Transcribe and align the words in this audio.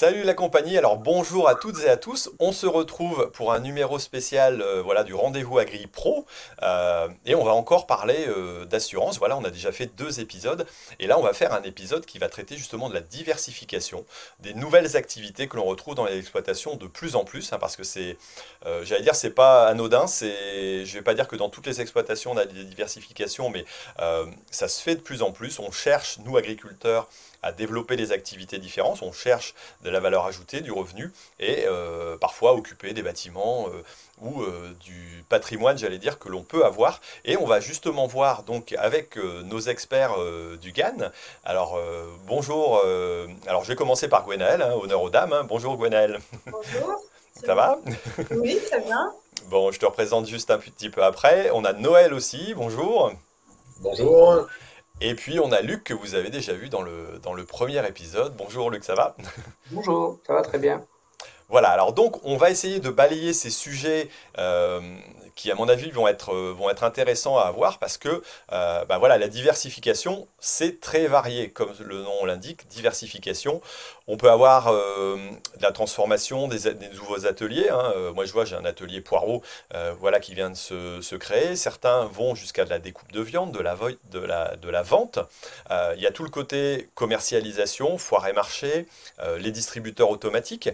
Salut 0.00 0.22
la 0.22 0.34
compagnie, 0.34 0.78
alors 0.78 0.96
bonjour 0.96 1.48
à 1.48 1.56
toutes 1.56 1.82
et 1.82 1.88
à 1.88 1.96
tous. 1.96 2.30
On 2.38 2.52
se 2.52 2.66
retrouve 2.66 3.32
pour 3.32 3.52
un 3.52 3.58
numéro 3.58 3.98
spécial 3.98 4.62
euh, 4.62 4.80
voilà, 4.80 5.02
du 5.02 5.12
rendez-vous 5.12 5.58
Agri 5.58 5.88
Pro 5.88 6.24
euh, 6.62 7.08
et 7.26 7.34
on 7.34 7.42
va 7.42 7.50
encore 7.50 7.88
parler 7.88 8.26
euh, 8.28 8.64
d'assurance. 8.64 9.18
Voilà, 9.18 9.36
on 9.36 9.42
a 9.42 9.50
déjà 9.50 9.72
fait 9.72 9.86
deux 9.86 10.20
épisodes 10.20 10.68
et 11.00 11.08
là 11.08 11.18
on 11.18 11.22
va 11.22 11.32
faire 11.32 11.52
un 11.52 11.62
épisode 11.62 12.06
qui 12.06 12.20
va 12.20 12.28
traiter 12.28 12.56
justement 12.56 12.88
de 12.88 12.94
la 12.94 13.00
diversification, 13.00 14.04
des 14.38 14.54
nouvelles 14.54 14.96
activités 14.96 15.48
que 15.48 15.56
l'on 15.56 15.64
retrouve 15.64 15.96
dans 15.96 16.06
les 16.06 16.16
exploitations 16.16 16.76
de 16.76 16.86
plus 16.86 17.16
en 17.16 17.24
plus 17.24 17.52
hein, 17.52 17.58
parce 17.58 17.74
que 17.74 17.82
c'est, 17.82 18.18
j'allais 18.84 19.02
dire, 19.02 19.16
c'est 19.16 19.34
pas 19.34 19.66
anodin, 19.66 20.06
c'est, 20.06 20.86
je 20.86 20.94
vais 20.94 21.02
pas 21.02 21.14
dire 21.14 21.26
que 21.26 21.34
dans 21.34 21.48
toutes 21.48 21.66
les 21.66 21.80
exploitations 21.80 22.30
on 22.30 22.36
a 22.36 22.44
des 22.44 22.62
diversifications, 22.62 23.50
mais 23.50 23.64
ça 24.52 24.68
se 24.68 24.80
fait 24.80 24.94
de 24.94 25.00
plus 25.00 25.22
en 25.22 25.32
plus. 25.32 25.58
On 25.58 25.72
cherche, 25.72 26.20
nous 26.24 26.36
agriculteurs, 26.36 27.08
à 27.42 27.52
développer 27.52 27.96
des 27.96 28.12
activités 28.12 28.58
différentes. 28.58 29.02
On 29.02 29.12
cherche 29.12 29.54
de 29.82 29.90
la 29.90 30.00
valeur 30.00 30.26
ajoutée, 30.26 30.60
du 30.60 30.72
revenu, 30.72 31.12
et 31.38 31.64
euh, 31.66 32.16
parfois 32.16 32.54
occuper 32.54 32.92
des 32.92 33.02
bâtiments 33.02 33.68
euh, 33.68 33.82
ou 34.20 34.42
euh, 34.42 34.74
du 34.80 35.24
patrimoine, 35.28 35.78
j'allais 35.78 35.98
dire, 35.98 36.18
que 36.18 36.28
l'on 36.28 36.42
peut 36.42 36.64
avoir. 36.64 37.00
Et 37.24 37.36
on 37.36 37.46
va 37.46 37.60
justement 37.60 38.06
voir 38.06 38.42
donc 38.42 38.74
avec 38.78 39.16
nos 39.16 39.60
experts 39.60 40.16
du 40.60 40.72
GAN. 40.72 41.10
Alors 41.44 41.78
bonjour, 42.26 42.82
alors 43.46 43.62
je 43.64 43.68
vais 43.68 43.76
commencer 43.76 44.08
par 44.08 44.24
Gwenaël, 44.24 44.62
hein, 44.62 44.72
honneur 44.80 45.02
aux 45.02 45.10
dames. 45.10 45.32
Hein. 45.32 45.44
Bonjour 45.44 45.76
Gwenaël. 45.76 46.18
Bonjour. 46.46 47.02
Ça 47.46 47.54
va? 47.54 47.78
Oui, 48.32 48.58
très 48.68 48.80
bien. 48.80 49.12
Bon, 49.46 49.70
je 49.70 49.78
te 49.78 49.86
représente 49.86 50.26
juste 50.26 50.50
un 50.50 50.58
petit 50.58 50.90
peu 50.90 51.04
après. 51.04 51.50
On 51.52 51.64
a 51.64 51.72
Noël 51.72 52.12
aussi, 52.12 52.52
bonjour. 52.54 53.12
Bonjour. 53.80 54.48
Et 55.00 55.14
puis 55.14 55.38
on 55.38 55.52
a 55.52 55.60
Luc 55.60 55.84
que 55.84 55.94
vous 55.94 56.16
avez 56.16 56.28
déjà 56.28 56.54
vu 56.54 56.68
dans 56.68 56.82
le, 56.82 57.20
dans 57.22 57.32
le 57.32 57.44
premier 57.44 57.86
épisode. 57.86 58.34
Bonjour 58.36 58.68
Luc, 58.70 58.82
ça 58.82 58.94
va? 58.94 59.16
Bonjour, 59.70 60.18
ça 60.26 60.32
va 60.34 60.42
très 60.42 60.58
bien. 60.58 60.84
Voilà, 61.48 61.68
alors 61.70 61.92
donc 61.92 62.18
on 62.24 62.36
va 62.36 62.50
essayer 62.50 62.80
de 62.80 62.90
balayer 62.90 63.32
ces 63.32 63.50
sujets 63.50 64.08
euh, 64.38 64.80
qui, 65.36 65.52
à 65.52 65.54
mon 65.54 65.68
avis, 65.68 65.92
vont 65.92 66.08
être, 66.08 66.34
euh, 66.34 66.52
vont 66.52 66.68
être 66.68 66.82
intéressants 66.82 67.38
à 67.38 67.42
avoir 67.42 67.78
parce 67.78 67.96
que 67.96 68.22
euh, 68.52 68.84
bah 68.86 68.98
voilà, 68.98 69.18
la 69.18 69.28
diversification, 69.28 70.26
c'est 70.40 70.80
très 70.80 71.06
varié, 71.06 71.50
comme 71.50 71.72
le 71.78 72.02
nom 72.02 72.24
l'indique, 72.24 72.66
diversification. 72.66 73.62
On 74.08 74.16
peut 74.16 74.30
avoir 74.30 74.68
euh, 74.68 75.16
de 75.58 75.62
la 75.62 75.70
transformation 75.70 76.48
des, 76.48 76.74
nouveaux 76.94 77.26
ateliers. 77.26 77.68
Hein. 77.68 77.92
moi, 78.14 78.24
je 78.24 78.32
vois, 78.32 78.44
j'ai 78.44 78.56
un 78.56 78.64
atelier 78.64 79.00
poireau 79.00 79.42
voilà, 80.00 80.18
qui 80.18 80.34
vient 80.34 80.50
de 80.50 80.56
se, 80.56 81.14
créer. 81.16 81.56
Certains 81.56 82.06
vont 82.06 82.34
jusqu'à 82.34 82.64
de 82.64 82.70
la 82.70 82.78
découpe 82.78 83.12
de 83.12 83.20
viande, 83.20 83.52
de 83.52 83.60
la, 83.60 84.82
vente. 84.82 85.18
il 85.70 86.00
y 86.00 86.06
a 86.06 86.10
tout 86.10 86.24
le 86.24 86.30
côté 86.30 86.88
commercialisation, 86.94 87.98
foire 87.98 88.26
et 88.28 88.32
marché, 88.32 88.86
les 89.38 89.50
distributeurs 89.50 90.10
automatiques. 90.10 90.70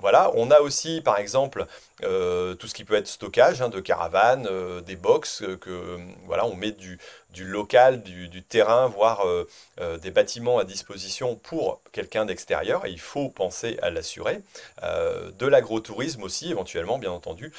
voilà, 0.00 0.30
on 0.34 0.50
a 0.50 0.60
aussi, 0.60 1.00
par 1.00 1.18
exemple, 1.18 1.66
tout 2.00 2.66
ce 2.66 2.74
qui 2.74 2.84
peut 2.84 2.94
être 2.94 3.08
stockage 3.08 3.60
hein, 3.62 3.68
de 3.68 3.80
caravanes, 3.80 4.48
des 4.86 4.96
box, 4.96 5.42
que 5.60 5.98
voilà, 6.26 6.46
on 6.46 6.54
met 6.54 6.72
du, 6.72 6.98
du 7.32 7.44
local, 7.44 8.02
du, 8.02 8.42
terrain, 8.42 8.86
voire 8.88 9.26
euh, 9.26 9.48
euh, 9.80 9.98
des 9.98 10.10
bâtiments 10.10 10.58
à 10.58 10.64
disposition 10.64 11.36
pour 11.36 11.80
quelqu'un 11.92 12.24
d'extérieur. 12.24 12.86
Et 12.86 12.90
il 12.90 13.00
faut 13.00 13.28
penser 13.28 13.78
à 13.82 13.90
l'assurer. 13.90 14.40
Euh, 14.82 15.30
de 15.38 15.46
l'agrotourisme 15.46 16.22
aussi, 16.22 16.50
éventuellement, 16.50 16.98
bien 16.98 17.12
entendu. 17.12 17.52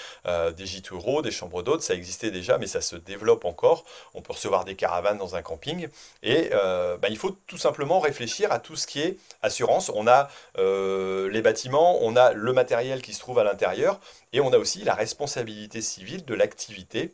des 0.58 0.66
gîtes 0.66 0.90
ruraux, 0.90 1.22
des 1.22 1.32
chambres 1.32 1.64
d'hôtes, 1.64 1.82
ça 1.82 1.94
existait 1.94 2.32
déjà, 2.32 2.58
mais 2.58 2.68
ça 2.68 2.82
se 2.82 2.96
développe 2.96 3.46
encore. 3.46 3.86
On 4.14 4.22
peut 4.22 4.34
recevoir 4.34 4.66
des 4.66 4.76
caravanes 4.76 5.18
dans 5.18 5.36
un 5.36 5.42
camping. 5.42 5.88
Et 6.24 6.50
bah, 6.52 7.08
il 7.10 7.18
faut 7.18 7.38
tout 7.48 7.58
simplement 7.58 8.00
réfléchir 8.00 8.52
à 8.52 8.60
tout 8.60 8.76
ce 8.76 8.88
qui 8.88 9.02
est 9.02 9.18
assurance. 9.42 9.92
On 9.94 10.08
a 10.08 10.30
les 10.58 11.42
bâtiments, 11.42 12.00
on 12.02 12.16
a 12.16 12.34
le 12.34 12.54
matériel 12.54 13.02
qui 13.02 13.14
se 13.14 13.20
trouve 13.20 13.40
à 13.40 13.44
l'intérieur, 13.44 14.00
et 14.34 14.42
on 14.42 14.54
a 14.54 14.58
aussi 14.58 14.84
la 14.84 14.94
responsabilité 14.94 15.82
civile 15.82 16.26
de 16.26 16.34
l'activité 16.34 17.14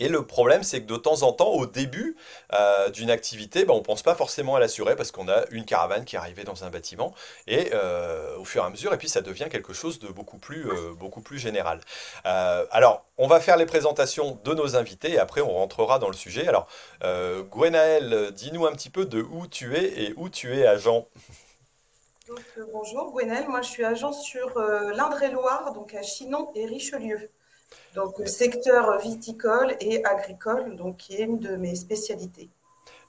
et 0.00 0.08
le 0.08 0.24
problème, 0.24 0.62
c'est 0.62 0.80
que 0.80 0.86
de 0.86 0.96
temps 0.96 1.22
en 1.22 1.32
temps, 1.32 1.50
au 1.50 1.66
début 1.66 2.16
euh, 2.54 2.88
d'une 2.88 3.10
activité, 3.10 3.66
ben, 3.66 3.74
on 3.74 3.78
ne 3.78 3.82
pense 3.82 4.02
pas 4.02 4.14
forcément 4.14 4.56
à 4.56 4.60
l'assurer 4.60 4.96
parce 4.96 5.12
qu'on 5.12 5.28
a 5.28 5.44
une 5.50 5.66
caravane 5.66 6.06
qui 6.06 6.16
est 6.16 6.18
arrivée 6.18 6.42
dans 6.42 6.64
un 6.64 6.70
bâtiment. 6.70 7.14
Et 7.46 7.70
euh, 7.74 8.38
au 8.38 8.44
fur 8.46 8.62
et 8.62 8.66
à 8.66 8.70
mesure, 8.70 8.94
et 8.94 8.96
puis 8.96 9.10
ça 9.10 9.20
devient 9.20 9.48
quelque 9.50 9.74
chose 9.74 9.98
de 9.98 10.08
beaucoup 10.08 10.38
plus, 10.38 10.70
euh, 10.70 10.94
beaucoup 10.94 11.20
plus 11.20 11.38
général. 11.38 11.80
alors, 12.24 13.04
on 13.18 13.26
va 13.26 13.40
faire 13.40 13.58
les 13.58 13.66
présentations 13.66 14.40
de 14.42 14.54
nos 14.54 14.74
invités 14.74 15.12
et 15.12 15.18
après 15.18 15.42
on 15.42 15.52
rentrera 15.52 15.98
dans 15.98 16.08
le 16.08 16.14
sujet. 16.14 16.48
Alors, 16.48 16.66
Gwenaël, 17.50 18.30
dis-nous 18.32 18.64
un 18.66 18.72
petit 18.72 18.88
peu 18.88 19.04
de 19.04 19.20
où 19.20 19.46
tu 19.46 19.76
es 19.76 20.04
et 20.04 20.14
où 20.16 20.30
tu 20.30 20.56
es 20.56 20.66
agent. 20.66 21.06
bonjour 22.72 23.12
Gwenaël, 23.12 23.46
moi 23.48 23.60
je 23.60 23.68
suis 23.68 23.84
agent 23.84 24.12
sur 24.12 24.58
l'Indre-et-Loire, 24.58 25.74
donc 25.74 25.94
à 25.94 26.02
Chinon 26.02 26.50
et 26.54 26.64
Richelieu. 26.64 27.30
Donc, 27.94 28.20
secteur 28.26 28.98
viticole 28.98 29.76
et 29.80 30.04
agricole, 30.04 30.76
donc, 30.76 30.96
qui 30.98 31.16
est 31.16 31.24
une 31.24 31.38
de 31.38 31.56
mes 31.56 31.74
spécialités. 31.74 32.48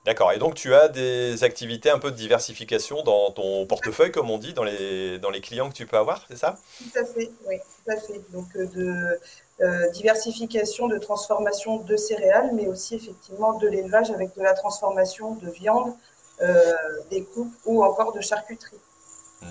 D'accord. 0.04 0.32
Et 0.32 0.40
donc, 0.40 0.56
tu 0.56 0.74
as 0.74 0.88
des 0.88 1.44
activités 1.44 1.92
un 1.92 2.00
peu 2.00 2.10
de 2.10 2.16
diversification 2.16 3.04
dans 3.04 3.32
ton 3.32 3.68
portefeuille, 3.68 4.12
comme 4.12 4.32
on 4.32 4.40
dit, 4.40 4.54
dans 4.54 4.64
les, 4.64 5.20
dans 5.20 5.30
les 5.30 5.42
clients 5.42 5.70
que 5.70 5.76
tu 5.76 5.86
peux 5.86 5.98
avoir, 5.98 6.26
c'est 6.28 6.38
ça? 6.38 6.58
Tout 6.80 7.00
à 7.00 7.06
fait, 7.06 7.30
oui, 7.48 7.58
tout 7.60 7.92
à 7.92 7.98
fait. 7.98 8.22
Donc, 8.32 8.48
euh, 8.56 8.66
de 8.66 9.20
euh, 9.62 9.90
diversification, 9.92 10.88
de 10.88 10.98
transformation 10.98 11.78
de 11.78 11.96
céréales, 11.96 12.50
mais 12.54 12.68
aussi 12.68 12.96
effectivement 12.96 13.60
de 13.60 13.68
l'élevage 13.68 14.10
avec 14.10 14.36
de 14.36 14.42
la 14.42 14.54
transformation 14.54 15.36
de 15.36 15.52
viande, 15.52 15.94
euh, 16.42 16.74
des 17.12 17.24
coupes 17.24 17.54
ou 17.66 17.84
encore 17.84 18.12
de 18.12 18.22
charcuterie. 18.22 18.80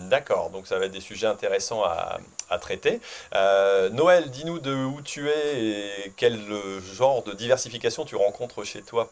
D'accord, 0.09 0.51
donc 0.51 0.67
ça 0.67 0.79
va 0.79 0.87
être 0.87 0.93
des 0.93 1.01
sujets 1.01 1.29
intéressants 1.29 1.85
à, 1.85 2.19
traiter. 2.59 3.01
Euh, 3.35 3.89
Noël, 3.91 4.31
dis-nous 4.31 4.59
de 4.59 4.75
où 4.75 5.01
tu 5.03 5.29
es 5.29 5.61
et 5.61 6.13
quel 6.17 6.39
genre 6.95 7.23
de 7.23 7.33
diversification 7.33 8.05
tu 8.05 8.17
rencontres 8.17 8.65
chez 8.65 8.83
toi. 8.83 9.11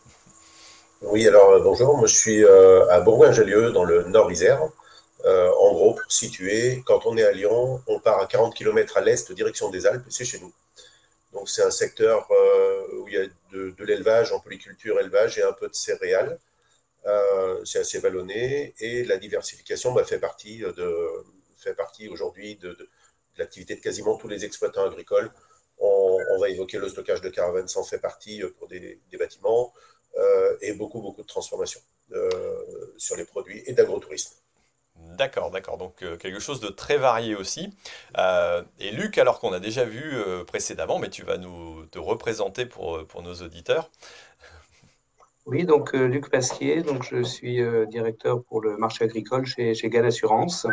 Oui, 1.02 1.26
alors 1.28 1.50
euh, 1.50 1.60
bonjour, 1.60 2.04
je 2.06 2.14
suis 2.14 2.44
euh, 2.44 2.88
à 2.90 3.00
Bourgoin-Jallieu 3.00 3.70
dans 3.70 3.84
le 3.84 4.04
Nord-Isère. 4.04 4.60
en 5.24 5.72
gros, 5.72 5.94
pour 5.94 6.12
situer, 6.12 6.82
quand 6.86 7.06
on 7.06 7.16
est 7.16 7.24
à 7.24 7.32
Lyon, 7.32 7.80
on 7.86 8.00
part 8.00 8.20
à 8.20 8.26
40 8.26 8.54
km 8.54 8.96
à 8.96 9.00
l'est, 9.00 9.30
direction 9.32 9.70
des 9.70 9.86
Alpes, 9.86 10.06
et 10.08 10.10
c'est 10.10 10.24
chez 10.24 10.40
nous. 10.40 10.52
Donc 11.32 11.48
c'est 11.48 11.62
un 11.62 11.70
secteur 11.70 12.26
où 12.96 13.06
il 13.08 13.14
y 13.14 13.18
a 13.18 13.26
de, 13.52 13.84
l'élevage 13.84 14.32
en 14.32 14.40
polyculture, 14.40 14.98
élevage 14.98 15.38
et 15.38 15.42
un 15.42 15.52
peu 15.52 15.68
de 15.68 15.74
céréales. 15.74 16.38
C'est 17.64 17.78
assez 17.80 18.00
vallonné 18.00 18.74
et 18.80 19.04
la 19.04 19.16
diversification 19.18 19.92
bah, 19.92 20.04
fait 20.04 20.18
partie 20.18 20.64
aujourd'hui 22.08 22.56
de, 22.56 22.76
l'activité 23.38 23.74
de 23.76 23.80
quasiment 23.80 24.16
tous 24.16 24.28
les 24.28 24.44
exploitants 24.44 24.84
agricoles. 24.84 25.30
On, 25.80 26.40
va 26.40 26.48
évoquer 26.48 26.78
le 26.78 26.88
stockage 26.88 27.20
de 27.20 27.28
caravanes, 27.28 27.68
ça 27.68 27.80
en 27.80 27.84
fait 27.84 27.98
partie 27.98 28.42
euh, 28.42 28.54
pour 28.58 28.68
des, 28.68 29.00
bâtiments 29.18 29.72
euh, 30.16 30.56
et 30.60 30.72
beaucoup, 30.72 31.00
beaucoup 31.00 31.22
de 31.22 31.26
transformations 31.26 31.80
sur 32.96 33.16
les 33.16 33.24
produits 33.24 33.62
et 33.66 33.74
d'agrotourisme. 33.74 34.34
D'accord, 34.96 35.50
d'accord. 35.50 35.76
Donc 35.76 35.96
quelque 36.18 36.40
chose 36.40 36.60
de 36.60 36.68
très 36.68 36.96
varié 36.96 37.36
aussi. 37.36 37.70
et 38.78 38.90
Luc, 38.92 39.18
alors 39.18 39.40
qu'on 39.40 39.52
a 39.52 39.60
déjà 39.60 39.84
vu 39.84 40.16
précédemment, 40.46 40.98
mais 40.98 41.10
tu 41.10 41.22
vas 41.22 41.36
nous 41.36 41.84
te 41.86 41.98
représenter 41.98 42.64
pour, 42.64 43.06
pour 43.06 43.22
nos 43.22 43.34
auditeurs. 43.34 43.90
Oui, 45.50 45.64
donc 45.64 45.94
euh, 45.94 46.06
Luc 46.08 46.28
Pasquier, 46.28 46.82
donc 46.82 47.04
je 47.04 47.22
suis 47.22 47.62
euh, 47.62 47.86
directeur 47.86 48.44
pour 48.44 48.60
le 48.60 48.76
marché 48.76 49.04
agricole 49.04 49.46
chez, 49.46 49.72
chez 49.72 49.88
Assurance. 49.98 50.66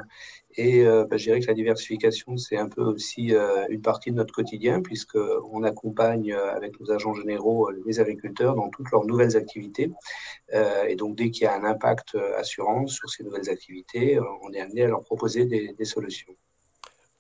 Et 0.57 0.85
euh, 0.85 1.05
bah, 1.09 1.15
je 1.15 1.23
dirais 1.23 1.39
que 1.39 1.47
la 1.47 1.53
diversification, 1.53 2.35
c'est 2.35 2.57
un 2.57 2.67
peu 2.67 2.81
aussi 2.81 3.33
une 3.69 3.81
partie 3.81 4.11
de 4.11 4.17
notre 4.17 4.33
quotidien, 4.33 4.81
puisqu'on 4.81 5.63
accompagne 5.63 6.33
avec 6.33 6.77
nos 6.81 6.91
agents 6.91 7.13
généraux 7.13 7.71
les 7.85 8.01
agriculteurs 8.01 8.55
dans 8.55 8.69
toutes 8.69 8.91
leurs 8.91 9.05
nouvelles 9.05 9.37
activités. 9.37 9.91
et 10.53 10.95
donc, 10.97 11.15
dès 11.15 11.31
qu'il 11.31 11.43
y 11.43 11.47
a 11.47 11.55
un 11.55 11.63
impact 11.63 12.15
assurance 12.37 12.95
sur 12.95 13.09
ces 13.09 13.23
nouvelles 13.23 13.49
activités, 13.49 14.19
on 14.43 14.51
est 14.51 14.59
amené 14.59 14.83
à 14.83 14.87
leur 14.87 15.03
proposer 15.03 15.45
des 15.45 15.85
solutions. 15.85 16.35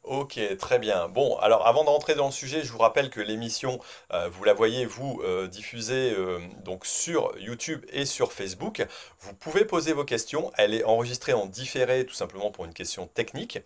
Ok, 0.05 0.39
très 0.59 0.77
bien. 0.77 1.09
Bon, 1.09 1.35
alors 1.37 1.65
avant 1.65 1.83
d'entrer 1.83 2.13
dans 2.13 2.27
le 2.27 2.31
sujet, 2.31 2.61
je 2.63 2.71
vous 2.71 2.77
rappelle 2.77 3.09
que 3.09 3.19
l'émission, 3.19 3.79
euh, 4.13 4.29
vous 4.29 4.43
la 4.43 4.53
voyez, 4.53 4.85
vous 4.85 5.19
euh, 5.23 5.47
diffusez 5.47 6.13
euh, 6.15 6.37
donc 6.63 6.85
sur 6.85 7.35
YouTube 7.39 7.83
et 7.91 8.05
sur 8.05 8.31
Facebook. 8.31 8.85
Vous 9.19 9.33
pouvez 9.33 9.65
poser 9.65 9.93
vos 9.93 10.03
questions. 10.03 10.51
Elle 10.57 10.75
est 10.75 10.83
enregistrée 10.83 11.33
en 11.33 11.47
différé, 11.47 12.05
tout 12.05 12.13
simplement 12.13 12.51
pour 12.51 12.65
une 12.65 12.73
question 12.73 13.07
technique. 13.07 13.57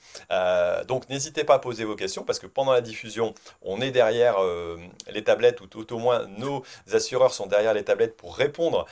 donc 0.88 1.10
n'hésitez 1.10 1.44
pas 1.44 1.56
à 1.56 1.60
poser 1.60 1.84
vos 1.84 1.98
questions 1.98 2.24
parce 2.24 2.40
que 2.40 2.48
pendant 2.48 2.72
la 2.72 2.82
diffusion, 2.82 3.34
on 3.62 3.82
est 3.82 3.92
derrière 3.92 4.38
les 5.10 5.24
tablettes 5.26 5.60
ou 5.60 5.68
tout 5.68 5.94
au 5.94 6.00
moins 6.00 6.26
nos 6.38 6.64
assureurs 6.94 7.34
sont 7.34 7.48
derrière 7.48 7.74
les 7.74 7.84
tablettes 7.84 8.16
pour 8.16 8.38
répondre, 8.38 8.86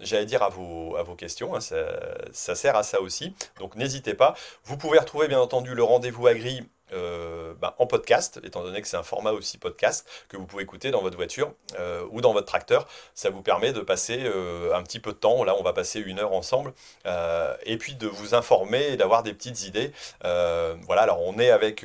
j'allais 0.00 0.26
dire 0.26 0.42
à 0.42 0.50
vos 0.50 0.96
à 0.96 1.02
vos 1.02 1.14
questions. 1.14 1.54
Hein. 1.54 1.60
ça, 1.60 1.86
ça, 2.32 2.54
sert 2.54 2.76
à 2.76 2.82
ça 2.82 3.00
aussi. 3.00 3.34
Donc 3.58 3.76
n'hésitez 3.76 4.12
pas. 4.14 4.34
Vous 4.64 4.76
pouvez 4.76 4.98
retrouver 4.98 5.28
bien 5.28 5.40
entendu 5.40 5.74
le 5.74 5.82
rendez-vous 5.82 6.26
agri 6.26 6.65
euh, 6.92 7.54
ben, 7.60 7.74
en 7.78 7.86
podcast, 7.86 8.38
étant 8.44 8.62
donné 8.62 8.80
que 8.80 8.86
c'est 8.86 8.96
un 8.96 9.02
format 9.02 9.32
aussi 9.32 9.58
podcast 9.58 10.06
que 10.28 10.36
vous 10.36 10.46
pouvez 10.46 10.62
écouter 10.62 10.92
dans 10.92 11.02
votre 11.02 11.16
voiture 11.16 11.52
euh, 11.78 12.04
ou 12.10 12.20
dans 12.20 12.32
votre 12.32 12.46
tracteur. 12.46 12.86
Ça 13.14 13.30
vous 13.30 13.42
permet 13.42 13.72
de 13.72 13.80
passer 13.80 14.20
euh, 14.22 14.72
un 14.74 14.82
petit 14.82 15.00
peu 15.00 15.12
de 15.12 15.16
temps. 15.16 15.42
Là, 15.42 15.56
on 15.58 15.62
va 15.62 15.72
passer 15.72 16.00
une 16.00 16.20
heure 16.20 16.32
ensemble. 16.32 16.72
et 17.64 17.76
puis 17.78 17.94
de 17.94 18.06
vous 18.06 18.34
informer 18.34 18.92
et 18.92 18.96
d'avoir 18.96 19.22
des 19.22 19.32
petites 19.32 19.64
idées. 19.64 19.92
voilà, 20.22 21.02
alors 21.02 21.22
on 21.22 21.38
est 21.38 21.50
avec 21.50 21.84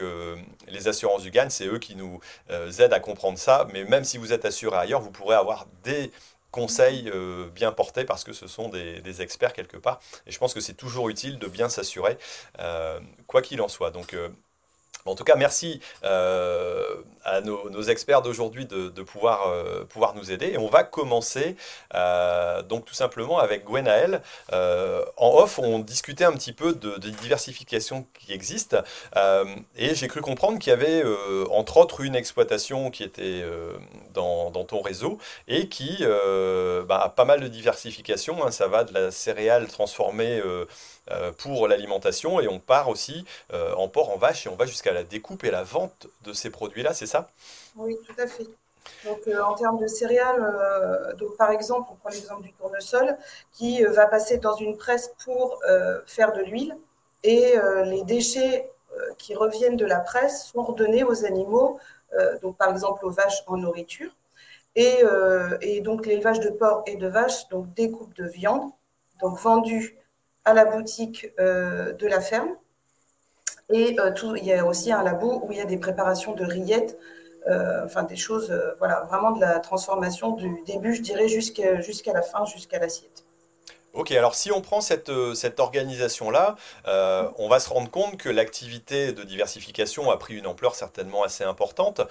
les 0.67 0.87
assurances 0.87 1.23
du 1.23 1.31
GAN, 1.31 1.49
c'est 1.49 1.65
eux 1.65 1.79
qui 1.79 1.95
nous 1.95 2.19
aident 2.49 2.93
à 2.93 2.99
comprendre 2.99 3.37
ça. 3.37 3.67
Mais 3.73 3.83
même 3.85 4.03
si 4.03 4.17
vous 4.17 4.33
êtes 4.33 4.45
assuré 4.45 4.77
ailleurs, 4.77 5.01
vous 5.01 5.11
pourrez 5.11 5.35
avoir 5.35 5.65
des 5.83 6.11
conseils 6.51 7.11
bien 7.55 7.71
portés 7.71 8.03
parce 8.03 8.23
que 8.23 8.33
ce 8.33 8.47
sont 8.47 8.69
des, 8.69 9.21
experts 9.21 9.53
quelque 9.53 9.77
part. 9.77 9.99
Et 10.27 10.31
je 10.31 10.37
pense 10.37 10.53
que 10.53 10.61
c'est 10.61 10.73
toujours 10.73 11.09
utile 11.09 11.39
de 11.39 11.47
bien 11.47 11.69
s'assurer, 11.69 12.17
quoi 13.27 13.41
qu'il 13.41 13.61
en 13.61 13.67
soit. 13.67 13.91
Donc, 13.91 14.15
en 15.05 15.15
tout 15.15 15.23
cas, 15.23 15.35
merci 15.35 15.79
euh, 16.03 16.83
à 17.23 17.41
nos, 17.41 17.81
experts 17.81 18.21
d'aujourd'hui 18.21 18.65
de, 18.65 19.01
pouvoir, 19.01 19.47
euh, 19.47 19.83
pouvoir 19.85 20.15
nous 20.15 20.31
aider. 20.31 20.47
Et 20.53 20.57
on 20.57 20.67
va 20.67 20.83
commencer 20.83 21.55
euh, 21.93 22.61
donc 22.61 22.85
tout 22.85 22.93
simplement 22.93 23.39
avec 23.39 23.65
Gwenaël. 23.65 24.21
en 24.51 25.35
off, 25.35 25.59
on 25.59 25.79
discutait 25.79 26.25
un 26.25 26.33
petit 26.33 26.53
peu 26.53 26.73
de, 26.73 26.97
diversification 27.11 28.05
qui 28.13 28.33
existe. 28.33 28.77
et 29.75 29.95
j'ai 29.95 30.07
cru 30.07 30.21
comprendre 30.21 30.59
qu'il 30.59 30.69
y 30.69 30.73
avait 30.73 31.03
entre 31.49 31.77
autres 31.77 32.01
une 32.01 32.15
exploitation 32.15 32.91
qui 32.91 33.03
était 33.03 33.43
dans, 34.13 34.51
ton 34.51 34.81
réseau 34.81 35.17
et 35.47 35.67
qui 35.67 36.03
bah, 36.87 37.01
a 37.03 37.09
pas 37.09 37.25
mal 37.25 37.41
de 37.41 37.47
diversification. 37.47 38.45
Hein. 38.45 38.51
ça 38.51 38.67
va 38.67 38.83
de 38.83 38.93
la 38.93 39.11
céréale 39.11 39.67
transformée 39.67 40.41
pour 41.37 41.67
l'alimentation 41.67 42.39
et 42.39 42.47
on 42.47 42.59
part 42.59 42.89
aussi 42.89 43.25
euh, 43.53 43.73
en 43.75 43.87
porc, 43.87 44.09
en 44.09 44.17
vache 44.17 44.45
et 44.45 44.49
on 44.49 44.55
va 44.55 44.65
jusqu'à 44.65 44.93
la 44.93 45.03
découpe 45.03 45.43
et 45.43 45.51
la 45.51 45.63
vente 45.63 46.07
de 46.23 46.33
ces 46.33 46.49
produits-là, 46.49 46.93
c'est 46.93 47.07
ça? 47.07 47.29
Oui, 47.75 47.97
tout 48.05 48.15
à 48.21 48.27
fait. 48.27 48.47
Donc, 49.05 49.27
euh, 49.27 49.41
en 49.41 49.53
termes 49.53 49.79
de 49.79 49.87
céréales, 49.87 51.15
donc, 51.17 51.37
par 51.37 51.51
exemple, 51.51 51.89
on 51.91 51.95
prend 51.95 52.09
l'exemple 52.09 52.43
du 52.43 52.53
tournesol 52.53 53.17
qui 53.53 53.83
va 53.83 54.07
passer 54.07 54.37
dans 54.37 54.55
une 54.55 54.77
presse 54.77 55.13
pour 55.23 55.61
faire 56.05 56.33
de 56.33 56.41
l'huile 56.41 56.75
et 57.23 57.55
les 57.85 58.03
déchets 58.03 58.69
qui 59.17 59.35
reviennent 59.35 59.77
de 59.77 59.85
la 59.85 59.99
presse 59.99 60.47
sont 60.51 60.63
redonnés 60.63 61.03
aux 61.03 61.25
animaux, 61.25 61.79
donc 62.41 62.57
par 62.57 62.69
exemple 62.69 63.05
aux 63.05 63.11
vaches 63.11 63.43
en 63.47 63.57
nourriture. 63.57 64.11
Et, 64.75 65.03
et 65.61 65.81
donc 65.81 66.05
l'élevage 66.05 66.39
de 66.39 66.49
porc 66.49 66.83
et 66.87 66.95
de 66.95 67.07
vaches, 67.07 67.47
donc 67.49 67.73
découpe 67.73 68.13
de 68.15 68.25
viande, 68.25 68.69
donc 69.21 69.37
vendue 69.37 69.97
à 70.45 70.53
la 70.53 70.65
boutique 70.65 71.27
euh, 71.39 71.93
de 71.93 72.07
la 72.07 72.21
ferme. 72.21 72.55
Et 73.69 73.99
euh, 73.99 74.11
tout, 74.11 74.35
il 74.35 74.45
y 74.45 74.53
a 74.53 74.65
aussi 74.65 74.91
un 74.91 75.03
labo 75.03 75.41
où 75.43 75.51
il 75.51 75.57
y 75.57 75.61
a 75.61 75.65
des 75.65 75.77
préparations 75.77 76.33
de 76.33 76.43
rillettes, 76.43 76.97
euh, 77.47 77.85
enfin 77.85 78.03
des 78.03 78.15
choses, 78.15 78.53
voilà, 78.79 79.01
vraiment 79.01 79.31
de 79.31 79.41
la 79.41 79.59
transformation 79.59 80.31
du 80.31 80.61
début, 80.65 80.93
je 80.93 81.01
dirais, 81.01 81.27
jusqu'à 81.27 81.79
jusqu'à 81.81 82.13
la 82.13 82.21
fin, 82.21 82.45
jusqu'à 82.45 82.79
l'assiette. 82.79 83.25
Ok, 83.93 84.11
alors 84.11 84.35
si 84.35 84.51
on 84.51 84.61
prend 84.61 84.81
cette, 84.81 85.11
cette 85.35 85.59
organisation-là, 85.59 86.55
on 86.85 87.49
va 87.49 87.59
se 87.59 87.69
rendre 87.69 87.89
compte 87.91 88.17
que 88.17 88.29
l'activité 88.29 89.11
de 89.11 89.23
diversification 89.23 90.09
a 90.11 90.17
pris 90.17 90.35
une 90.35 90.47
ampleur 90.47 90.75
certainement 90.75 91.23
assez 91.23 91.43
importante. 91.43 92.01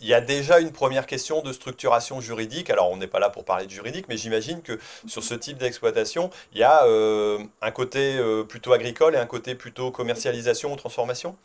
Il 0.00 0.08
y 0.08 0.14
a 0.14 0.20
déjà 0.20 0.60
une 0.60 0.72
première 0.72 1.06
question 1.06 1.40
de 1.40 1.52
structuration 1.52 2.20
juridique. 2.20 2.68
Alors, 2.68 2.90
on 2.90 2.96
n'est 2.96 3.06
pas 3.06 3.20
là 3.20 3.30
pour 3.30 3.44
parler 3.44 3.66
de 3.66 3.70
juridique, 3.70 4.06
mais 4.08 4.16
j'imagine 4.16 4.60
que 4.60 4.78
sur 5.06 5.22
ce 5.22 5.34
type 5.34 5.58
d'exploitation, 5.58 6.30
il 6.52 6.58
y 6.58 6.62
a 6.62 6.84
euh, 6.84 7.38
un 7.62 7.70
côté 7.70 8.18
euh, 8.18 8.44
plutôt 8.44 8.72
agricole 8.72 9.14
et 9.14 9.18
un 9.18 9.26
côté 9.26 9.54
plutôt 9.54 9.90
commercialisation 9.90 10.72
ou 10.72 10.76
transformation? 10.76 11.36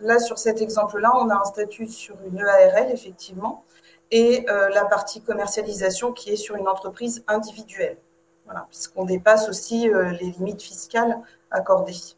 Là, 0.00 0.18
sur 0.18 0.38
cet 0.38 0.60
exemple-là, 0.60 1.12
on 1.16 1.28
a 1.30 1.34
un 1.34 1.44
statut 1.44 1.86
sur 1.86 2.16
une 2.26 2.38
EARL, 2.38 2.90
effectivement, 2.90 3.64
et 4.10 4.44
euh, 4.48 4.68
la 4.70 4.84
partie 4.84 5.22
commercialisation 5.22 6.12
qui 6.12 6.32
est 6.32 6.36
sur 6.36 6.56
une 6.56 6.68
entreprise 6.68 7.22
individuelle, 7.28 7.98
voilà, 8.44 8.66
puisqu'on 8.68 9.04
dépasse 9.04 9.48
aussi 9.48 9.88
les 9.88 10.30
limites 10.30 10.62
fiscales 10.62 11.18
accordées. 11.50 12.16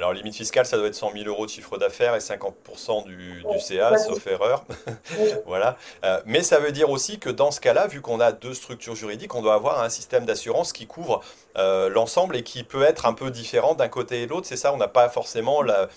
Alors, 0.00 0.14
limite 0.14 0.34
fiscale, 0.34 0.64
ça 0.64 0.78
doit 0.78 0.86
être 0.86 0.94
100 0.94 1.12
000 1.12 1.26
euros 1.26 1.44
de 1.44 1.50
chiffre 1.50 1.76
d'affaires 1.76 2.14
et 2.14 2.20
50% 2.20 3.04
du, 3.04 3.44
CA, 3.60 3.98
sauf 3.98 4.26
erreur. 4.28 4.64
voilà. 5.46 5.76
Euh, 6.04 6.22
mais 6.24 6.42
ça 6.42 6.58
veut 6.58 6.72
dire 6.72 6.88
aussi 6.88 7.18
que 7.18 7.28
dans 7.28 7.50
ce 7.50 7.60
cas-là, 7.60 7.86
vu 7.86 8.00
qu'on 8.00 8.18
a 8.18 8.32
deux 8.32 8.54
structures 8.54 8.94
juridiques, 8.94 9.34
on 9.34 9.42
doit 9.42 9.52
avoir 9.52 9.82
un 9.82 9.90
système 9.90 10.24
d'assurance 10.24 10.72
qui 10.72 10.86
couvre 10.86 11.20
euh, 11.58 11.90
l'ensemble 11.90 12.34
et 12.36 12.42
qui 12.42 12.64
peut 12.64 12.82
être 12.82 13.04
un 13.04 13.12
peu 13.12 13.30
différent 13.30 13.74
d'un 13.74 13.88
côté 13.88 14.22
et 14.22 14.26
de 14.26 14.30
l'autre. 14.30 14.46
C'est 14.46 14.56
ça, 14.56 14.72
on 14.72 14.78
n'a 14.78 14.88
pas 14.88 15.10
forcément 15.10 15.60
la, 15.60 15.90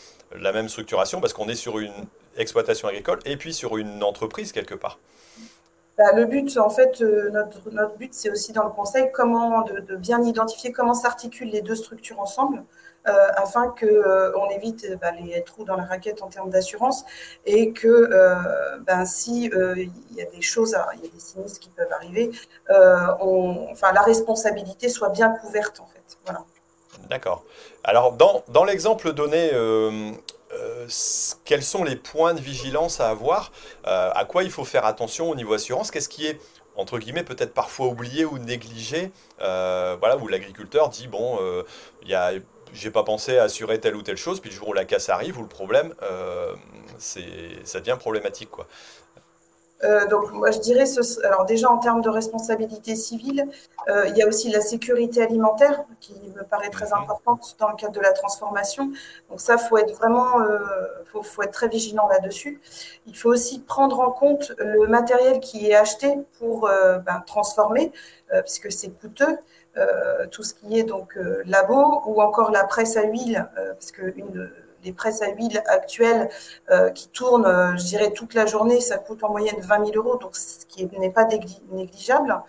même 0.51 0.67
structuration 0.67 1.21
parce 1.21 1.31
qu'on 1.31 1.47
est 1.47 1.55
sur 1.55 1.79
une 1.79 1.93
exploitation 2.35 2.89
agricole 2.89 3.19
et 3.23 3.37
puis 3.37 3.53
sur 3.53 3.77
une 3.77 4.03
entreprise 4.03 4.51
quelque 4.51 4.75
part. 4.75 4.99
Bah, 5.97 6.11
le 6.13 6.25
but, 6.25 6.57
en 6.57 6.69
fait, 6.69 7.01
euh, 7.01 7.29
notre, 7.31 7.69
notre 7.71 7.95
but, 7.97 8.13
c'est 8.13 8.31
aussi 8.31 8.51
dans 8.51 8.63
le 8.63 8.71
conseil 8.71 9.11
comment 9.13 9.61
de 9.63 9.95
bien 9.95 10.23
identifier 10.23 10.71
comment 10.71 10.95
s'articulent 10.95 11.51
les 11.51 11.61
deux 11.61 11.75
structures 11.75 12.19
ensemble 12.19 12.63
euh, 13.05 13.11
afin 13.35 13.67
qu'on 13.67 13.85
euh, 13.85 14.49
évite 14.55 14.97
bah, 15.01 15.11
les 15.11 15.43
trous 15.43 15.65
dans 15.65 15.75
la 15.75 15.83
raquette 15.83 16.21
en 16.21 16.29
termes 16.29 16.49
d'assurance 16.49 17.03
et 17.45 17.73
que 17.73 17.87
euh, 17.87 18.77
ben, 18.87 19.03
si 19.03 19.45
il 19.45 20.15
y 20.15 20.21
a 20.21 20.25
des 20.25 20.41
choses, 20.41 20.77
il 20.93 21.03
y 21.03 21.07
a 21.07 21.11
des 21.11 21.19
sinistres 21.19 21.59
qui 21.59 21.69
peuvent 21.69 21.91
arriver, 21.91 22.31
on, 22.69 23.67
enfin, 23.71 23.91
la 23.91 24.01
responsabilité 24.03 24.87
soit 24.87 25.09
bien 25.09 25.29
couverte 25.31 25.81
en 25.81 25.87
fait. 25.87 26.17
Voilà. 26.25 26.45
D'accord. 27.09 27.43
Alors 27.83 28.13
dans, 28.13 28.43
dans 28.47 28.63
l'exemple 28.63 29.13
donné, 29.13 29.51
quels 31.45 31.63
sont 31.63 31.83
les 31.83 31.95
points 31.95 32.33
de 32.33 32.41
vigilance 32.41 32.99
à 32.99 33.09
avoir 33.09 33.51
À 33.83 34.25
quoi 34.27 34.43
il 34.43 34.51
faut 34.51 34.65
faire 34.65 34.85
attention 34.85 35.29
au 35.29 35.35
niveau 35.35 35.53
assurance? 35.53 35.91
Qu'est-ce 35.91 36.09
qui 36.09 36.27
est 36.27 36.39
entre 36.75 36.97
guillemets 36.97 37.23
peut-être 37.23 37.53
parfois 37.53 37.87
oublié 37.87 38.25
ou 38.25 38.37
négligé? 38.39 39.11
Voilà, 39.39 40.17
où 40.17 40.27
l'agriculteur 40.27 40.89
dit 40.89 41.07
bon, 41.07 41.39
j'ai 42.73 42.89
pas 42.89 43.03
pensé 43.03 43.37
à 43.37 43.43
assurer 43.43 43.79
telle 43.79 43.95
ou 43.95 44.01
telle 44.01 44.17
chose, 44.17 44.39
puis 44.39 44.49
le 44.49 44.55
jour 44.55 44.69
où 44.69 44.73
la 44.73 44.85
casse 44.85 45.09
arrive, 45.09 45.37
ou 45.37 45.43
le 45.43 45.47
problème, 45.47 45.93
euh, 46.01 46.53
ça 46.97 47.79
devient 47.79 47.97
problématique. 47.99 48.49
Quoi. 48.49 48.67
Euh, 49.83 50.07
donc, 50.07 50.31
moi, 50.31 50.51
je 50.51 50.59
dirais, 50.59 50.85
ce, 50.85 51.25
alors 51.25 51.45
déjà 51.45 51.69
en 51.69 51.77
termes 51.77 52.01
de 52.01 52.09
responsabilité 52.09 52.95
civile, 52.95 53.47
euh, 53.89 54.07
il 54.07 54.17
y 54.17 54.21
a 54.21 54.27
aussi 54.27 54.49
la 54.49 54.61
sécurité 54.61 55.21
alimentaire 55.21 55.83
qui 55.99 56.13
me 56.35 56.43
paraît 56.43 56.69
très 56.69 56.87
mhm. 56.87 57.01
importante 57.01 57.55
dans 57.59 57.69
le 57.69 57.75
cadre 57.75 57.93
de 57.93 57.99
la 57.99 58.13
transformation. 58.13 58.91
Donc 59.29 59.41
ça, 59.41 59.57
faut 59.57 59.77
être 59.77 59.93
vraiment, 59.95 60.41
euh, 60.41 60.59
faut, 61.05 61.21
faut, 61.21 61.41
être 61.43 61.51
très 61.51 61.67
vigilant 61.67 62.07
là-dessus. 62.07 62.61
Il 63.07 63.17
faut 63.17 63.29
aussi 63.29 63.59
prendre 63.59 63.99
en 63.99 64.11
compte 64.11 64.53
le 64.57 64.88
matériel 64.88 65.39
qui 65.39 65.69
est 65.69 65.75
acheté 65.75 66.17
pour 66.39 66.69
ben, 67.05 67.24
transformer, 67.25 67.91
puisque 68.43 68.71
c'est 68.71 68.89
coûteux. 68.89 69.38
Tout 70.31 70.43
ce 70.43 70.53
qui 70.53 70.79
est 70.79 70.83
donc 70.83 71.17
labo 71.45 72.03
ou 72.05 72.21
encore 72.21 72.51
la 72.51 72.63
presse 72.63 72.95
à 72.95 73.03
huile, 73.03 73.50
parce 73.55 73.91
que 73.91 74.13
une, 74.15 74.51
les 74.83 74.93
presses 74.93 75.21
à 75.21 75.29
huile 75.29 75.61
actuelles 75.67 76.29
qui 76.95 77.09
tournent, 77.09 77.75
je 77.77 77.83
dirais, 77.83 78.11
toute 78.11 78.33
la 78.33 78.45
journée, 78.45 78.81
ça 78.81 78.97
coûte 78.97 79.23
en 79.23 79.29
moyenne 79.29 79.59
20 79.59 79.85
000 79.85 79.97
euros, 79.97 80.17
donc 80.17 80.35
ce 80.35 80.65
qui 80.65 80.85
n'est 80.99 81.09
pas 81.09 81.25
négligeable. 81.71 82.41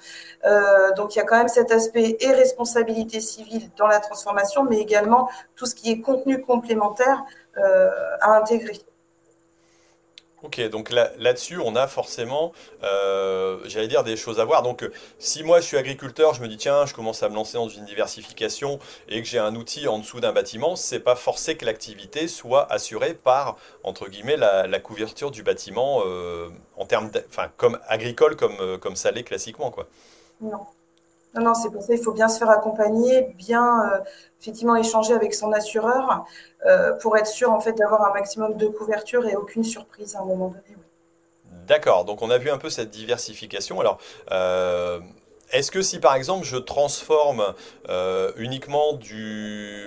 donc 0.96 1.14
il 1.14 1.18
y 1.18 1.20
a 1.20 1.24
quand 1.24 1.36
même 1.36 1.48
cet 1.48 1.70
aspect 1.72 2.16
et 2.20 2.32
responsabilité 2.32 3.20
civile 3.20 3.70
dans 3.76 3.86
la 3.86 4.00
transformation, 4.00 4.64
mais 4.64 4.78
également 4.78 5.28
tout 5.56 5.66
ce 5.66 5.74
qui 5.74 5.90
est 5.90 6.00
contenu 6.00 6.40
complémentaire 6.40 7.24
à 8.20 8.36
intégrer. 8.36 8.84
Ok, 10.44 10.60
donc 10.68 10.90
là-dessus, 10.90 11.58
on 11.58 11.74
a 11.74 11.86
forcément, 11.86 12.52
euh, 12.82 13.60
j'allais 13.64 13.88
dire, 13.88 14.04
des 14.04 14.14
choses 14.14 14.40
à 14.40 14.44
voir. 14.44 14.62
Donc, 14.62 14.86
si 15.18 15.42
moi 15.42 15.60
je 15.60 15.64
suis 15.64 15.78
agriculteur, 15.78 16.34
je 16.34 16.42
me 16.42 16.48
dis, 16.48 16.58
tiens, 16.58 16.84
je 16.84 16.92
commence 16.92 17.22
à 17.22 17.30
me 17.30 17.34
lancer 17.34 17.54
dans 17.54 17.70
une 17.70 17.86
diversification 17.86 18.78
et 19.08 19.22
que 19.22 19.26
j'ai 19.26 19.38
un 19.38 19.54
outil 19.54 19.88
en 19.88 19.98
dessous 19.98 20.20
d'un 20.20 20.32
bâtiment, 20.32 20.76
c'est 20.76 21.00
pas 21.00 21.16
forcé 21.16 21.56
que 21.56 21.64
l'activité 21.64 22.28
soit 22.28 22.70
assurée 22.70 23.14
par, 23.14 23.56
entre 23.84 24.10
guillemets, 24.10 24.36
la, 24.36 24.78
couverture 24.80 25.30
du 25.30 25.42
bâtiment 25.42 26.02
euh, 26.04 26.50
en 26.76 26.84
termes, 26.84 27.10
enfin, 27.30 27.50
comme 27.56 27.78
agricole, 27.88 28.36
comme, 28.36 28.56
euh, 28.60 28.76
comme 28.76 28.96
ça 28.96 29.12
classiquement, 29.12 29.70
quoi. 29.70 29.88
Non. 30.42 30.66
Non, 31.34 31.42
non, 31.42 31.54
c'est 31.54 31.70
pour 31.70 31.82
ça 31.82 31.94
qu'il 31.94 32.02
faut 32.02 32.12
bien 32.12 32.28
se 32.28 32.38
faire 32.38 32.50
accompagner, 32.50 33.34
bien 33.36 33.90
euh, 33.92 34.00
effectivement 34.40 34.76
échanger 34.76 35.14
avec 35.14 35.34
son 35.34 35.52
assureur 35.52 36.24
euh, 36.64 36.92
pour 36.92 37.16
être 37.16 37.26
sûr 37.26 37.50
en 37.50 37.60
fait 37.60 37.72
d'avoir 37.72 38.02
un 38.08 38.12
maximum 38.12 38.56
de 38.56 38.66
couverture 38.68 39.26
et 39.26 39.34
aucune 39.34 39.64
surprise 39.64 40.14
à 40.14 40.20
un 40.20 40.24
moment 40.24 40.48
donné. 40.48 40.76
D'accord, 41.66 42.04
donc 42.04 42.22
on 42.22 42.30
a 42.30 42.38
vu 42.38 42.50
un 42.50 42.58
peu 42.58 42.70
cette 42.70 42.90
diversification. 42.90 43.80
Alors, 43.80 43.98
euh, 44.30 45.00
est-ce 45.54 45.70
que 45.70 45.82
si 45.82 46.00
par 46.00 46.16
exemple 46.16 46.44
je 46.44 46.56
transforme 46.56 47.54
euh, 47.88 48.32
uniquement 48.36 48.94
du, 48.94 49.86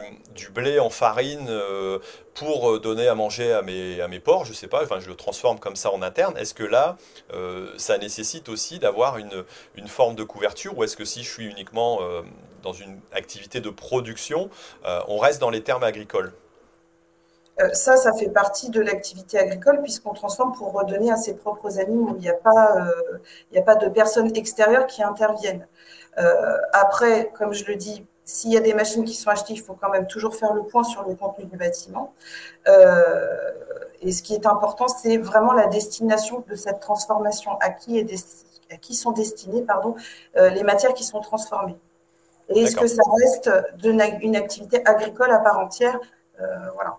blé 0.54 0.80
en 0.80 0.90
farine 0.90 1.48
euh, 1.50 2.00
pour 2.34 2.80
donner 2.80 3.08
à 3.08 3.16
manger 3.16 3.52
à 3.52 3.62
mes, 3.62 4.20
porcs, 4.20 4.46
je 4.46 4.52
ne 4.52 4.56
sais 4.56 4.68
pas, 4.68 4.82
enfin 4.82 5.00
je 5.00 5.10
le 5.10 5.16
transforme 5.16 5.60
comme 5.60 5.76
ça 5.76 5.92
en 5.92 6.02
interne, 6.02 6.38
est-ce 6.38 6.54
que 6.54 6.64
là 6.64 6.96
euh, 7.34 7.74
ça 7.78 7.98
nécessite 7.98 8.48
aussi 8.48 8.80
d'avoir 8.80 9.18
une, 9.18 9.44
forme 9.88 10.16
de 10.16 10.24
couverture 10.24 10.78
ou 10.78 10.84
est-ce 10.86 10.96
que 10.96 11.06
si 11.06 11.24
je 11.24 11.30
suis 11.30 11.46
uniquement 11.46 12.00
dans 12.64 12.74
une 12.74 13.00
activité 13.12 13.62
de 13.62 13.70
production, 13.70 14.50
on 15.08 15.18
reste 15.18 15.42
dans 15.42 15.50
les 15.50 15.64
termes 15.64 15.84
agricoles? 15.84 16.32
Euh, 16.32 16.47
ça, 17.74 17.98
ça 17.98 18.14
fait 18.14 18.30
partie 18.30 18.70
de 18.70 18.82
l'activité 18.82 19.40
agricole 19.40 19.82
puisqu'on 19.82 20.14
transforme 20.14 20.54
pour 20.54 20.74
redonner 20.74 21.12
à 21.12 21.18
ses 21.18 21.36
propres 21.36 21.80
animaux. 21.80 22.14
Il 22.18 22.22
n'y 22.22 22.30
a, 22.30 22.34
pas, 22.34 22.78
euh, 22.78 23.18
il 23.52 23.58
a 23.58 23.64
pas 23.64 23.76
de 23.76 23.90
personnes 23.90 24.32
extérieures 24.36 24.86
qui 24.86 25.02
interviennent. 25.02 25.68
Euh, 26.20 26.58
après, 26.72 27.32
comme 27.34 27.54
je 27.54 27.66
le 27.66 27.76
dis, 27.76 28.06
s'il 28.26 28.52
y 28.52 28.58
a 28.58 28.60
des 28.60 28.74
machines 28.74 29.06
qui 29.06 29.14
sont 29.16 29.30
achetées, 29.30 29.54
il 29.54 29.62
faut 29.62 29.74
quand 29.74 29.90
même 29.90 30.06
toujours 30.06 30.36
faire 30.36 30.54
le 30.54 30.64
point 30.64 30.84
sur 30.84 31.08
le 31.08 31.16
contenu 31.16 31.46
du 31.46 31.58
bâtiment. 31.58 32.14
et 34.02 34.12
ce 34.12 34.22
qui 34.22 34.34
est 34.36 34.46
important, 34.46 34.88
c'est 34.88 35.18
vraiment 35.18 35.54
la 35.54 35.68
destination 35.68 36.44
de 36.48 36.56
cette 36.56 36.80
transformation. 36.80 37.58
À 37.60 37.70
qui, 37.70 37.98
est 37.98 38.14
à 38.72 38.78
qui 38.78 38.96
sont 38.96 39.12
destinées 39.12 39.62
pardon, 39.62 39.96
les 40.36 40.64
matières 40.64 40.94
qui 40.94 41.06
sont 41.06 41.22
transformées 41.22 41.78
Et 42.50 42.64
est-ce 42.64 42.76
que 42.76 42.88
ça 42.88 43.04
reste 43.22 43.50
une 43.84 44.36
activité 44.36 44.86
agricole 44.86 45.32
à 45.32 45.40
part 45.40 45.60
entière? 45.60 45.98
Voilà. 46.76 46.98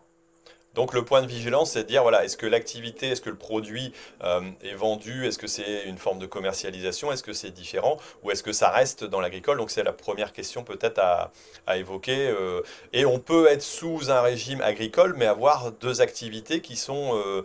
Donc 0.79 0.95
le 0.95 1.05
point 1.05 1.23
de 1.23 1.27
vigilance, 1.27 1.73
c'est 1.73 1.83
de 1.83 1.89
dire, 1.89 2.03
voilà, 2.03 2.25
est-ce 2.25 2.37
que 2.37 2.47
l'activité, 2.47 3.09
est-ce 3.09 3.21
que 3.21 3.31
le 3.31 3.37
produit 3.37 3.93
euh, 4.23 4.43
est 4.63 4.77
vendu, 4.77 5.27
est-ce 5.27 5.37
que 5.37 5.49
c'est 5.49 5.83
une 5.87 5.99
forme 5.99 6.21
de 6.21 6.27
commercialisation, 6.27 7.11
est-ce 7.11 7.25
que 7.25 7.33
c'est 7.33 7.51
différent, 7.51 7.97
ou 8.23 8.31
est-ce 8.31 8.45
que 8.45 8.53
ça 8.53 8.71
reste 8.71 9.03
dans 9.03 9.21
l'agricole? 9.21 9.59
Donc 9.59 9.73
c'est 9.73 9.83
la 9.83 9.93
première 9.93 10.33
question 10.33 10.63
peut-être 10.63 11.01
à, 11.01 11.77
évoquer. 11.77 12.29
Euh. 12.29 12.63
et 12.93 13.07
on 13.07 13.19
peut 13.19 13.49
être 13.49 13.63
sous 13.63 14.13
un 14.13 14.21
régime 14.21 14.61
agricole, 14.61 15.15
mais 15.17 15.27
avoir 15.27 15.73
deux 15.73 16.01
activités 16.01 16.61
qui 16.61 16.77
sont... 16.77 17.21
Euh, 17.27 17.43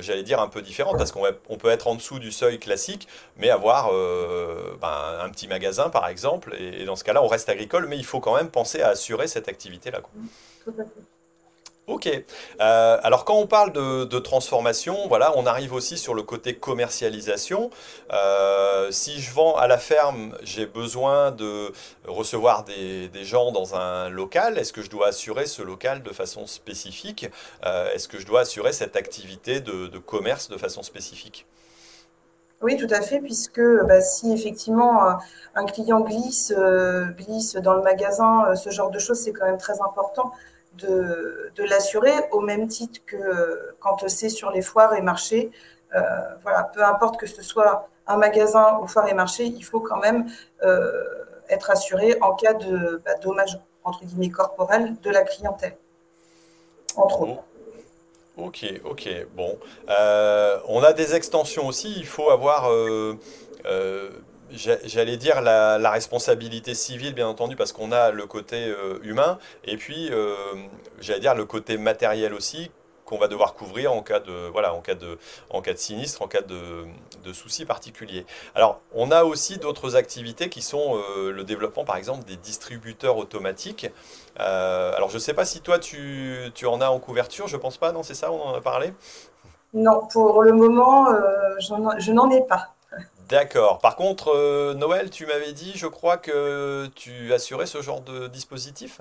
j'allais 0.00 0.24
dire 0.24 0.40
un 0.40 0.48
peu 0.48 0.60
différentes 0.60 0.98
parce 0.98 1.12
qu'on 1.12 1.58
peut 1.58 1.70
être 1.70 1.86
en 1.86 1.94
dessous 1.94 2.18
du 2.18 2.32
seuil 2.32 2.58
classique, 2.58 3.06
mais 3.36 3.50
avoir 3.50 3.92
ben, 3.92 5.18
un 5.20 5.28
petit 5.28 5.46
magasin 5.46 5.88
par 5.88 6.08
exemple, 6.08 6.56
et, 6.58 6.84
dans 6.84 6.96
ce 6.96 7.04
cas-là, 7.04 7.22
on 7.22 7.28
reste 7.28 7.48
agricole, 7.48 7.86
mais 7.86 7.96
il 7.96 8.04
faut 8.04 8.18
quand 8.18 8.34
même 8.34 8.50
penser 8.50 8.82
à 8.82 8.88
assurer 8.88 9.28
cette 9.28 9.48
activité-là. 9.48 10.00
Tout 10.64 10.74
à 10.80 10.82
fait. 10.82 11.11
Ok. 11.88 12.06
Euh, 12.06 12.98
alors 13.02 13.24
quand 13.24 13.34
on 13.34 13.48
parle 13.48 13.72
de, 13.72 14.18
transformation, 14.20 15.08
voilà, 15.08 15.36
on 15.36 15.46
arrive 15.46 15.72
aussi 15.72 15.98
sur 15.98 16.14
le 16.14 16.22
côté 16.22 16.54
commercialisation. 16.54 17.70
Euh, 18.12 18.88
si 18.92 19.20
je 19.20 19.32
vends 19.32 19.56
à 19.56 19.66
la 19.66 19.78
ferme, 19.78 20.36
j'ai 20.42 20.66
besoin 20.66 21.32
de 21.32 21.72
recevoir 22.06 22.64
des, 22.64 23.10
gens 23.24 23.50
dans 23.50 23.74
un 23.74 24.08
local. 24.10 24.58
Est-ce 24.58 24.72
que 24.72 24.82
je 24.82 24.90
dois 24.90 25.08
assurer 25.08 25.46
ce 25.46 25.60
local 25.60 26.04
de 26.04 26.10
façon 26.10 26.46
spécifique? 26.46 27.28
Euh, 27.66 27.92
Est-ce 27.92 28.06
que 28.06 28.20
je 28.20 28.26
dois 28.26 28.40
assurer 28.40 28.72
cette 28.72 28.94
activité 28.94 29.60
de, 29.60 29.98
commerce 29.98 30.48
de 30.48 30.58
façon 30.58 30.84
spécifique? 30.84 31.46
Oui, 32.60 32.76
tout 32.76 32.94
à 32.94 33.00
fait, 33.00 33.18
puisque 33.18 33.60
bah, 33.88 34.00
si 34.00 34.32
effectivement 34.32 35.18
un 35.56 35.64
client 35.66 36.00
glisse, 36.00 36.54
glisse 37.18 37.56
dans 37.56 37.74
le 37.74 37.82
magasin, 37.82 38.54
ce 38.54 38.70
genre 38.70 38.90
de 38.90 39.00
choses, 39.00 39.18
c'est 39.18 39.32
quand 39.32 39.46
même 39.46 39.58
très 39.58 39.80
important 39.80 40.32
de, 40.78 41.52
l'assurer 41.58 42.12
au 42.30 42.40
même 42.40 42.68
titre 42.68 43.00
que 43.06 43.74
quand 43.80 44.08
c'est 44.08 44.28
sur 44.28 44.50
les 44.50 44.62
foires 44.62 44.94
et 44.94 45.02
marchés. 45.02 45.50
Euh, 45.94 46.00
voilà, 46.42 46.64
peu 46.64 46.82
importe 46.82 47.18
que 47.18 47.26
ce 47.26 47.42
soit 47.42 47.88
un 48.06 48.16
magasin 48.16 48.78
ou 48.82 48.86
foire 48.86 49.08
et 49.08 49.14
marché, 49.14 49.44
il 49.44 49.62
faut 49.62 49.80
quand 49.80 49.98
même 49.98 50.26
euh, 50.62 51.04
être 51.48 51.70
assuré 51.70 52.16
en 52.20 52.34
cas 52.34 52.54
de 52.54 53.02
bah, 53.04 53.14
dommage 53.22 53.58
entre 53.84 54.04
guillemets 54.04 54.30
corporel 54.30 54.96
de 55.02 55.10
la 55.10 55.22
clientèle, 55.22 55.76
entre 56.96 57.20
autres. 57.20 57.42
Ok, 58.38 58.64
ok, 58.84 59.08
bon. 59.34 59.58
Euh, 59.90 60.58
on 60.66 60.82
a 60.82 60.94
des 60.94 61.14
extensions 61.14 61.66
aussi, 61.66 61.92
il 61.94 62.06
faut 62.06 62.30
avoir 62.30 62.70
J'allais 64.52 65.16
dire 65.16 65.40
la, 65.40 65.90
responsabilité 65.90 66.74
civile, 66.74 67.14
bien 67.14 67.26
entendu, 67.26 67.56
parce 67.56 67.72
qu'on 67.72 67.90
a 67.92 68.10
le 68.10 68.26
côté 68.26 68.66
euh, 68.66 68.98
humain, 69.02 69.38
et 69.64 69.76
puis, 69.76 70.10
euh, 70.10 70.34
j'allais 71.00 71.20
dire 71.20 71.34
le 71.34 71.44
côté 71.44 71.78
matériel 71.78 72.34
aussi, 72.34 72.70
qu'on 73.06 73.18
va 73.18 73.28
devoir 73.28 73.54
couvrir 73.54 73.92
en 73.92 74.02
cas 74.02 74.20
de, 74.20 74.48
voilà, 74.52 74.74
en 74.74 74.80
cas 74.80 74.94
de, 74.94 75.18
en 75.50 75.60
cas 75.62 75.72
de 75.72 75.78
sinistre, 75.78 76.22
en 76.22 76.28
cas 76.28 76.42
de, 76.42 76.84
de 77.24 77.32
soucis 77.32 77.64
particuliers. 77.64 78.26
Alors, 78.54 78.80
on 78.94 79.10
a 79.10 79.24
aussi 79.24 79.58
d'autres 79.58 79.96
activités 79.96 80.48
qui 80.48 80.62
sont 80.62 80.96
euh, 80.96 81.30
le 81.30 81.44
développement, 81.44 81.84
par 81.84 81.96
exemple, 81.96 82.24
des 82.24 82.36
distributeurs 82.36 83.16
automatiques. 83.16 83.90
alors, 84.36 85.08
je 85.08 85.14
ne 85.14 85.20
sais 85.20 85.34
pas 85.34 85.44
si 85.44 85.62
toi, 85.62 85.78
tu, 85.78 86.50
tu, 86.54 86.66
en 86.66 86.80
as 86.80 86.90
en 86.90 86.98
couverture, 86.98 87.48
je 87.48 87.56
pense 87.56 87.78
pas, 87.78 87.92
non, 87.92 88.02
c'est 88.02 88.14
ça, 88.14 88.30
on 88.30 88.40
en 88.40 88.54
a 88.54 88.60
parlé? 88.60 88.92
Non, 89.74 90.06
pour 90.12 90.42
le 90.42 90.52
moment, 90.52 91.06
je 91.58 92.12
n'en 92.12 92.30
ai 92.30 92.42
pas. 92.42 92.74
D'accord. 93.28 93.78
Par 93.78 93.96
contre, 93.96 94.28
euh, 94.28 94.74
Noël, 94.74 95.10
tu 95.10 95.26
m'avais 95.26 95.52
dit, 95.52 95.72
je 95.74 95.86
crois 95.86 96.16
que 96.16 96.86
tu 96.94 97.32
assurais 97.32 97.66
ce 97.66 97.82
genre 97.82 98.00
de 98.00 98.26
dispositif? 98.28 99.00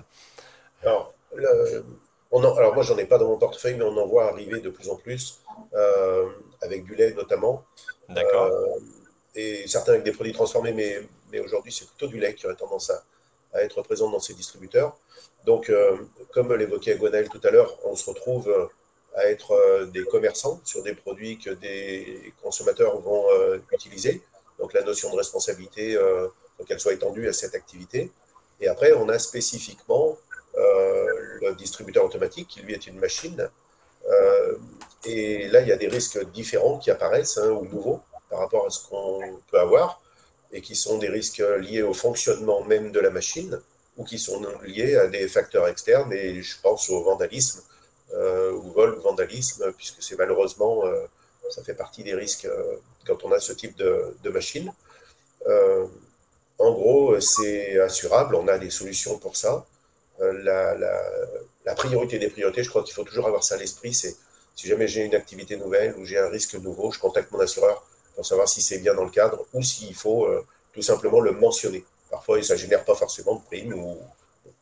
Alors, 0.84 1.13
alors 1.34 2.74
moi, 2.74 2.84
j'en 2.84 2.98
ai 2.98 3.06
pas 3.06 3.18
dans 3.18 3.28
mon 3.28 3.38
portefeuille, 3.38 3.75
mais 3.75 3.84
on 3.84 3.98
en 3.98 4.08
voit 4.08 4.30
arriver 4.30 4.60
de 4.60 4.70
plus 4.70 4.90
en 4.90 4.96
plus, 4.96 5.40
euh, 5.74 6.30
avec 6.62 6.84
du 6.84 6.96
lait 6.96 7.13
notamment. 7.13 7.63
D'accord. 8.10 8.46
Euh, 8.46 8.80
et 9.36 9.68
certains 9.68 9.94
avec 9.94 10.04
des 10.04 10.12
produits 10.12 10.34
transformés, 10.34 10.74
mais, 10.74 11.01
mais 11.32 11.40
aujourd'hui, 11.40 11.72
c'est 11.72 11.88
plutôt 11.88 12.08
du 12.08 12.20
lait 12.20 12.34
qui 12.34 12.46
aurait 12.46 12.56
tendance 12.56 12.90
à, 12.90 13.04
à, 13.54 13.62
être 13.63 13.82
présent 13.82 14.10
dans 14.10 14.20
ces 14.20 14.34
distributeurs. 14.34 14.98
Donc, 15.46 15.72
comme 16.34 16.54
l'évoquait 16.54 16.96
Gwenaël 16.98 17.28
tout 17.30 17.42
à 17.44 17.50
l'heure, 17.50 17.75
on 17.86 17.96
se 17.96 18.08
retrouve 18.10 18.54
à 19.15 19.25
être 19.25 19.51
euh, 19.51 19.86
des 19.86 20.03
commerçants 20.06 20.62
sur 20.63 20.84
des 20.84 20.94
produits 20.94 21.38
que 21.38 21.50
des 21.50 22.34
consommateurs 22.41 23.00
vont 23.00 23.25
euh, 23.32 23.60
utiliser. 23.72 24.22
Donc 24.60 24.74
la 24.74 24.84
notion 24.84 25.12
de 25.12 25.18
responsabilité, 25.18 25.96
euh, 25.96 26.27
qu'elle 26.68 26.80
soit 26.80 26.94
étendue 26.94 27.27
à 27.27 27.34
cette 27.34 27.56
activité. 27.56 28.12
Et 28.60 28.68
après, 28.68 28.94
on 28.94 29.10
a 29.10 29.18
spécifiquement 29.18 30.18
le 30.53 31.56
distributeur 31.56 32.06
automatique 32.06 32.48
qui 32.48 32.60
lui 32.60 32.74
est 32.74 32.86
une 32.86 33.00
machine. 33.00 33.50
et 35.06 35.48
là, 35.48 35.62
il 35.62 35.68
y 35.68 35.72
a 35.72 35.77
des 35.77 35.88
risques 35.88 36.24
différents 36.32 36.77
qui 36.77 36.91
apparaissent 36.91 37.39
hein, 37.39 37.50
ou 37.50 37.65
nouveaux 37.65 38.01
par 38.30 38.39
rapport 38.39 38.68
à 38.68 38.70
ce 38.70 38.88
qu'on 38.88 39.39
peut 39.50 39.60
avoir 39.60 40.01
et 40.51 40.62
qui 40.62 40.75
sont 40.75 41.00
des 41.00 41.10
risques 41.10 41.44
liés 41.62 41.82
au 41.82 41.96
fonctionnement 41.96 42.63
même 42.65 42.91
de 42.91 43.00
la 43.00 43.10
machine 43.10 43.60
ou 43.98 44.03
qui 44.03 44.20
sont 44.20 44.39
liés 44.63 44.96
à 44.98 45.08
des 45.08 45.27
facteurs 45.27 45.68
externes. 45.68 46.13
Et 46.13 46.44
je 46.44 46.56
pense 46.62 46.91
au 46.91 47.01
vandalisme 47.01 47.63
ou 48.13 48.72
vol 48.72 48.98
ou 48.98 49.01
vandalisme, 49.01 49.72
puisque 49.77 50.01
c'est 50.01 50.18
malheureusement, 50.18 50.86
euh, 50.86 51.06
ça 51.50 51.63
fait 51.63 51.74
partie 51.74 52.03
des 52.03 52.13
risques 52.13 52.46
euh, 52.46 52.75
quand 53.06 53.24
on 53.24 53.32
a 53.32 53.39
ce 53.39 53.53
type 53.53 53.75
de, 53.77 54.30
machine. 54.30 54.72
en 56.60 56.72
gros, 56.72 57.20
c'est 57.20 57.80
assurable, 57.80 58.36
on 58.36 58.48
a 58.48 58.58
des 58.58 58.70
solutions 58.70 59.18
pour 59.18 59.36
ça. 59.36 59.65
La, 60.20 60.75
la, 61.65 61.75
priorité 61.75 62.20
des 62.20 62.30
priorités, 62.30 62.63
je 62.63 62.70
crois 62.70 62.84
qu'il 62.84 62.94
faut 62.94 63.03
toujours 63.03 63.27
avoir 63.27 63.44
ça 63.44 63.56
à 63.56 63.58
l'esprit, 63.58 63.94
c'est 63.94 64.15
si 64.56 64.68
jamais 64.68 64.88
j'ai 64.88 65.01
une 65.01 65.15
activité 65.15 65.58
nouvelle 65.58 65.96
ou 65.98 66.06
j'ai 66.06 66.20
un 66.20 66.30
risque 66.30 66.53
nouveau, 66.56 66.91
je 66.91 67.00
contacte 67.00 67.32
mon 67.32 67.39
assureur 67.39 67.84
pour 68.15 68.25
savoir 68.25 68.48
si 68.48 68.62
c'est 68.62 68.77
bien 68.77 68.94
dans 68.94 69.06
le 69.06 69.10
cadre 69.10 69.46
ou 69.53 69.63
s'il 69.63 69.96
faut 69.96 70.27
tout 70.74 70.84
simplement 70.84 71.22
le 71.22 71.32
mentionner. 71.32 71.84
Parfois, 72.12 72.44
ça 72.44 72.53
ne 72.53 72.60
génère 72.60 72.86
pas 72.86 72.94
forcément 72.94 73.36
de 73.36 73.41
prime, 73.41 73.74
ou 73.74 73.98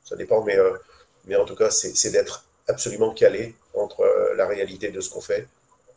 ça 0.05 0.15
dépend, 0.15 0.41
mais, 0.43 0.57
mais 1.25 1.35
en 1.35 1.43
tout 1.43 1.55
cas, 1.55 1.69
c'est 1.69 2.11
d'être 2.11 2.45
absolument 2.69 3.13
calé 3.13 3.55
entre 3.73 4.01
euh, 4.01 4.35
la 4.35 4.45
réalité 4.47 4.89
de 4.89 5.01
ce 5.01 5.09
qu'on 5.09 5.21
fait 5.21 5.47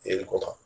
et 0.05 0.15
le 0.15 0.25
contrat. 0.25 0.57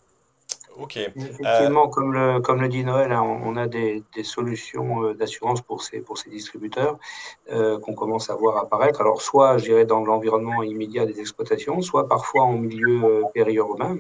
Ok. 0.80 0.98
Effectivement, 0.98 1.86
euh, 1.86 1.90
comme, 1.90 2.14
le, 2.14 2.40
comme 2.40 2.62
le 2.62 2.70
dit 2.70 2.84
Noël, 2.84 3.12
hein, 3.12 3.24
on 3.24 3.58
a 3.58 3.68
des, 3.68 4.04
des 4.16 4.24
solutions 4.24 5.04
euh, 5.04 5.14
d'assurance 5.16 5.62
pour 5.62 5.82
ces, 5.82 6.02
pour 6.02 6.18
ces 6.20 6.30
distributeurs 6.30 6.98
qu'on 7.82 7.94
commence 7.94 8.30
à 8.30 8.36
voir 8.36 8.58
apparaître. 8.58 9.02
Alors, 9.02 9.22
soit, 9.22 9.58
je 9.58 9.66
dirais, 9.66 9.86
dans 9.86 10.04
l'environnement 10.06 10.62
immédiat 10.64 11.06
des 11.06 11.20
exploitations, 11.20 11.82
soit 11.82 12.08
parfois 12.08 12.44
en 12.44 12.58
milieu 12.58 13.24
périurbain. 13.34 13.98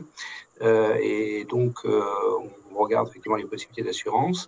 et 0.61 1.45
donc, 1.49 1.75
on 1.85 2.77
regarde 2.83 3.07
effectivement 3.07 3.37
les 3.37 3.45
possibilités 3.45 3.83
d'assurance. 3.83 4.47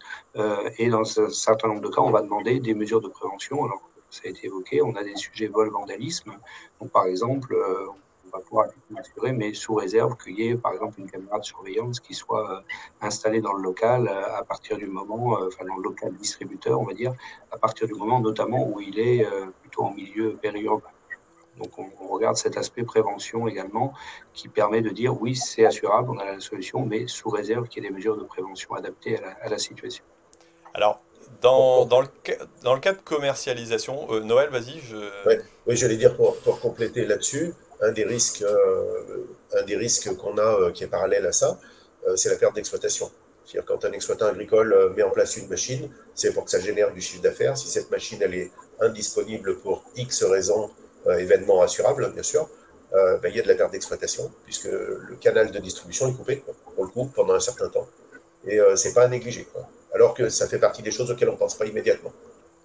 et 0.78 0.90
dans 0.90 1.02
un 1.20 1.30
certain 1.30 1.70
nombre 1.70 1.82
de 1.82 1.88
cas, 1.88 2.02
on 2.02 2.12
va 2.12 2.22
demander 2.22 2.60
des 2.60 2.74
mesures 2.74 3.02
de 3.02 3.08
prévention. 3.08 3.64
Alors, 3.64 3.82
ça 4.10 4.22
a 4.26 4.30
été 4.30 4.48
évoqué. 4.48 4.82
On 4.82 4.96
a 4.96 5.04
des 5.04 5.16
sujets 5.16 5.48
vol-vandalisme. 5.48 6.34
Donc, 6.80 6.92
par 6.92 7.06
exemple, 7.06 7.54
euh, 7.54 7.88
on 8.26 8.38
va 8.38 8.44
pouvoir 8.44 8.68
assurer, 8.98 9.32
mais 9.32 9.54
sous 9.54 9.74
réserve 9.74 10.16
qu'il 10.18 10.40
y 10.40 10.50
ait, 10.50 10.56
par 10.56 10.74
exemple, 10.74 11.00
une 11.00 11.10
caméra 11.10 11.40
de 11.40 11.46
surveillance 11.46 12.00
qui 12.00 12.14
soit 12.14 12.52
euh, 12.52 12.62
installée 13.02 13.42
dans 13.42 13.54
le 13.54 13.64
local 13.64 14.08
euh, 14.08 14.38
à 14.38 14.44
partir 14.44 14.78
du 14.78 14.88
moment, 14.88 15.38
dans 15.40 15.76
le 15.76 15.82
local 15.84 16.14
distributeur, 16.14 16.80
on 16.80 16.86
va 16.86 16.94
dire, 16.94 17.14
à 17.52 17.58
partir 17.58 17.88
du 17.88 17.94
moment 17.94 18.20
notamment 18.20 18.68
où 18.68 18.80
il 18.82 19.00
est 19.00 19.26
plutôt 19.62 19.84
en 19.84 19.94
milieu 19.94 20.36
périurbain. 20.36 20.90
Donc, 21.58 21.78
on, 21.78 22.08
regarde 22.08 22.38
cet 22.38 22.58
aspect 22.58 22.84
prévention 22.84 23.48
également 23.48 23.94
qui 24.34 24.48
permet 24.48 24.82
de 24.82 24.90
dire 24.90 25.22
oui, 25.22 25.36
c'est 25.36 25.66
assurable, 25.66 26.10
on 26.10 26.18
a 26.18 26.26
la 26.26 26.40
solution, 26.40 26.86
mais 26.86 27.08
sous 27.08 27.30
réserve 27.30 27.68
qu'il 27.68 27.84
y 27.84 27.86
ait 27.86 27.90
des 27.90 27.96
mesures 27.96 28.18
de 28.18 28.24
prévention 28.24 28.74
adaptées 28.74 29.18
à 29.18 29.22
la, 29.22 29.32
à 29.42 29.50
la 29.50 29.58
situation. 29.58 30.04
Alors, 30.74 31.02
dans, 31.42 31.86
dans, 31.86 32.02
le, 32.02 32.08
dans 32.64 32.74
le 32.74 32.80
cas 32.80 32.94
de 32.94 33.02
commercialisation, 33.02 34.08
euh, 34.12 34.20
Noël, 34.22 34.50
vas-y. 34.50 34.80
Je... 34.80 34.98
Oui, 35.68 35.76
j'allais 35.76 35.98
dire 35.98 36.16
pour, 36.16 36.38
pour 36.38 36.60
compléter 36.60 37.06
là-dessus, 37.06 37.54
un 37.82 37.92
des 37.92 38.04
risques, 38.04 38.42
euh, 38.42 39.26
un 39.54 39.64
des 39.64 39.76
risques 39.76 40.16
qu'on 40.18 40.38
a 40.38 40.42
euh, 40.42 40.72
qui 40.72 40.84
est 40.84 40.88
parallèle 40.88 41.26
à 41.26 41.32
ça, 41.32 41.60
c'est 42.16 42.30
la 42.30 42.38
perte 42.38 42.56
d'exploitation. 42.56 43.12
C'est-à-dire 43.46 43.66
quand 43.68 43.84
un 43.86 43.92
exploitant 43.92 44.28
agricole 44.28 44.94
met 44.96 45.04
en 45.04 45.10
place 45.10 45.36
une 45.38 45.48
machine, 45.48 45.90
c'est 46.16 46.34
pour 46.34 46.46
que 46.46 46.52
ça 46.52 46.60
génère 46.60 46.94
du 46.94 47.02
chiffre 47.02 47.22
d'affaires. 47.22 47.58
Si 47.58 47.68
cette 47.68 47.92
machine 47.92 48.20
elle 48.22 48.34
est 48.34 48.52
indisponible 48.80 49.58
pour 49.60 49.84
X 49.98 50.24
raisons, 50.24 50.72
événements 51.08 51.62
assurables, 51.62 52.12
bien 52.14 52.24
sûr, 52.24 52.50
ben, 52.94 53.20
il 53.26 53.36
y 53.36 53.40
a 53.40 53.44
de 53.44 53.50
la 53.50 53.56
perte 53.56 53.72
d'exploitation, 53.74 54.32
puisque 54.46 54.70
le 54.70 55.16
canal 55.20 55.52
de 55.52 55.60
distribution 55.60 56.08
est 56.08 56.14
coupé, 56.14 56.44
on 56.78 56.84
le 56.84 56.90
coupe 56.90 57.14
pendant 57.14 57.34
un 57.34 57.40
certain 57.42 57.68
temps, 57.68 57.88
et 58.48 58.60
ce 58.76 58.88
n'est 58.88 58.94
pas 58.94 59.04
à 59.04 59.08
négliger. 59.10 59.46
Alors 60.00 60.14
que 60.14 60.30
ça 60.30 60.48
fait 60.48 60.60
partie 60.60 60.82
des 60.82 60.92
choses 60.92 61.12
auxquelles 61.12 61.28
on 61.28 61.34
ne 61.34 61.38
pense 61.38 61.56
pas 61.56 61.66
immédiatement. 61.66 62.14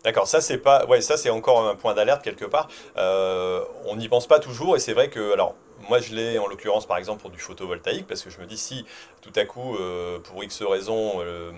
D'accord, 0.05 0.29
ça 0.29 0.41
c'est 0.41 0.59
pas, 0.59 0.87
ouais, 0.87 1.00
ça 1.00 1.17
c'est 1.17 1.31
encore 1.31 1.67
un 1.67 1.75
point 1.75 1.93
d'alerte 1.95 2.23
quelque 2.23 2.45
part. 2.45 2.69
on 2.97 3.97
n'y 3.97 4.09
pense 4.09 4.29
pas 4.29 4.38
toujours 4.38 4.76
et 4.76 4.79
c'est 4.79 4.93
vrai 4.93 5.11
que, 5.11 5.33
alors 5.33 5.57
moi, 5.88 6.00
je 6.00 6.14
l'ai 6.14 6.38
en 6.38 6.47
l'occurrence, 6.47 6.87
par 6.87 6.99
exemple, 6.99 7.21
pour 7.21 7.31
du 7.31 7.38
photovoltaïque, 7.38 8.07
parce 8.07 8.23
que 8.23 8.31
je 8.31 8.41
me 8.41 8.47
dis 8.47 8.59
si 8.59 8.85
tout 9.25 9.33
à 9.37 9.47
coup, 9.47 9.76
euh, 9.76 10.19
pour 10.19 10.45
X 10.45 10.62
raisons, 10.62 11.14
euh, 11.21 11.50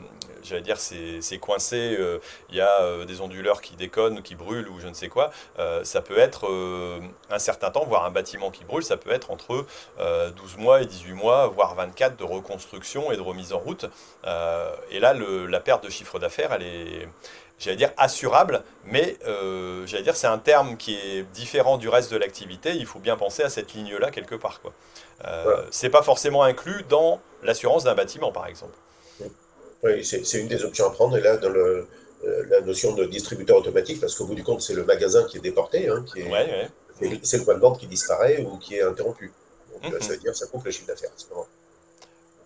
j'allais 0.45 0.62
dire, 0.62 0.78
c'est 0.78 1.38
coincé, 1.38 1.97
euh, 1.99 2.18
il 2.49 2.54
y 2.54 2.61
a 2.61 3.04
des 3.04 3.21
onduleurs 3.21 3.61
qui 3.61 3.75
déconnent, 3.75 4.23
qui 4.23 4.37
brûlent 4.37 4.68
ou 4.68 4.78
je 4.78 4.87
ne 4.87 4.95
sais 4.95 5.09
quoi, 5.09 5.30
ça 5.83 6.00
peut 6.00 6.18
être 6.18 6.49
un 7.30 7.38
certain 7.38 7.71
temps, 7.71 7.85
voire 7.85 8.04
un 8.04 8.11
bâtiment 8.11 8.50
qui 8.50 8.64
brûle, 8.64 8.85
ça 8.85 8.97
peut 8.97 9.11
être 9.11 9.30
entre 9.33 9.66
12 9.99 10.56
mois 10.59 10.83
et 10.83 10.87
18 10.87 11.12
mois, 11.14 11.49
voire 11.49 11.75
24 11.75 12.16
de 12.16 12.25
reconstruction 12.25 13.11
et 13.11 13.16
de 13.16 13.23
remise 13.23 13.52
en 13.52 13.59
route. 13.59 13.87
et 14.90 15.00
là, 15.00 15.14
la 15.14 15.61
perte 15.61 15.85
de 15.85 15.90
chiffre 15.90 16.18
d'affaires, 16.18 16.52
elle 16.52 16.62
est 16.62 17.09
j'allais 17.58 17.76
dire 17.76 17.92
assurable, 17.96 18.62
mais 18.84 19.16
euh, 19.26 19.86
j'allais 19.86 20.02
dire 20.02 20.16
c'est 20.16 20.26
un 20.26 20.38
terme 20.38 20.76
qui 20.76 20.94
est 20.94 21.22
différent 21.34 21.78
du 21.78 21.88
reste 21.88 22.12
de 22.12 22.16
l'activité. 22.16 22.75
Il 22.75 22.86
faut 22.86 22.98
bien 22.98 23.16
penser 23.16 23.42
à 23.42 23.50
cette 23.50 23.75
ligne-là 23.75 24.10
quelque 24.10 24.34
part. 24.34 24.60
Quoi. 24.60 24.72
Euh, 25.25 25.64
C'est 25.70 25.90
pas 25.90 26.02
forcément 26.02 26.42
inclus 26.42 26.84
dans 26.88 27.20
l'assurance 27.42 27.84
d'un 27.84 27.94
bâtiment, 27.94 28.32
par 28.32 28.46
exemple. 28.46 28.75
Oui, 29.82 30.04
c'est 30.04 30.38
une 30.38 30.48
des 30.48 30.64
options 30.64 30.86
à 30.86 30.90
prendre. 30.90 31.16
Et 31.16 31.20
là, 31.20 31.36
dans 31.36 31.50
le, 31.50 31.86
euh, 32.25 32.44
la 32.48 32.60
notion 32.60 32.94
de 32.94 33.04
distributeur 33.04 33.58
automatique, 33.58 34.00
parce 34.00 34.14
qu'au 34.14 34.25
bout 34.25 34.34
du 34.34 34.42
compte, 34.42 34.62
c'est 34.62 34.75
le 34.75 34.84
magasin 34.84 35.25
qui 35.25 35.36
est 35.36 35.40
déporté, 35.40 35.88
hein, 35.88 36.04
qui 36.12 36.20
est, 36.20 37.20
c'est 37.22 37.38
le 37.38 37.44
point 37.44 37.54
de 37.54 37.60
vente 37.60 37.78
qui 37.78 37.86
disparaît 37.86 38.42
ou 38.42 38.56
qui 38.56 38.76
est 38.76 38.82
interrompu. 38.82 39.32
Donc, 39.82 39.92
mhm. 39.92 40.00
ça 40.00 40.08
veut 40.12 40.16
dire 40.16 40.32
que 40.32 40.38
ça 40.38 40.46
coupe 40.46 40.64
le 40.64 40.70
chiffre 40.70 40.86
d'affaires. 40.86 41.10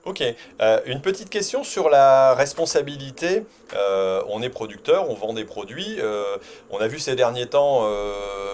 Ok. 0.07 0.23
Euh, 0.63 0.81
une 0.87 1.03
petite 1.03 1.29
question 1.29 1.63
sur 1.63 1.91
la 1.91 2.33
responsabilité. 2.35 3.45
Euh, 3.75 4.23
on 4.29 4.41
est 4.41 4.49
producteur, 4.49 5.11
on 5.11 5.15
vend 5.15 5.35
des 5.35 5.45
produits. 5.45 5.97
Euh, 5.99 6.39
on 6.71 6.79
a 6.79 6.89
vu 6.89 6.99
ces 6.99 7.17
derniers 7.17 7.47
temps 7.47 7.87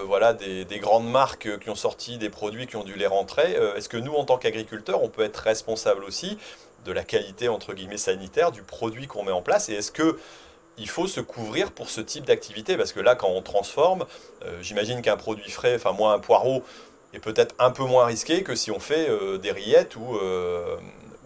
voilà, 0.07 0.35
des, 0.35 0.65
grandes 0.81 1.09
marques 1.09 1.59
qui 1.61 1.71
ont 1.71 1.76
sorti 1.76 2.19
des 2.19 2.31
produits 2.31 2.67
qui 2.67 2.76
ont 2.76 2.85
dû 2.85 2.95
les 2.95 3.07
rentrer. 3.07 3.57
Est-ce 3.76 3.88
que 3.88 3.97
nous, 3.97 4.12
en 4.15 4.25
tant 4.25 4.38
qu'agriculteurs, 4.38 5.03
on 5.03 5.09
peut 5.09 5.23
être 5.23 5.37
responsable 5.37 6.05
aussi 6.05 6.38
de 6.85 6.93
la 6.93 7.03
qualité 7.03 7.49
entre 7.49 7.75
guillemets 7.75 7.97
sanitaire 7.97 8.53
du 8.53 8.62
produit 8.62 9.07
qu'on 9.07 9.25
met 9.25 9.33
en 9.33 9.43
place? 9.43 9.69
Et 9.69 9.75
est-ce 9.75 9.91
que 9.91 10.19
il 10.79 10.88
faut 10.88 11.07
se 11.07 11.21
couvrir 11.21 11.73
pour 11.73 11.91
ce 11.91 12.00
type 12.00 12.25
d'activité? 12.25 12.76
Parce 12.76 12.93
que 12.93 13.00
là, 13.00 13.15
quand 13.15 13.31
on 13.31 13.43
transforme, 13.43 14.05
j'imagine 14.61 15.03
qu'un 15.03 15.17
produit 15.17 15.50
frais, 15.50 15.75
enfin 15.75 15.93
moi 15.93 16.12
un 16.12 16.19
poireau, 16.21 16.62
est 17.12 17.21
peut-être 17.21 17.55
un 17.59 17.71
peu 17.71 17.85
moins 17.85 18.05
risqué 18.07 18.43
que 18.43 18.55
si 18.55 18.71
on 18.71 18.81
fait 18.81 19.09
des 19.41 19.50
rillettes 19.50 19.97
ou 19.97 20.19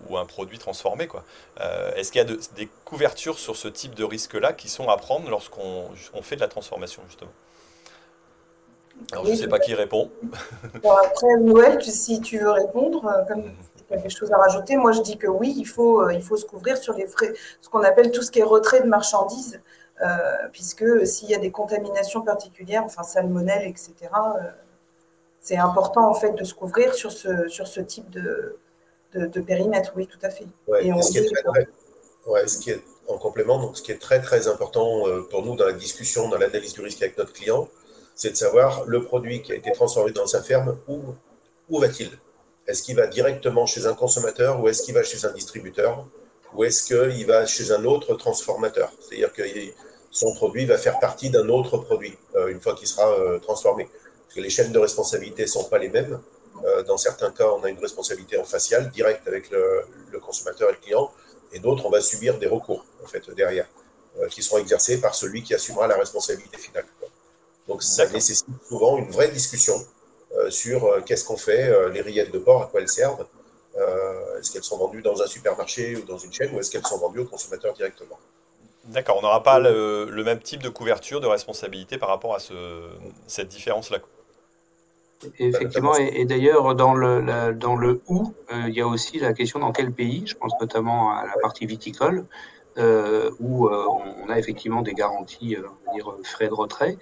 ou 0.08 0.16
un 0.16 0.24
produit 0.24 0.58
transformé. 0.58 1.06
Quoi. 1.06 1.24
Euh, 1.60 1.92
est-ce 1.94 2.12
qu'il 2.12 2.20
y 2.20 2.24
a 2.24 2.36
des 2.56 2.68
couvertures 2.84 3.38
sur 3.38 3.56
ce 3.56 3.68
type 3.68 3.94
de 3.94 4.04
risque-là 4.04 4.52
qui 4.52 4.68
sont 4.68 4.88
à 4.88 4.96
prendre 4.96 5.28
lorsqu'on 5.28 5.90
fait 6.22 6.36
de 6.36 6.40
la 6.40 6.48
transformation, 6.48 7.02
justement? 7.06 7.30
Alors, 9.12 9.24
je 9.24 9.30
ne 9.30 9.36
sais 9.36 9.48
pas 9.48 9.58
qui 9.58 9.74
répond. 9.74 10.10
après, 10.74 11.36
Noël, 11.40 11.82
si 11.82 12.20
tu 12.20 12.38
veux 12.38 12.50
répondre, 12.50 13.06
euh, 13.06 13.24
comme 13.26 13.44
tu 13.88 13.94
as 13.94 13.96
des 13.96 14.10
choses 14.10 14.32
à 14.32 14.36
rajouter, 14.36 14.76
moi 14.76 14.92
je 14.92 15.00
dis 15.00 15.16
que 15.16 15.26
oui, 15.26 15.54
il 15.56 15.64
faut, 15.64 16.02
euh, 16.02 16.12
il 16.12 16.22
faut 16.22 16.36
se 16.36 16.44
couvrir 16.44 16.76
sur 16.76 16.94
les 16.94 17.06
frais, 17.06 17.32
ce 17.60 17.68
qu'on 17.68 17.82
appelle 17.82 18.10
tout 18.10 18.22
ce 18.22 18.30
qui 18.30 18.40
est 18.40 18.44
retrait 18.44 18.82
de 18.82 18.88
marchandises, 18.88 19.60
puisque 20.52 21.06
s'il 21.06 21.28
y 21.28 21.34
a 21.34 21.38
des 21.38 21.50
contaminations 21.50 22.22
particulières, 22.22 22.84
enfin 22.84 23.02
salmonelle, 23.02 23.66
etc., 23.66 23.94
c'est 25.40 25.56
important 25.56 26.08
en 26.08 26.14
fait 26.14 26.32
de 26.32 26.44
se 26.44 26.54
couvrir 26.54 26.94
sur 26.94 27.12
ce, 27.12 27.48
sur 27.48 27.66
ce 27.66 27.80
type 27.80 28.08
de, 28.10 28.58
de, 29.14 29.40
périmètre, 29.40 29.92
oui, 29.96 30.06
tout 30.06 30.18
à 30.22 30.30
fait. 30.30 30.46
ce, 30.68 31.10
qui 31.10 31.18
est 31.18 31.24
très, 31.24 32.46
ce 32.46 32.58
qui 32.58 32.70
est 32.70 32.80
en 33.08 33.18
complément, 33.18 33.60
donc 33.60 33.76
ce 33.76 33.82
qui 33.82 33.92
est 33.92 33.98
très 33.98 34.20
très 34.20 34.48
important 34.48 35.06
euh, 35.08 35.22
pour 35.28 35.44
nous 35.44 35.56
dans 35.56 35.66
la 35.66 35.72
discussion, 35.72 36.28
dans 36.28 36.38
l'analyse 36.38 36.74
du 36.74 36.80
risque 36.80 37.02
avec 37.02 37.18
notre 37.18 37.32
client, 37.32 37.68
c'est 38.14 38.30
de 38.30 38.36
savoir 38.36 38.84
le 38.86 39.02
produit 39.02 39.42
qui 39.42 39.52
a 39.52 39.54
été 39.54 39.72
transformé 39.72 40.12
dans 40.12 40.26
sa 40.26 40.42
ferme, 40.42 40.76
où, 40.88 41.00
où 41.68 41.80
va-t-il? 41.80 42.10
Est-ce 42.66 42.82
qu'il 42.82 42.96
va 42.96 43.06
directement 43.06 43.66
chez 43.66 43.86
un 43.86 43.94
consommateur 43.94 44.60
ou 44.60 44.68
est-ce 44.68 44.82
qu'il 44.82 44.94
va 44.94 45.02
chez 45.02 45.24
un 45.24 45.32
distributeur 45.32 46.06
ou 46.54 46.64
est-ce 46.64 46.84
qu'il 46.84 47.26
va 47.26 47.46
chez 47.46 47.72
un 47.72 47.84
autre 47.84 48.14
transformateur? 48.14 48.92
C'est-à-dire 49.00 49.32
que 49.32 49.42
son 50.10 50.34
produit 50.34 50.66
va 50.66 50.76
faire 50.76 51.00
partie 51.00 51.30
d'un 51.30 51.48
autre 51.48 51.78
produit 51.78 52.16
euh, 52.36 52.48
une 52.48 52.60
fois 52.60 52.74
qu'il 52.74 52.86
sera 52.86 53.08
euh, 53.10 53.38
transformé. 53.38 53.88
Parce 54.24 54.34
que 54.36 54.40
les 54.40 54.50
chaînes 54.50 54.72
de 54.72 54.78
responsabilité 54.78 55.42
ne 55.42 55.48
sont 55.48 55.64
pas 55.64 55.78
les 55.78 55.88
mêmes. 55.88 56.20
Euh, 56.64 56.82
dans 56.82 56.96
certains 56.96 57.30
cas, 57.30 57.46
on 57.46 57.62
a 57.64 57.70
une 57.70 57.78
responsabilité 57.78 58.38
en 58.38 58.44
facial, 58.44 58.90
directe 58.90 59.26
avec 59.26 59.50
le, 59.50 60.18
consommateur 60.20 60.68
et 60.68 60.72
le 60.72 60.78
client, 60.78 61.10
et 61.52 61.58
d'autres, 61.58 61.86
on 61.86 61.90
va 61.90 62.00
subir 62.00 62.38
des 62.38 62.46
recours, 62.46 62.84
en 63.02 63.06
fait, 63.06 63.28
derrière, 63.30 63.66
euh, 64.20 64.28
qui 64.28 64.42
seront 64.42 64.58
exercés 64.58 65.00
par 65.00 65.14
celui 65.14 65.42
qui 65.42 65.54
assumera 65.54 65.86
la 65.86 65.96
responsabilité 65.96 66.58
finale. 66.58 66.84
Donc, 67.66 67.82
ça 67.82 68.06
nécessite 68.08 68.46
souvent 68.68 68.98
une 68.98 69.10
vraie 69.10 69.28
discussion 69.28 69.74
euh, 70.36 70.50
sur 70.50 71.02
qu'est-ce 71.04 71.24
qu'on 71.24 71.36
fait, 71.36 71.90
les 71.90 72.00
rillettes 72.00 72.32
de 72.32 72.38
porc, 72.38 72.62
à 72.62 72.66
quoi 72.66 72.80
elles 72.80 72.88
servent, 72.88 73.26
est-ce 74.38 74.50
qu'elles 74.50 74.64
sont 74.64 74.78
vendues 74.78 75.02
dans 75.02 75.20
un 75.22 75.26
supermarché 75.26 75.96
ou 75.96 76.02
dans 76.02 76.18
une 76.18 76.32
chaîne, 76.32 76.54
ou 76.54 76.60
est-ce 76.60 76.70
qu'elles 76.70 76.86
sont 76.86 76.98
vendues 76.98 77.20
au 77.20 77.24
consommateur 77.24 77.72
directement. 77.72 78.18
D'accord, 78.84 79.18
on 79.18 79.22
n'aura 79.22 79.42
pas 79.42 79.58
le, 79.58 80.22
même 80.24 80.40
type 80.40 80.62
de 80.62 80.68
couverture 80.68 81.20
de 81.20 81.26
responsabilité 81.26 81.98
par 81.98 82.08
rapport 82.08 82.34
à 82.34 82.38
cette 83.26 83.48
différence-là. 83.48 83.98
Effectivement, 85.38 85.94
et, 85.96 86.24
d'ailleurs, 86.24 86.74
dans 86.74 86.94
le, 86.94 87.52
dans 87.52 87.76
le 87.76 88.00
où, 88.08 88.32
euh, 88.52 88.68
il 88.68 88.74
y 88.74 88.80
a 88.80 88.86
aussi 88.86 89.18
la 89.18 89.32
question 89.32 89.58
dans 89.58 89.72
quel 89.72 89.92
pays, 89.92 90.22
je 90.26 90.34
pense 90.34 90.52
notamment 90.60 91.12
à 91.12 91.26
la 91.26 91.34
partie 91.42 91.66
viticole, 91.66 92.24
euh, 92.78 93.30
où 93.40 93.66
euh, 93.66 93.84
on 94.24 94.30
a 94.30 94.38
effectivement 94.38 94.80
des 94.80 94.94
garanties, 94.94 95.56
on 95.58 95.90
va 95.90 95.94
dire, 95.94 96.14
frais 96.22 96.48
de 96.48 96.54
retrait. 96.54 96.96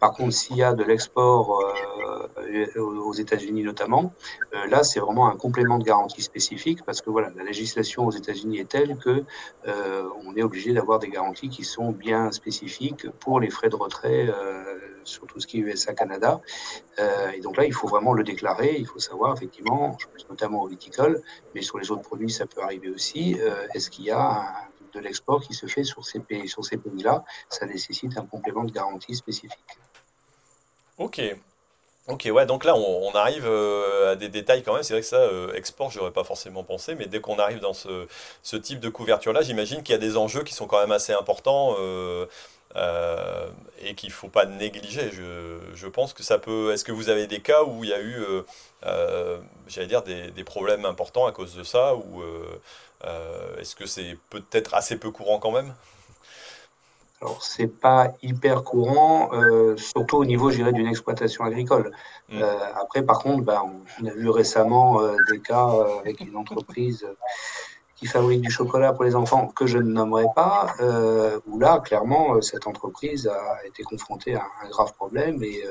par 0.00 0.12
contre, 0.12 0.32
s'il 0.32 0.56
y 0.56 0.62
a 0.62 0.72
de 0.72 0.84
l'export 0.84 1.62
aux 2.76 3.12
États-Unis 3.12 3.62
notamment, 3.64 4.14
là, 4.70 4.82
c'est 4.82 5.00
vraiment 5.00 5.28
un 5.28 5.36
complément 5.36 5.78
de 5.78 5.84
garantie 5.84 6.22
spécifique 6.22 6.82
parce 6.86 7.02
que 7.02 7.10
voilà, 7.10 7.30
la 7.36 7.44
législation 7.44 8.06
aux 8.06 8.12
États-Unis 8.12 8.58
est 8.58 8.68
telle 8.70 8.96
que 8.96 9.24
on 9.66 10.34
est 10.36 10.42
obligé 10.42 10.72
d'avoir 10.72 10.98
des 10.98 11.08
garanties 11.08 11.48
qui 11.48 11.64
sont 11.64 11.90
bien 11.90 12.30
spécifiques 12.30 13.10
pour 13.20 13.40
les 13.40 13.50
frais 13.50 13.68
de 13.68 13.76
retrait 13.76 14.30
sur 15.04 15.26
tout 15.26 15.40
ce 15.40 15.46
qui 15.46 15.58
est 15.58 15.60
USA-Canada. 15.60 16.40
Euh, 16.98 17.30
et 17.30 17.40
donc 17.40 17.56
là, 17.56 17.64
il 17.64 17.72
faut 17.72 17.88
vraiment 17.88 18.12
le 18.12 18.24
déclarer. 18.24 18.76
Il 18.78 18.86
faut 18.86 18.98
savoir, 18.98 19.36
effectivement, 19.36 19.96
je 19.98 20.06
pense 20.06 20.28
notamment 20.28 20.62
au 20.62 20.68
viticole, 20.68 21.22
mais 21.54 21.62
sur 21.62 21.78
les 21.78 21.90
autres 21.90 22.02
produits, 22.02 22.30
ça 22.30 22.46
peut 22.46 22.62
arriver 22.62 22.90
aussi. 22.90 23.38
Euh, 23.40 23.66
est-ce 23.74 23.90
qu'il 23.90 24.04
y 24.04 24.10
a 24.10 24.68
de 24.94 25.00
l'export 25.00 25.40
qui 25.40 25.54
se 25.54 25.66
fait 25.66 25.84
sur 25.84 26.04
ces 26.04 26.20
pays, 26.20 26.48
sur 26.48 26.64
ces 26.64 26.76
pays-là? 26.76 27.24
Ça 27.48 27.66
nécessite 27.66 28.16
un 28.18 28.26
complément 28.26 28.64
de 28.64 28.72
garantie 28.72 29.14
spécifique. 29.14 29.58
Ok. 30.98 31.20
Ok, 32.08 32.28
ouais, 32.32 32.46
donc 32.46 32.64
là 32.64 32.74
on, 32.74 33.12
arrive 33.14 33.46
euh, 33.46 34.12
à 34.12 34.16
des 34.16 34.28
détails 34.28 34.64
quand 34.64 34.74
même. 34.74 34.82
C'est 34.82 34.92
vrai 34.92 35.02
que 35.02 35.06
ça, 35.06 35.18
euh, 35.18 35.52
export, 35.54 35.92
j'aurais 35.92 36.10
pas 36.10 36.24
forcément 36.24 36.64
pensé, 36.64 36.96
mais 36.96 37.06
dès 37.06 37.20
qu'on 37.20 37.38
arrive 37.38 37.60
dans 37.60 37.74
ce, 37.74 38.56
type 38.56 38.80
de 38.80 38.88
couverture-là, 38.88 39.42
j'imagine 39.42 39.84
qu'il 39.84 39.92
y 39.92 39.96
a 39.96 40.00
des 40.00 40.16
enjeux 40.16 40.42
qui 40.42 40.52
sont 40.52 40.66
quand 40.66 40.80
même 40.80 40.90
assez 40.90 41.12
importants. 41.12 41.76
Et 42.74 43.94
qu'il 43.94 44.08
ne 44.08 44.14
faut 44.14 44.28
pas 44.28 44.46
négliger. 44.46 45.10
Je, 45.10 45.58
je, 45.74 45.86
pense 45.86 46.12
que 46.12 46.22
ça 46.22 46.38
peut. 46.38 46.72
Est-ce 46.72 46.84
que 46.84 46.92
vous 46.92 47.08
avez 47.08 47.26
des 47.26 47.40
cas 47.40 47.64
où 47.64 47.84
il 47.84 47.90
y 47.90 47.92
a 47.92 48.00
eu, 48.00 48.16
euh, 48.16 48.42
euh, 48.86 49.38
j'allais 49.66 49.88
dire, 49.88 50.02
des, 50.02 50.30
des, 50.30 50.44
problèmes 50.44 50.84
importants 50.84 51.26
à 51.26 51.32
cause 51.32 51.54
de 51.54 51.62
ça 51.62 51.94
Ou 51.96 52.22
est-ce 53.58 53.74
que 53.74 53.86
c'est 53.86 54.16
peut-être 54.30 54.74
assez 54.74 54.96
peu 54.96 55.10
courant 55.10 55.38
quand 55.38 55.52
même? 55.52 55.74
Alors, 57.20 57.42
c'est 57.42 57.68
pas 57.68 58.14
hyper 58.22 58.64
courant, 58.64 59.30
surtout 59.76 60.16
au 60.16 60.24
niveau, 60.24 60.50
je 60.50 60.56
dirais, 60.56 60.72
d'une 60.72 60.88
exploitation 60.88 61.44
agricole. 61.44 61.92
Mm. 62.28 62.42
après, 62.74 63.02
par 63.02 63.20
contre, 63.20 63.44
bah, 63.44 63.62
on, 63.64 64.06
a 64.06 64.10
vu 64.10 64.28
récemment 64.28 65.00
des 65.30 65.40
cas 65.40 65.68
avec 66.00 66.20
une 66.20 66.36
entreprise 66.36 67.06
qui 68.02 68.08
fabrique 68.08 68.40
du 68.40 68.50
chocolat 68.50 68.92
pour 68.92 69.04
les 69.04 69.14
enfants 69.14 69.46
que 69.46 69.64
je 69.64 69.78
ne 69.78 69.92
nommerai 69.92 70.24
pas, 70.34 70.74
euh, 70.80 71.38
où 71.46 71.60
là, 71.60 71.78
clairement, 71.78 72.34
euh, 72.34 72.40
cette 72.40 72.66
entreprise 72.66 73.28
a 73.28 73.64
été 73.64 73.84
confrontée 73.84 74.34
à 74.34 74.42
un 74.60 74.68
grave 74.68 74.92
problème 74.94 75.40
et, 75.44 75.62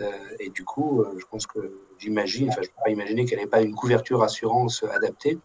euh, 0.00 0.10
et 0.40 0.50
du 0.50 0.64
coup, 0.64 1.04
je 1.16 1.24
pense 1.26 1.46
que 1.46 1.60
j'imagine, 1.96 2.48
enfin, 2.48 2.62
je 2.62 2.66
ne 2.66 2.72
peux 2.72 2.82
pas 2.86 2.90
imaginer 2.90 3.24
qu'elle 3.24 3.38
n'ait 3.38 3.46
pas 3.46 3.62
une 3.62 3.76
couverture 3.76 4.24
assurance 4.24 4.82
adaptée, 4.82 5.38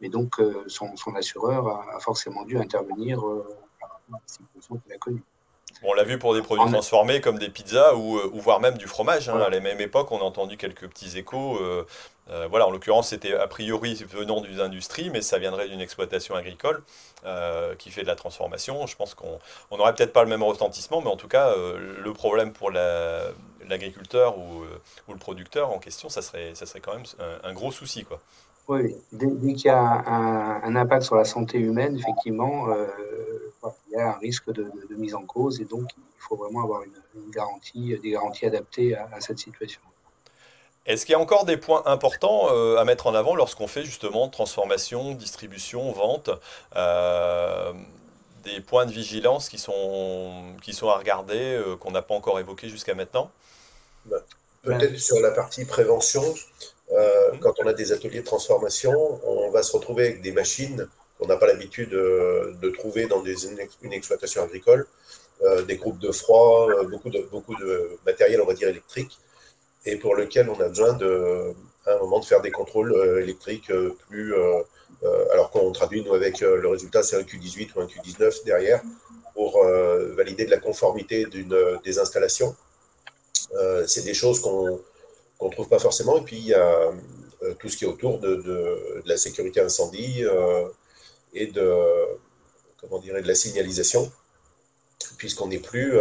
mais 0.00 0.08
donc 0.08 0.40
son, 0.68 0.94
son 0.94 1.16
assureur 1.16 1.66
a, 1.66 1.98
forcément 1.98 2.44
dû 2.44 2.56
intervenir 2.58 3.18
à 3.18 3.86
la 4.12 4.18
situation 4.24 4.76
qu'il 4.76 4.92
a 4.92 4.98
connue. 4.98 5.24
On 5.82 5.92
l'a 5.94 6.04
vu 6.04 6.18
pour 6.18 6.34
des 6.34 6.42
produits 6.42 6.70
transformés 6.72 7.20
comme 7.20 7.38
des 7.38 7.50
pizzas 7.50 7.94
ou, 7.94 8.18
ou 8.18 8.40
voire 8.40 8.60
même 8.60 8.78
du 8.78 8.86
fromage. 8.86 9.28
Hein. 9.28 9.40
À 9.40 9.50
la 9.50 9.60
même 9.60 9.80
époque, 9.80 10.10
on 10.10 10.18
a 10.18 10.24
entendu 10.24 10.56
quelques 10.56 10.88
petits 10.88 11.18
échos. 11.18 11.58
Euh, 12.28 12.48
voilà, 12.50 12.66
en 12.66 12.70
l'occurrence, 12.70 13.08
c'était 13.10 13.34
a 13.34 13.46
priori 13.46 13.94
venant 14.08 14.40
d'une 14.40 14.60
industrie, 14.60 15.10
mais 15.10 15.22
ça 15.22 15.38
viendrait 15.38 15.68
d'une 15.68 15.80
exploitation 15.80 16.34
agricole 16.34 16.82
euh, 17.24 17.76
qui 17.76 17.90
fait 17.90 18.02
de 18.02 18.08
la 18.08 18.16
transformation. 18.16 18.86
Je 18.86 18.96
pense 18.96 19.14
qu'on 19.14 19.38
n'aurait 19.70 19.94
peut-être 19.94 20.12
pas 20.12 20.24
le 20.24 20.28
même 20.28 20.42
retentissement, 20.42 21.00
mais 21.00 21.10
en 21.10 21.16
tout 21.16 21.28
cas, 21.28 21.50
euh, 21.50 21.96
le 22.02 22.12
problème 22.12 22.52
pour 22.52 22.70
l'agriculteur 22.70 24.38
ou, 24.38 24.64
le 25.08 25.18
producteur 25.18 25.70
en 25.70 25.78
question, 25.78 26.08
ça 26.08 26.20
serait, 26.20 26.54
ça 26.54 26.66
serait 26.66 26.80
quand 26.80 26.94
même 26.94 27.04
un, 27.44 27.52
gros 27.52 27.70
souci. 27.70 28.04
Quoi. 28.04 28.20
Oui, 28.68 28.96
dès, 29.12 29.28
qu'il 29.54 29.66
y 29.66 29.68
a 29.68 29.80
un, 29.80 30.74
impact 30.74 31.04
sur 31.04 31.14
la 31.14 31.24
santé 31.24 31.58
humaine, 31.58 31.96
effectivement, 31.96 32.66
il 33.88 33.92
y 33.92 33.96
a 33.96 34.08
un 34.08 34.18
risque 34.18 34.52
de, 34.52 34.70
mise 34.90 35.14
en 35.14 35.22
cause 35.22 35.60
et 35.60 35.64
donc 35.64 35.88
il 35.96 36.02
faut 36.18 36.36
vraiment 36.36 36.64
avoir 36.64 36.82
une, 36.82 37.30
garantie, 37.30 37.96
des 38.02 38.10
garanties 38.10 38.46
adaptées 38.46 38.96
à 38.96 39.20
cette 39.20 39.38
situation. 39.38 39.80
Est-ce 40.86 41.04
qu'il 41.04 41.12
y 41.12 41.16
a 41.16 41.18
encore 41.18 41.44
des 41.44 41.56
points 41.56 41.82
importants 41.86 42.48
euh, 42.50 42.76
à 42.76 42.84
mettre 42.84 43.08
en 43.08 43.14
avant 43.14 43.34
lorsqu'on 43.34 43.66
fait 43.66 43.82
justement 43.82 44.28
transformation, 44.28 45.14
distribution, 45.14 45.90
vente 45.90 46.30
euh, 46.76 47.72
Des 48.44 48.60
points 48.60 48.86
de 48.86 48.92
vigilance 48.92 49.48
qui 49.48 49.58
sont, 49.58 50.54
qui 50.62 50.72
sont 50.72 50.88
à 50.88 50.96
regarder, 50.96 51.54
euh, 51.54 51.76
qu'on 51.76 51.90
n'a 51.90 52.02
pas 52.02 52.14
encore 52.14 52.38
évoqués 52.38 52.68
jusqu'à 52.68 52.94
maintenant? 52.94 53.32
Bah, 54.04 54.18
Peut-être 54.62 54.98
sur 54.98 55.18
la 55.20 55.32
partie 55.32 55.64
prévention, 55.64 56.22
mmh. 56.90 57.38
quand 57.40 57.54
on 57.60 57.66
a 57.66 57.72
des 57.72 57.92
ateliers 57.92 58.20
de 58.20 58.24
transformation, 58.24 59.20
on 59.24 59.50
va 59.50 59.62
se 59.62 59.72
retrouver 59.72 60.04
avec 60.06 60.22
des 60.22 60.32
machines 60.32 60.88
qu'on 61.18 61.26
n'a 61.26 61.36
pas 61.36 61.46
l'habitude 61.46 61.90
de, 61.90 62.70
trouver 62.70 63.06
dans 63.06 63.22
des, 63.22 63.46
une 63.82 63.92
exploitation 63.92 64.42
agricole, 64.42 64.86
des 65.66 65.76
groupes 65.76 65.98
de 65.98 66.12
froid, 66.12 66.68
beaucoup, 66.90 67.10
de, 67.10 67.20
beaucoup 67.30 67.54
de 67.56 67.98
matériel, 68.04 68.40
on 68.40 68.46
va 68.46 68.54
dire, 68.54 68.68
électrique 68.68 69.18
et 69.86 69.96
pour 69.96 70.14
lequel 70.14 70.50
on 70.50 70.60
a 70.60 70.68
besoin 70.68 70.92
de, 70.94 71.54
à 71.86 71.92
un 71.94 71.98
moment 71.98 72.18
de 72.18 72.24
faire 72.24 72.42
des 72.42 72.50
contrôles 72.50 72.92
euh, 72.92 73.22
électriques 73.22 73.70
euh, 73.70 73.96
plus. 74.08 74.34
Euh, 74.34 74.62
alors 75.32 75.50
qu'on 75.50 75.70
traduit 75.72 76.02
nous 76.04 76.14
avec 76.14 76.40
le 76.40 76.66
résultat, 76.66 77.02
c'est 77.02 77.16
un 77.16 77.22
Q18 77.22 77.70
ou 77.76 77.80
un 77.80 77.86
Q19 77.86 78.44
derrière 78.44 78.82
pour 79.34 79.62
valider 80.16 80.46
de 80.46 80.50
la 80.50 80.56
conformité 80.56 81.26
des 81.84 81.98
installations. 81.98 82.56
c'est 83.86 84.02
des 84.02 84.14
choses 84.14 84.40
qu'on 84.40 84.80
ne 85.42 85.50
trouve 85.50 85.68
pas 85.68 85.78
forcément. 85.78 86.18
Et 86.18 86.22
puis 86.22 86.36
il 86.36 86.46
y 86.46 86.54
a 86.54 86.90
tout 87.58 87.68
ce 87.68 87.76
qui 87.76 87.84
est 87.84 87.88
autour 87.88 88.18
de, 88.18 88.36
de, 88.36 89.02
la 89.04 89.16
sécurité 89.16 89.60
incendie 89.60 90.24
et 91.34 91.46
de, 91.46 91.72
comment 92.80 92.98
de 92.98 93.10
la 93.12 93.34
signalisation, 93.34 94.10
puisqu'on 95.18 95.48
n'est 95.48 95.58
plus 95.58 95.98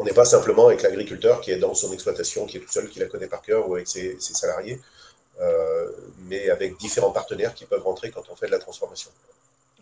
on 0.00 0.04
n'est 0.04 0.14
pas 0.14 0.24
simplement 0.24 0.68
avec 0.68 0.80
l'agriculteur 0.80 1.42
qui 1.42 1.50
est 1.50 1.58
dans 1.58 1.74
son 1.74 1.92
exploitation, 1.92 2.46
qui 2.46 2.56
est 2.56 2.60
tout 2.60 2.72
seul, 2.72 2.88
qui 2.88 2.98
la 3.00 3.04
connaît 3.06 3.26
par 3.26 3.42
cœur, 3.42 3.68
ou 3.68 3.74
avec 3.74 3.86
ses, 3.86 4.18
salariés, 4.18 4.80
euh, 5.40 5.90
mais 6.20 6.48
avec 6.48 6.78
différents 6.78 7.10
partenaires 7.10 7.54
qui 7.54 7.66
peuvent 7.66 7.82
rentrer 7.82 8.10
quand 8.10 8.22
on 8.30 8.34
fait 8.34 8.46
de 8.46 8.52
la 8.52 8.58
transformation. 8.58 9.10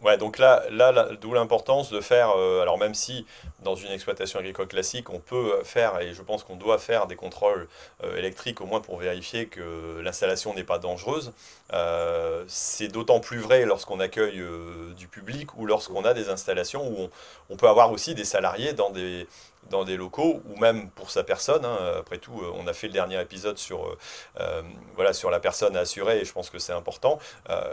Ouais, 0.04 0.16
donc 0.16 0.38
là, 0.38 0.62
là, 0.70 1.08
d'où 1.20 1.34
l'importance 1.34 1.90
de 1.90 2.00
faire, 2.00 2.30
euh, 2.36 2.62
alors 2.62 2.78
même 2.78 2.94
si 2.94 3.26
dans 3.64 3.74
une 3.74 3.90
exploitation 3.90 4.38
agricole 4.38 4.68
classique, 4.68 5.10
on 5.10 5.18
peut 5.18 5.60
faire, 5.64 6.00
et 6.00 6.14
je 6.14 6.22
pense 6.22 6.44
qu'on 6.44 6.54
doit 6.54 6.78
faire 6.78 7.08
des 7.08 7.16
contrôles 7.16 7.66
euh, 8.04 8.16
électriques 8.16 8.60
au 8.60 8.66
moins 8.66 8.80
pour 8.80 8.98
vérifier 8.98 9.46
que 9.46 9.98
l'installation 10.00 10.54
n'est 10.54 10.62
pas 10.62 10.78
dangereuse, 10.78 11.32
euh, 11.72 12.44
c'est 12.46 12.86
d'autant 12.86 13.18
plus 13.18 13.38
vrai 13.38 13.64
lorsqu'on 13.64 13.98
accueille 13.98 14.40
du 14.96 15.08
public 15.08 15.58
ou 15.58 15.66
lorsqu'on 15.66 16.04
a 16.04 16.14
des 16.14 16.28
installations 16.28 16.88
où 16.88 17.10
on, 17.50 17.56
peut 17.56 17.68
avoir 17.68 17.90
aussi 17.90 18.14
des 18.14 18.24
salariés 18.24 18.74
dans 18.74 18.90
des, 18.90 19.26
dans 19.70 19.84
des 19.84 19.96
locaux 19.96 20.42
ou 20.48 20.58
même 20.58 20.90
pour 20.90 21.10
sa 21.10 21.24
personne. 21.24 21.64
Hein. 21.64 21.78
Après 21.98 22.18
tout, 22.18 22.40
on 22.54 22.66
a 22.66 22.72
fait 22.72 22.86
le 22.86 22.92
dernier 22.92 23.20
épisode 23.20 23.58
sur, 23.58 23.96
voilà, 24.94 25.12
sur 25.12 25.30
la 25.30 25.40
personne 25.40 25.76
assurée 25.76 26.20
et 26.20 26.24
je 26.24 26.32
pense 26.32 26.50
que 26.50 26.58
c'est 26.58 26.72
important. 26.72 27.18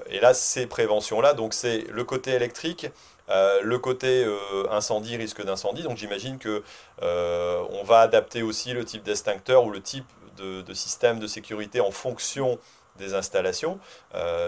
et 0.08 0.20
là, 0.20 0.34
ces 0.34 0.68
préventions-là, 0.68 1.34
donc 1.34 1.54
c'est 1.54 1.86
le 1.90 2.04
côté 2.04 2.32
électrique, 2.32 2.88
euh, 3.30 3.60
le 3.64 3.80
côté 3.80 4.24
euh, 4.24 4.70
incendie, 4.72 5.18
risque 5.18 5.44
d'incendie. 5.44 5.84
Donc 5.84 5.98
j'imagine 5.98 6.38
que 6.38 6.64
euh, 7.02 7.64
on 7.72 7.84
va 7.84 8.02
adapter 8.02 8.44
aussi 8.44 8.74
le 8.74 8.86
type 8.86 9.04
d'extincteur 9.04 9.64
ou 9.64 9.72
le 9.72 9.82
type 9.82 10.06
de, 10.38 10.74
système 10.74 11.20
de 11.20 11.28
sécurité 11.28 11.80
en 11.80 11.92
fonction 11.92 12.60
des 12.98 13.14
installations. 13.14 13.80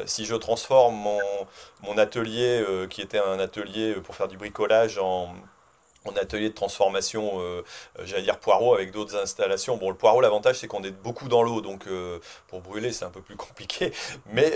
si 0.05 0.25
je 0.25 0.35
transforme 0.35 0.95
mon, 0.95 1.19
mon 1.81 1.97
atelier, 1.97 2.63
qui 2.89 3.01
était 3.01 3.19
un 3.19 3.39
atelier 3.39 3.93
pour 3.95 4.15
faire 4.15 4.27
du 4.27 4.37
bricolage 4.37 4.97
en 4.97 5.33
atelier 6.15 6.49
de 6.49 6.53
transformation, 6.53 7.39
euh, 7.39 7.63
euh, 7.99 8.03
j'allais 8.05 8.23
dire 8.23 8.39
poireau 8.39 8.73
avec 8.73 8.91
d'autres 8.91 9.15
installations. 9.15 9.77
Bon, 9.77 9.89
le 9.89 9.95
poireau, 9.95 10.21
l'avantage, 10.21 10.57
c'est 10.57 10.67
qu'on 10.67 10.83
est 10.83 10.91
beaucoup 10.91 11.27
dans 11.27 11.43
l'eau, 11.43 11.61
donc 11.61 11.87
euh, 11.87 12.19
pour 12.47 12.61
brûler, 12.61 12.91
c'est 12.91 13.05
un 13.05 13.09
peu 13.09 13.21
plus 13.21 13.35
compliqué. 13.47 13.91
Mais, 14.31 14.53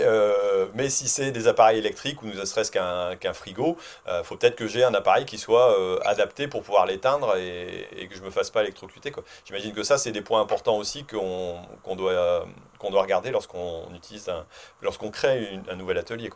mais 0.74 0.88
si 0.88 1.08
c'est 1.08 1.32
des 1.32 1.48
appareils 1.48 1.78
électriques 1.78 2.22
ou 2.22 2.26
ne 2.26 2.44
serait-ce 2.44 2.70
qu'un 2.70 3.32
frigo, 3.32 3.76
faut 4.24 4.36
peut-être 4.36 4.56
que 4.56 4.66
j'ai 4.66 4.84
un 4.84 4.94
appareil 4.94 5.24
qui 5.24 5.38
soit 5.38 5.76
adapté 6.04 6.48
pour 6.48 6.62
pouvoir 6.62 6.86
l'éteindre 6.86 7.36
et, 7.36 8.08
que 8.08 8.14
je 8.14 8.20
ne 8.20 8.26
me 8.26 8.30
fasse 8.30 8.50
pas 8.50 8.62
électrocuter. 8.62 9.12
J'imagine 9.44 9.72
que 9.72 9.82
ça, 9.82 9.98
c'est 9.98 10.12
des 10.12 10.22
points 10.22 10.40
importants 10.40 10.76
aussi 10.76 11.04
qu'on 11.04 11.96
doit, 11.96 12.46
regarder 12.80 13.30
lorsqu'on 13.30 13.92
utilise, 13.94 14.30
lorsqu'on 14.80 15.10
crée 15.10 15.60
un 15.68 15.76
nouvel 15.76 15.98
atelier. 15.98 16.30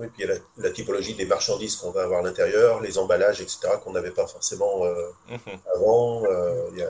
Oui, 0.00 0.06
puis 0.08 0.24
il 0.24 0.30
y 0.30 0.32
a 0.32 0.36
la, 0.56 0.70
typologie 0.70 1.14
des 1.14 1.26
marchandises 1.26 1.76
qu'on 1.76 1.90
va 1.90 2.04
avoir 2.04 2.20
à 2.20 2.22
l'intérieur, 2.22 2.80
les 2.80 2.96
emballages, 2.96 3.42
etc., 3.42 3.68
qu'on 3.84 3.92
n'avait 3.92 4.12
pas 4.12 4.26
forcément 4.26 4.86
euh, 4.86 5.10
mhm. 5.28 5.58
avant. 5.74 6.24
Euh, 6.24 6.70
il, 6.72 6.78
y 6.78 6.82
a, 6.82 6.88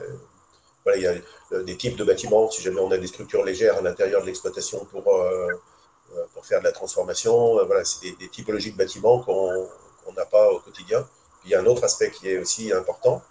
voilà, 0.85 0.97
il 0.97 1.03
y 1.03 1.07
a 1.07 1.13
euh, 1.51 1.63
des 1.63 1.75
types 1.75 1.97
de 1.97 2.05
bâtiments, 2.05 2.49
si 2.49 2.61
jamais 2.61 2.79
on 2.79 2.89
a 2.89 2.97
des 2.97 3.07
structures 3.07 3.43
légères 3.43 3.77
à 3.77 3.81
l'intérieur 3.81 4.21
de 4.21 4.27
l'exploitation 4.27 4.85
pour, 4.85 5.03
pour 6.33 6.45
faire 6.45 6.59
de 6.59 6.63
la 6.63 6.71
transformation. 6.71 7.65
voilà, 7.65 7.83
c'est 7.83 8.17
des, 8.17 8.29
typologies 8.29 8.71
de 8.71 8.77
bâtiments 8.77 9.19
qu'on 9.19 10.13
n'a 10.15 10.25
pas 10.25 10.49
au 10.49 10.59
quotidien. 10.59 11.01
Puis 11.41 11.49
il 11.49 11.51
y 11.51 11.55
a 11.55 11.59
un 11.59 11.65
autre 11.65 11.83
aspect 11.83 12.11
qui 12.11 12.29
est 12.29 12.37
aussi 12.37 12.71
important 12.71 13.21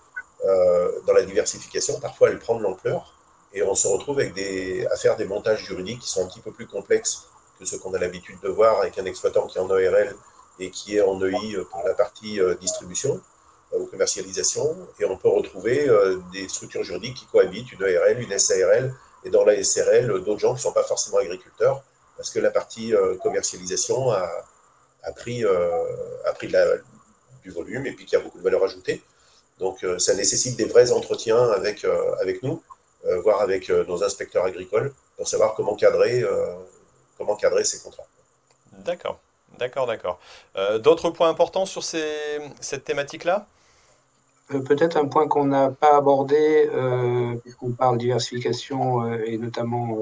dans 0.44 1.12
la 1.14 1.22
diversification. 1.22 1.98
Parfois, 2.00 2.28
elle 2.28 2.38
prend 2.38 2.56
de 2.56 2.62
l'ampleur 2.62 3.14
et 3.54 3.62
on 3.62 3.74
se 3.74 3.88
retrouve 3.88 4.18
avec 4.18 4.34
des, 4.34 4.86
à 4.88 4.96
faire 4.96 5.16
des 5.16 5.24
montages 5.24 5.64
juridiques 5.64 6.00
qui 6.00 6.10
sont 6.10 6.22
un 6.22 6.28
petit 6.28 6.40
peu 6.40 6.52
plus 6.52 6.66
complexes 6.66 7.30
que 7.61 7.66
ce 7.66 7.77
qu'on 7.77 7.92
a 7.92 7.99
l'habitude 7.99 8.40
de 8.42 8.49
voir 8.49 8.81
avec 8.81 8.99
un 8.99 9.05
exploitant 9.05 9.46
qui 9.46 9.59
est 9.59 9.61
en 9.61 9.68
ORL 9.68 10.16
et 10.59 10.70
qui 10.70 10.96
est 10.96 11.03
en 11.03 11.23
EI 11.23 11.59
pour 11.70 11.83
la 11.85 11.94
partie 11.94 12.40
euh, 12.40 12.55
distribution 12.55 13.20
euh, 13.75 13.81
ou 13.81 13.87
commercialisation. 13.87 14.77
Et 14.99 15.05
on 15.05 15.16
peut 15.16 15.29
retrouver 15.29 15.88
euh, 15.88 16.18
des 16.33 16.49
structures 16.49 16.83
juridiques 16.83 17.16
qui 17.18 17.27
cohabitent, 17.27 17.70
une 17.73 17.83
ORL, 17.83 18.20
une 18.20 18.38
SARL, 18.38 18.94
et 19.25 19.31
dans 19.31 19.44
la 19.44 19.62
SRL, 19.62 20.09
d'autres 20.25 20.38
gens 20.38 20.55
qui 20.55 20.61
ne 20.61 20.61
sont 20.61 20.73
pas 20.73 20.83
forcément 20.83 21.18
agriculteurs, 21.18 21.83
parce 22.16 22.31
que 22.31 22.38
la 22.38 22.51
partie 22.51 22.94
commercialisation 23.23 24.11
a, 24.11 25.12
pris, 25.14 25.44
du 27.42 27.51
volume 27.51 27.85
et 27.87 27.92
puis 27.92 28.07
qu'il 28.07 28.18
y 28.18 28.20
a 28.20 28.25
beaucoup 28.25 28.38
de 28.38 28.42
valeur 28.42 28.64
ajoutée. 28.64 29.03
Donc 29.59 29.85
ça 29.99 30.14
nécessite 30.14 30.57
des 30.57 30.64
vrais 30.64 30.90
entretiens 30.92 31.51
avec, 31.51 31.85
avec 32.18 32.42
nous, 32.42 32.62
voire 33.23 33.42
avec 33.42 33.68
nos 33.68 34.03
inspecteurs 34.03 34.46
agricoles, 34.46 34.94
pour 35.18 35.29
savoir 35.29 35.55
comment 35.55 35.77
cadrer 35.77 36.25
comment 37.20 37.37
cadrer 37.37 37.64
ces 37.64 37.80
contrats. 37.80 38.06
D'accord, 38.72 39.20
d'accord, 39.59 39.87
d'accord. 39.87 40.18
Euh, 40.56 40.78
d'autres 40.78 41.11
points 41.11 41.28
importants 41.28 41.66
sur 41.66 41.85
cette 41.85 42.85
thématique-là? 42.85 43.46
Euh, 44.54 44.61
Peut-être 44.61 44.96
un 44.96 45.04
point 45.06 45.28
qu'on 45.28 45.44
n'a 45.44 45.70
pas 45.70 45.98
abordé, 45.98 46.70
euh, 46.74 47.35
puisqu'on 47.42 47.72
parle 47.72 47.98
diversification 47.98 49.04
euh, 49.04 49.22
et 49.26 49.37
notamment 49.37 49.98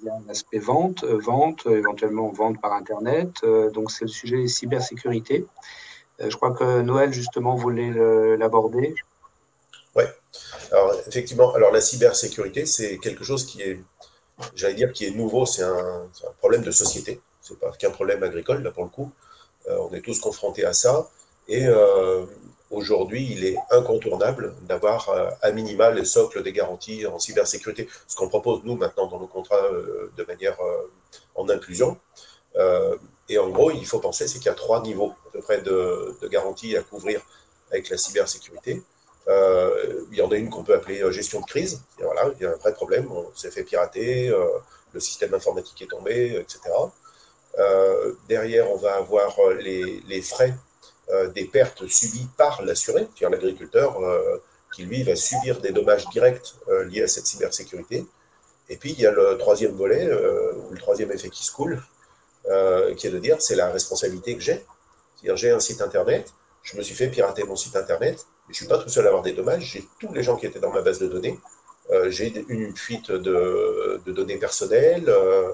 via 0.00 0.14
l'aspect 0.26 0.58
vente, 0.58 1.04
vente, 1.04 1.66
éventuellement 1.66 2.30
vente 2.30 2.58
par 2.62 2.72
Internet. 2.72 3.44
donc 3.74 3.90
c'est 3.90 4.06
le 4.06 4.10
sujet 4.10 4.48
cybersécurité. 4.48 5.46
je 6.18 6.34
crois 6.34 6.52
que 6.52 6.80
Noël, 6.80 7.12
justement, 7.12 7.56
voulait 7.56 7.92
l'aborder. 8.38 8.94
Oui, 9.94 10.04
alors 10.72 10.94
effectivement, 11.06 11.52
alors 11.54 11.70
la 11.72 11.82
cybersécurité, 11.82 12.64
c'est 12.64 12.96
quelque 12.98 13.22
chose 13.22 13.44
qui 13.44 13.60
est 13.60 13.80
j'allais 14.54 14.74
dire, 14.74 14.92
qui 14.92 15.06
est 15.06 15.10
nouveau, 15.10 15.46
c'est 15.46 15.62
un, 15.62 16.08
problème 16.38 16.62
de 16.62 16.70
société. 16.70 17.20
C'est 17.40 17.58
pas 17.58 17.72
qu'un 17.72 17.90
problème 17.90 18.22
agricole, 18.22 18.62
là, 18.62 18.70
pour 18.70 18.84
le 18.84 18.90
coup. 18.90 19.12
Euh, 19.68 19.78
on 19.78 19.94
est 19.94 20.00
tous 20.00 20.20
confrontés 20.20 20.64
à 20.64 20.72
ça. 20.72 21.08
Et 21.48 21.66
euh, 21.66 22.24
aujourd'hui, 22.70 23.28
il 23.30 23.44
est 23.44 23.56
incontournable 23.70 24.54
d'avoir 24.62 25.08
euh, 25.10 25.30
à 25.42 25.52
minima 25.52 25.90
les 25.90 26.04
socles 26.04 26.42
des 26.42 26.52
garanties 26.52 27.06
en 27.06 27.18
cybersécurité. 27.18 27.88
Ce 28.06 28.16
qu'on 28.16 28.28
propose, 28.28 28.62
nous, 28.64 28.76
maintenant, 28.76 29.06
dans 29.06 29.20
nos 29.20 29.26
contrats 29.26 29.68
de 30.16 30.24
manière 30.24 30.58
en 31.34 31.48
inclusion. 31.48 31.98
et 33.28 33.38
en 33.38 33.48
gros, 33.50 33.70
il 33.70 33.86
faut 33.86 34.00
penser, 34.00 34.26
c'est 34.28 34.38
qu'il 34.38 34.46
y 34.46 34.50
a 34.50 34.54
trois 34.54 34.82
niveaux 34.82 35.12
à 35.28 35.30
peu 35.32 35.40
près 35.40 35.60
de 35.60 36.28
garanties 36.30 36.76
à 36.76 36.82
couvrir 36.82 37.20
avec 37.70 37.88
la 37.88 37.96
cybersécurité. 37.96 38.82
Euh, 39.28 40.04
il 40.10 40.18
y 40.18 40.22
en 40.22 40.30
a 40.30 40.36
une 40.36 40.50
qu'on 40.50 40.64
peut 40.64 40.74
appeler 40.74 41.02
euh, 41.02 41.10
gestion 41.10 41.40
de 41.40 41.46
crise. 41.46 41.82
voilà, 41.98 42.30
il 42.38 42.42
y 42.42 42.46
a 42.46 42.52
un 42.52 42.56
vrai 42.56 42.74
problème, 42.74 43.10
on 43.10 43.26
s'est 43.34 43.50
fait 43.50 43.62
pirater, 43.62 44.28
euh, 44.28 44.44
le 44.92 45.00
système 45.00 45.32
informatique 45.34 45.80
est 45.82 45.90
tombé, 45.90 46.36
etc. 46.38 46.60
derrière, 48.28 48.70
on 48.70 48.76
va 48.76 48.96
avoir 48.96 49.36
les, 49.58 50.02
les, 50.06 50.22
frais 50.22 50.54
des 51.34 51.44
pertes 51.44 51.86
subies 51.86 52.28
par 52.36 52.62
l'assuré, 52.62 53.00
c'est-à-dire 53.00 53.30
l'agriculteur 53.30 53.98
qui 54.74 54.84
lui 54.84 55.02
va 55.02 55.16
subir 55.16 55.60
des 55.60 55.72
dommages 55.72 56.08
directs 56.10 56.54
liés 56.88 57.02
à 57.02 57.08
cette 57.08 57.26
cybersécurité. 57.26 58.06
Et 58.68 58.76
puis 58.76 58.92
il 58.92 59.00
y 59.00 59.06
a 59.06 59.10
le 59.10 59.36
troisième 59.36 59.72
volet, 59.72 60.08
ou 60.12 60.72
le 60.72 60.78
troisième 60.78 61.10
effet 61.10 61.28
qui 61.28 61.44
se 61.44 61.50
coule, 61.50 61.82
qui 62.96 63.06
est 63.06 63.10
de 63.10 63.18
dire 63.18 63.42
c'est 63.42 63.56
la 63.56 63.70
responsabilité 63.70 64.36
que 64.36 64.40
j'ai. 64.40 64.64
C'est-à-dire 65.16 65.36
j'ai 65.36 65.50
un 65.50 65.60
site 65.60 65.80
internet, 65.80 66.32
je 66.62 66.76
me 66.76 66.82
suis 66.82 66.94
fait 66.94 67.08
pirater 67.08 67.42
mon 67.42 67.56
site 67.56 67.74
internet, 67.74 68.26
je 68.46 68.50
ne 68.50 68.54
suis 68.54 68.66
pas 68.66 68.78
tout 68.78 68.88
seul 68.88 69.04
à 69.06 69.08
avoir 69.08 69.22
des 69.22 69.32
dommages, 69.32 69.64
j'ai 69.72 69.88
tous 69.98 70.12
les 70.12 70.22
gens 70.22 70.36
qui 70.36 70.46
étaient 70.46 70.60
dans 70.60 70.72
ma 70.72 70.82
base 70.82 70.98
de 70.98 71.06
données, 71.06 71.38
euh, 71.90 72.10
j'ai 72.10 72.32
une 72.48 72.74
fuite 72.74 73.10
de, 73.10 74.00
données 74.06 74.38
personnelles, 74.38 75.08
euh, 75.08 75.52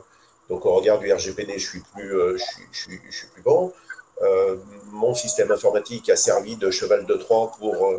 donc 0.49 0.65
au 0.65 0.75
regard 0.75 0.99
du 0.99 1.13
RGPD, 1.13 1.59
je 1.59 1.69
suis 1.69 1.83
plus, 1.95 2.17
euh, 2.17 2.37
je, 2.73 2.81
suis, 2.81 3.27
plus 3.33 3.43
bon. 3.43 3.73
mon 4.93 5.15
système 5.15 5.51
informatique 5.51 6.09
a 6.11 6.17
servi 6.17 6.57
de 6.57 6.71
cheval 6.71 7.07
de 7.07 7.15
Troie 7.15 7.53
pour 7.59 7.93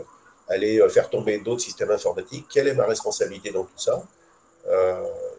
aller 0.47 0.82
faire 0.89 1.10
tomber 1.10 1.39
d'autres 1.39 1.62
systèmes 1.62 1.91
informatiques. 1.91 2.45
Quelle 2.49 2.67
est 2.67 2.73
ma 2.73 2.86
responsabilité 2.86 3.51
dans 3.51 3.63
tout 3.63 3.80
ça? 3.80 4.04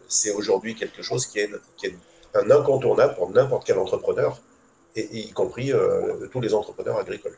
C'est 0.07 0.31
aujourd'hui 0.31 0.75
quelque 0.75 1.01
chose 1.01 1.25
qui 1.27 1.39
est, 1.39 1.51
qui 1.77 1.87
est, 1.87 1.95
un 2.35 2.49
incontournable 2.49 3.13
pour 3.15 3.29
n'importe 3.29 3.65
quel 3.65 3.77
entrepreneur, 3.77 4.39
et, 4.95 5.07
y 5.29 5.31
compris 5.31 5.71
tous 6.31 6.41
les 6.41 6.53
entrepreneurs 6.53 6.97
agricoles. 6.97 7.37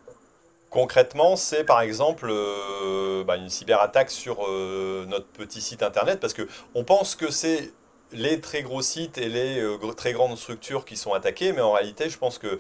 Concrètement, 0.76 1.38
c'est 1.38 1.64
par 1.64 1.80
exemple 1.80 2.28
euh, 2.30 3.24
bah, 3.24 3.38
une 3.38 3.48
cyberattaque 3.48 4.12
sur 4.12 4.46
euh, 4.46 5.06
notre 5.06 5.28
petit 5.28 5.62
site 5.62 5.82
internet 5.82 6.20
parce 6.20 6.34
que 6.34 6.50
on 6.74 6.84
pense 6.84 7.16
que 7.16 7.32
c'est 7.32 7.72
les 8.12 8.42
très 8.42 8.62
gros 8.62 8.82
sites 8.82 9.18
et 9.18 9.30
les 9.30 9.58
euh, 9.62 9.78
très 9.96 10.12
grandes 10.12 10.38
structures 10.38 10.84
qui 10.84 10.98
sont 10.98 11.14
attaquées, 11.14 11.54
mais 11.54 11.62
en 11.62 11.72
réalité, 11.72 12.10
je 12.10 12.18
pense 12.18 12.40
que 12.40 12.60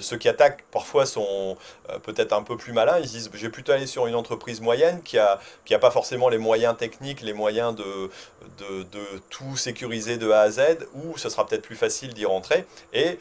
ceux 0.00 0.16
qui 0.16 0.28
attaquent 0.28 0.64
parfois 0.70 1.04
sont 1.04 1.56
peut-être 2.04 2.32
un 2.32 2.44
peu 2.44 2.56
plus 2.56 2.72
malins. 2.72 3.00
Ils 3.00 3.08
disent, 3.08 3.30
j'ai 3.34 3.48
plutôt 3.48 3.72
aller 3.72 3.88
sur 3.88 4.06
une 4.06 4.14
entreprise 4.14 4.60
moyenne 4.60 5.02
qui 5.02 5.18
a, 5.18 5.40
qui 5.64 5.74
a 5.74 5.80
pas 5.80 5.90
forcément 5.90 6.28
les 6.28 6.38
moyens 6.38 6.76
techniques, 6.76 7.20
les 7.20 7.32
moyens 7.32 7.74
de, 7.74 8.10
de, 8.58 8.82
de 8.84 9.04
tout 9.30 9.56
sécuriser 9.56 10.16
de 10.16 10.30
A 10.30 10.40
à 10.40 10.50
Z, 10.50 10.60
ou 10.94 11.16
ce 11.16 11.28
sera 11.28 11.46
peut-être 11.46 11.62
plus 11.62 11.76
facile 11.76 12.14
d'y 12.14 12.24
rentrer. 12.24 12.64
Et 12.92 13.18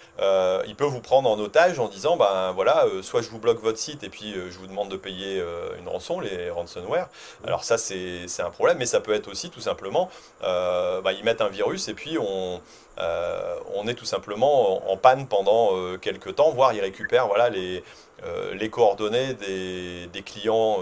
il 0.67 0.75
peut 0.75 0.85
vous 0.85 1.01
prendre 1.01 1.29
en 1.29 1.39
otage 1.39 1.79
en 1.79 1.87
disant, 1.87 2.17
ben 2.17 2.51
voilà, 2.53 2.85
soit 3.01 3.21
je 3.21 3.29
vous 3.29 3.39
bloque 3.39 3.61
votre 3.61 3.77
site 3.77 4.03
et 4.03 4.09
puis 4.09 4.33
je 4.33 4.57
vous 4.57 4.67
demande 4.67 4.89
de 4.89 4.97
payer 4.97 5.43
une 5.79 5.87
rançon, 5.87 6.19
les 6.19 6.49
ransomware. 6.49 7.09
Alors 7.45 7.63
ça, 7.63 7.77
c'est 7.77 8.27
un 8.39 8.49
problème, 8.49 8.77
mais 8.77 8.85
ça 8.85 8.99
peut 8.99 9.13
être 9.13 9.29
aussi 9.29 9.49
tout 9.49 9.61
simplement 9.61 10.09
bah, 10.41 11.13
ils 11.13 11.23
mettent 11.23 11.41
un 11.41 11.49
virus 11.49 11.87
et 11.87 11.93
puis 11.93 12.17
on, 12.19 12.61
euh, 12.99 13.55
on 13.73 13.87
est 13.87 13.93
tout 13.93 14.05
simplement 14.05 14.91
en, 14.91 14.97
panne 14.97 15.27
pendant 15.27 15.75
euh, 15.75 15.97
quelques 15.97 16.35
temps, 16.35 16.51
voire 16.51 16.73
ils 16.73 16.81
récupèrent 16.81 17.27
voilà, 17.27 17.49
les, 17.49 17.83
euh, 18.25 18.53
les 18.53 18.69
coordonnées 18.69 19.33
des, 19.33 20.07
des 20.07 20.21
clients. 20.21 20.77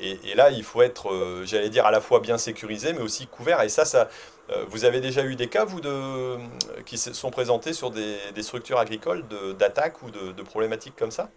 Et, 0.00 0.30
et, 0.30 0.34
là, 0.34 0.50
il 0.50 0.62
faut 0.62 0.82
être, 0.82 1.42
j'allais 1.44 1.70
dire, 1.70 1.86
à 1.86 1.90
la 1.90 2.00
fois 2.00 2.20
bien 2.20 2.38
sécurisé, 2.38 2.92
mais 2.92 3.00
aussi 3.00 3.26
couvert. 3.26 3.62
Et 3.62 3.68
ça, 3.68 3.84
ça 3.84 4.08
vous 4.68 4.84
avez 4.86 5.00
déjà 5.00 5.24
eu 5.24 5.36
des 5.36 5.48
cas, 5.48 5.64
vous, 5.64 5.80
de, 5.80 6.36
qui 6.86 6.96
se 6.96 7.12
sont 7.12 7.30
présentés 7.30 7.72
sur 7.72 7.90
des, 7.90 8.42
structures 8.42 8.78
agricoles 8.78 9.24
d'attaques 9.58 10.02
ou 10.02 10.10
de, 10.10 10.32
de 10.32 10.42
problématiques 10.42 10.96
comme 10.96 11.10
ça? 11.10 11.28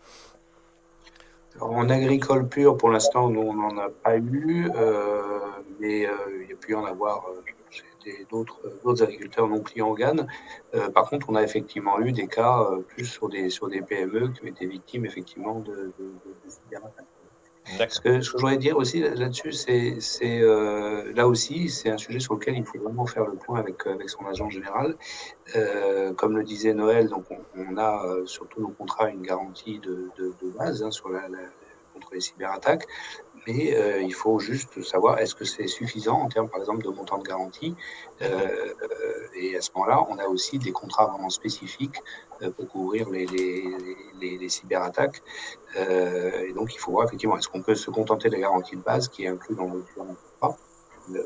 En 1.59 1.89
agricole 1.89 2.47
pur, 2.47 2.77
pour 2.77 2.89
l'instant, 2.89 3.29
nous, 3.29 3.41
on 3.41 3.53
n'en 3.53 3.77
a 3.77 3.89
pas 3.89 4.17
eu, 4.17 4.69
euh, 4.73 5.39
mais 5.79 6.05
euh, 6.05 6.13
il 6.43 6.49
y 6.49 6.53
a 6.53 6.55
pu 6.55 6.73
en 6.75 6.85
avoir 6.85 7.27
euh, 7.27 7.41
chez 7.69 8.25
d'autres 8.31 9.03
agriculteurs 9.03 9.47
non 9.47 9.59
clients 9.59 9.89
en 9.89 9.93
GAN. 9.93 10.27
par 10.93 11.09
contre, 11.09 11.29
on 11.29 11.35
a 11.35 11.43
effectivement 11.43 11.99
eu 11.99 12.13
des 12.13 12.27
cas 12.27 12.67
plus 12.87 13.05
sur 13.05 13.29
des, 13.29 13.49
sur 13.49 13.69
des 13.69 13.81
PME 13.81 14.29
qui 14.29 14.43
ont 14.43 14.47
été 14.47 14.65
victimes 14.65 15.05
effectivement 15.05 15.59
de, 15.59 15.93
de, 15.99 16.11
de, 16.25 16.49
ce 17.65 17.99
que, 17.99 18.21
je 18.21 18.31
voudrais 18.31 18.57
dire 18.57 18.77
aussi 18.77 18.99
là-dessus, 18.99 19.53
c'est 19.53 20.41
euh, 20.41 21.13
là 21.13 21.27
aussi, 21.27 21.69
c'est 21.69 21.89
un 21.89 21.97
sujet 21.97 22.19
sur 22.19 22.33
lequel 22.35 22.57
il 22.57 22.65
faut 22.65 22.79
vraiment 22.79 23.05
faire 23.05 23.25
le 23.25 23.35
point 23.35 23.59
avec, 23.59 23.85
avec 23.87 24.09
son 24.09 24.25
agent 24.25 24.49
général. 24.49 24.95
Euh, 25.55 26.13
comme 26.13 26.37
le 26.37 26.43
disait 26.43 26.73
Noël, 26.73 27.09
donc 27.09 27.25
on, 27.55 27.77
a 27.77 28.05
euh, 28.05 28.25
sur 28.25 28.47
tous 28.47 28.61
nos 28.61 28.69
contrats 28.69 29.09
une 29.09 29.21
garantie 29.21 29.79
de, 29.79 30.11
base 30.57 30.83
hein, 30.83 30.91
sur 30.91 31.09
la, 31.09 31.21
contre 31.93 32.13
les 32.13 32.21
cyberattaques 32.21 32.87
mais 33.47 33.75
euh, 33.75 34.01
il 34.01 34.13
faut 34.13 34.39
juste 34.39 34.81
savoir 34.83 35.19
est-ce 35.19 35.33
que 35.33 35.45
c'est 35.45 35.67
suffisant 35.67 36.21
en 36.21 36.27
termes, 36.27 36.49
par 36.49 36.59
exemple, 36.59 36.83
de 36.83 36.89
montant 36.89 37.17
de 37.17 37.23
garantie. 37.23 37.75
Euh, 38.21 38.27
euh, 38.27 39.27
et 39.35 39.57
à 39.57 39.61
ce 39.61 39.71
moment-là, 39.75 40.05
on 40.09 40.17
a 40.17 40.25
aussi 40.25 40.59
des 40.59 40.71
contrats 40.71 41.07
vraiment 41.07 41.29
spécifiques 41.29 41.97
pour 42.55 42.67
couvrir 42.67 43.09
les, 43.09 43.25
les, 44.19 44.49
cyberattaques. 44.49 45.21
et 45.75 46.53
donc, 46.53 46.73
il 46.73 46.79
faut 46.79 46.91
voir 46.91 47.05
effectivement, 47.07 47.37
est-ce 47.37 47.47
qu'on 47.47 47.61
peut 47.61 47.75
se 47.75 47.91
contenter 47.91 48.29
de 48.29 48.35
la 48.35 48.41
garantie 48.41 48.75
de 48.75 48.81
base 48.81 49.07
qui 49.07 49.25
est 49.25 49.27
inclus 49.27 49.55
dans 49.55 49.71
le 49.71 49.83
contrat, 49.95 50.57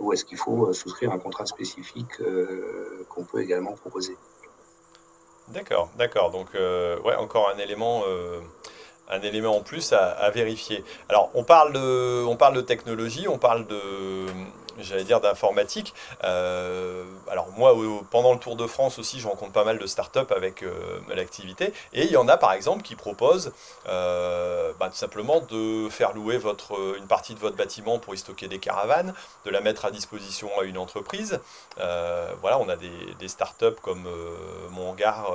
ou 0.01 0.11
est-ce 0.11 0.25
qu'il 0.25 0.37
faut 0.37 0.73
souscrire 0.73 1.11
un 1.13 1.19
contrat 1.19 1.45
spécifique 1.45 2.21
qu'on 3.07 3.23
peut 3.23 3.41
également 3.41 3.73
proposer. 3.73 4.17
D'accord, 5.49 5.89
d'accord. 5.97 6.31
Donc, 6.31 6.49
ouais, 6.53 7.15
encore 7.15 7.49
un 7.49 7.59
élément 7.59 8.03
un 9.09 9.21
élément 9.21 9.57
en 9.57 9.61
plus 9.61 9.93
à, 9.93 10.29
vérifier. 10.31 10.83
Alors, 11.09 11.29
on 11.33 11.43
parle, 11.43 11.73
de, 11.73 12.23
on 12.25 12.35
parle 12.35 12.55
de 12.55 12.61
technologie, 12.61 13.27
on 13.27 13.37
parle 13.37 13.67
de, 13.67 14.25
j'allais 14.79 15.03
dire, 15.03 15.21
d'informatique. 15.21 15.93
Euh, 16.23 17.05
alors 17.29 17.49
moi, 17.57 17.75
pendant 18.11 18.33
le 18.33 18.39
Tour 18.39 18.55
de 18.55 18.67
France 18.67 18.99
aussi, 18.99 19.19
je 19.19 19.27
rencontre 19.27 19.51
pas 19.51 19.63
mal 19.63 19.79
de 19.79 19.85
startups 19.85 20.31
avec 20.35 20.63
euh, 20.63 20.99
l'activité. 21.13 21.73
Et 21.93 22.03
il 22.05 22.11
y 22.11 22.17
en 22.17 22.27
a 22.27 22.37
par 22.37 22.53
exemple 22.53 22.83
qui 22.83 22.95
proposent 22.95 23.53
euh, 23.87 24.71
bah, 24.79 24.89
tout 24.89 24.95
simplement 24.95 25.41
de 25.41 25.89
faire 25.89 26.13
louer 26.13 26.37
votre, 26.37 26.95
une 26.97 27.07
partie 27.07 27.33
de 27.33 27.39
votre 27.39 27.55
bâtiment 27.55 27.99
pour 27.99 28.13
y 28.13 28.17
stocker 28.17 28.47
des 28.47 28.59
caravanes, 28.59 29.13
de 29.45 29.51
la 29.51 29.61
mettre 29.61 29.85
à 29.85 29.91
disposition 29.91 30.49
à 30.59 30.63
une 30.63 30.77
entreprise. 30.77 31.39
voilà, 31.77 32.59
on 32.59 32.69
a 32.69 32.75
des, 32.75 33.27
startups 33.27 33.79
comme 33.81 34.07
Mon 34.69 34.91
Hangar 34.91 35.31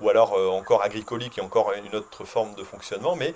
ou 0.00 0.08
alors 0.08 0.32
encore 0.50 0.82
Agricoli 0.82 1.28
qui 1.28 1.40
est 1.40 1.42
encore 1.42 1.72
une 1.72 1.94
autre 1.94 2.24
forme 2.24 2.54
de 2.54 2.64
fonctionnement, 2.64 3.16
mais 3.16 3.34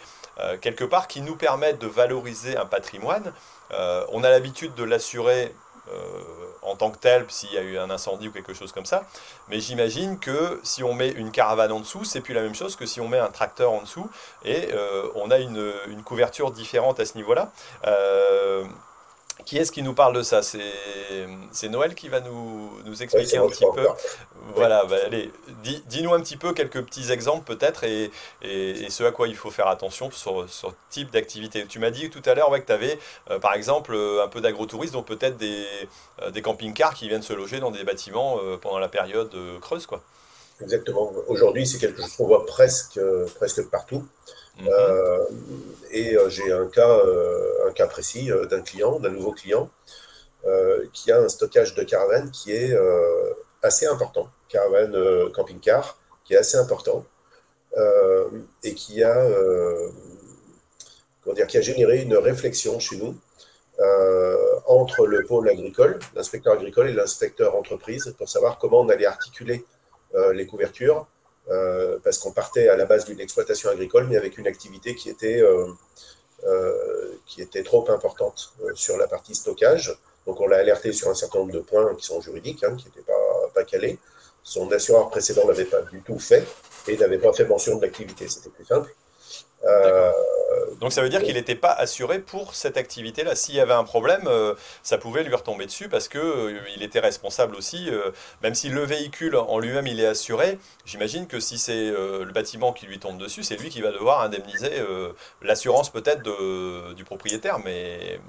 quelque 0.61 0.85
part 0.85 1.09
qui 1.09 1.21
nous 1.21 1.37
permettent 1.37 1.79
de 1.79 1.87
valoriser 1.87 2.57
un 2.57 2.64
patrimoine 2.64 3.33
euh, 3.73 4.05
on 4.13 4.25
a 4.25 4.31
l'habitude 4.31 4.75
de 4.75 4.85
l'assurer 4.85 5.55
euh, 5.93 6.23
en 6.63 6.77
tant 6.77 6.91
que 6.91 6.99
tel 6.99 7.25
s'il 7.29 7.53
y 7.53 7.59
a 7.59 7.63
eu 7.63 7.79
un 7.79 7.89
incendie 7.89 8.29
ou 8.29 8.33
quelque 8.33 8.53
chose 8.53 8.73
comme 8.73 8.85
ça. 8.85 9.05
Mais 9.49 9.61
j'imagine 9.61 10.19
que 10.19 10.61
si 10.63 10.83
on 10.83 10.93
met 10.93 11.09
une 11.09 11.31
caravane 11.31 11.73
en 11.73 11.81
dessous, 11.81 12.05
c'est 12.05 12.21
plus 12.21 12.35
la 12.35 12.43
même 12.43 12.55
chose 12.55 12.77
que 12.77 12.85
si 12.85 13.01
on 13.01 13.09
met 13.09 13.19
un 13.19 13.31
tracteur 13.31 13.73
en 13.73 13.83
dessous 13.83 14.11
et 14.45 14.69
euh, 14.73 15.09
on 15.15 15.31
a 15.31 15.39
une, 15.39 15.73
couverture 16.05 16.51
différente 16.51 17.01
à 17.01 17.07
ce 17.07 17.17
niveau-là. 17.17 17.51
Qui 19.44 19.59
est-ce 19.59 19.72
qui 19.72 19.83
nous 19.83 19.94
parle 19.94 20.14
de 20.14 20.22
ça? 20.22 20.40
C'est 20.42 21.68
Noël 21.68 21.94
qui 21.94 22.09
va 22.09 22.20
nous, 22.20 22.70
nous 22.85 23.03
expliquer 23.03 23.38
un 23.38 23.46
petit 23.48 23.64
peu. 23.74 23.87
Voilà, 24.55 24.85
bah, 24.85 24.96
allez, 25.07 25.31
dis-nous 25.88 26.12
un 26.12 26.20
petit 26.20 26.37
peu 26.37 26.53
quelques 26.53 26.83
petits 26.83 27.12
exemples 27.12 27.44
peut-être 27.44 27.85
et, 27.85 28.11
et, 28.42 28.90
ce 28.90 29.05
à 29.05 29.12
quoi 29.12 29.29
il 29.29 29.37
faut 29.37 29.51
faire 29.51 29.68
attention 29.68 30.11
sur 30.11 30.48
ce 30.48 30.66
type 30.90 31.11
d'activité. 31.11 31.66
Tu 31.66 31.79
m'as 31.79 31.90
dit 31.90 32.11
tout 32.11 32.22
à 32.24 32.35
l'heure 32.35 32.51
ouais, 32.51 32.61
que 32.61 32.66
tu 32.66 32.72
avais 32.72 32.98
euh, 33.31 33.38
par 33.38 33.55
exemple 33.55 33.94
euh, 33.94 34.24
un 34.24 34.29
peu 34.29 34.40
d'agrotourisme, 34.40 34.94
donc 34.94 35.07
peut-être 35.07 35.37
des, 35.37 35.64
euh, 36.22 36.31
des 36.31 36.42
camping-cars 36.42 36.94
qui 36.94 37.09
viennent 37.09 37.22
se 37.22 37.33
loger 37.33 37.61
dans 37.61 37.70
des 37.70 37.85
bâtiments 37.85 38.38
pendant 38.61 38.79
la 38.79 38.88
période 38.88 39.35
creuse. 39.61 39.87
quoi. 39.87 40.03
Exactement. 40.61 41.12
Aujourd'hui, 41.29 41.66
c'est 41.66 41.79
quelque 41.79 42.01
chose 42.01 42.16
qu'on 42.16 42.27
voit 42.27 42.46
presque, 42.46 42.98
presque 43.37 43.68
partout. 43.68 44.07
Euh, 44.66 45.25
et 45.90 46.16
euh, 46.16 46.29
j'ai 46.29 46.53
un 46.53 46.66
cas, 46.66 46.88
euh, 46.88 47.68
un 47.68 47.73
cas 47.73 47.87
précis 47.87 48.31
d'un 48.51 48.61
client, 48.62 48.99
d'un 49.01 49.11
nouveau 49.11 49.33
client, 49.33 49.71
qui 50.94 51.12
a 51.12 51.21
un 51.21 51.29
stockage 51.29 51.75
de 51.75 51.83
caravane 51.83 52.31
qui 52.31 52.53
est 52.53 52.75
assez 53.62 53.87
important, 53.87 54.31
caravane 54.49 55.31
camping-car, 55.33 55.99
qui 56.25 56.33
est 56.33 56.38
assez 56.38 56.57
important, 56.57 57.05
et 58.62 58.75
qui 58.75 59.03
a, 59.03 59.27
comment 61.23 61.35
dire, 61.35 61.47
qui 61.49 61.59
a 61.59 61.61
généré 61.61 62.01
une 62.01 62.16
réflexion 62.16 62.79
chez 62.79 62.97
nous 62.97 63.14
entre 64.66 65.07
le 65.07 65.25
pôle 65.25 65.51
agricole, 65.51 65.99
l'inspecteur 66.14 66.55
agricole 66.55 66.88
et 66.88 66.94
l'inspecteur 66.94 67.55
entreprise, 67.55 68.14
pour 68.16 68.31
savoir 68.31 68.59
comment 68.59 68.81
on 68.81 68.88
allait 68.88 69.07
articuler 69.07 69.66
les 70.33 70.47
couvertures 70.47 71.07
euh, 71.51 71.99
parce 72.05 72.19
qu'on 72.19 72.33
partait 72.33 72.69
à 72.69 72.77
la 72.77 72.85
base 72.85 73.07
d'une 73.07 73.21
exploitation 73.21 73.71
agricole, 73.71 74.07
mais 74.09 74.17
avec 74.17 74.37
une 74.37 74.47
activité 74.47 74.95
qui 74.95 75.09
était, 75.09 75.41
euh, 75.41 75.67
euh, 76.47 77.15
qui 77.27 77.41
était 77.41 77.63
trop 77.63 77.91
importante 77.91 78.53
sur 78.75 78.97
la 78.97 79.07
partie 79.07 79.35
stockage. 79.35 79.97
Donc 80.27 80.41
on 80.41 80.47
l'a 80.47 80.59
alerté 80.59 80.93
sur 80.93 81.09
un 81.09 81.15
certain 81.15 81.39
nombre 81.39 81.53
de 81.53 81.61
points 81.61 81.95
qui 81.95 82.05
sont 82.05 82.21
juridiques, 82.21 82.65
hein, 82.65 82.77
qui 82.77 82.87
n'étaient 82.87 83.07
pas, 83.07 83.51
pas 83.55 83.65
calés. 83.65 83.99
Son 84.43 84.71
assureur 84.73 85.09
précédent 85.09 85.47
n'avait 85.47 85.65
pas 85.65 85.83
du 85.83 86.03
tout 86.03 86.19
fait 86.19 86.45
et 86.87 86.97
n'avait 86.97 87.19
pas 87.19 87.33
fait 87.33 87.45
mention 87.45 87.77
de 87.77 87.83
l'activité. 87.83 88.29
C'était 88.29 88.51
plus 88.51 88.65
simple. 88.65 88.95
Donc 90.81 90.92
ça 90.92 91.03
veut 91.03 91.09
dire 91.09 91.23
qu'il 91.23 91.35
n'était 91.35 91.55
pas 91.55 91.73
assuré 91.73 92.18
pour 92.18 92.55
cette 92.55 92.77
activité-là. 92.77 93.35
S'il 93.35 93.55
y 93.55 93.61
avait 93.61 93.75
un 93.75 93.85
problème, 93.85 94.29
ça 94.83 94.99
pouvait 94.99 95.23
lui 95.25 95.35
retomber 95.35 95.66
dessus 95.66 95.88
parce 95.88 96.09
que 96.09 96.55
il 96.77 96.83
était 96.83 97.01
responsable 97.01 97.57
aussi. 97.57 97.90
même 98.42 98.55
si 98.55 98.68
le 98.68 98.85
véhicule 98.85 99.37
en 99.37 99.59
lui-même 99.59 99.87
il 99.87 100.01
est 100.01 100.07
assuré, 100.07 100.59
j'imagine 100.85 101.27
que 101.27 101.40
si 101.40 101.59
c'est 101.59 101.90
le 101.90 102.31
bâtiment 102.33 102.73
qui 102.73 102.87
lui 102.87 102.99
tombe 102.99 103.18
dessus, 103.18 103.42
c'est 103.42 103.57
lui 103.57 103.68
qui 103.68 103.81
va 103.81 103.92
devoir 103.92 104.23
indemniser 104.23 104.71
l'assurance 105.42 105.90
peut-être 105.90 106.23
du 106.94 107.05
propriétaire, 107.05 107.59
mais 107.64 108.21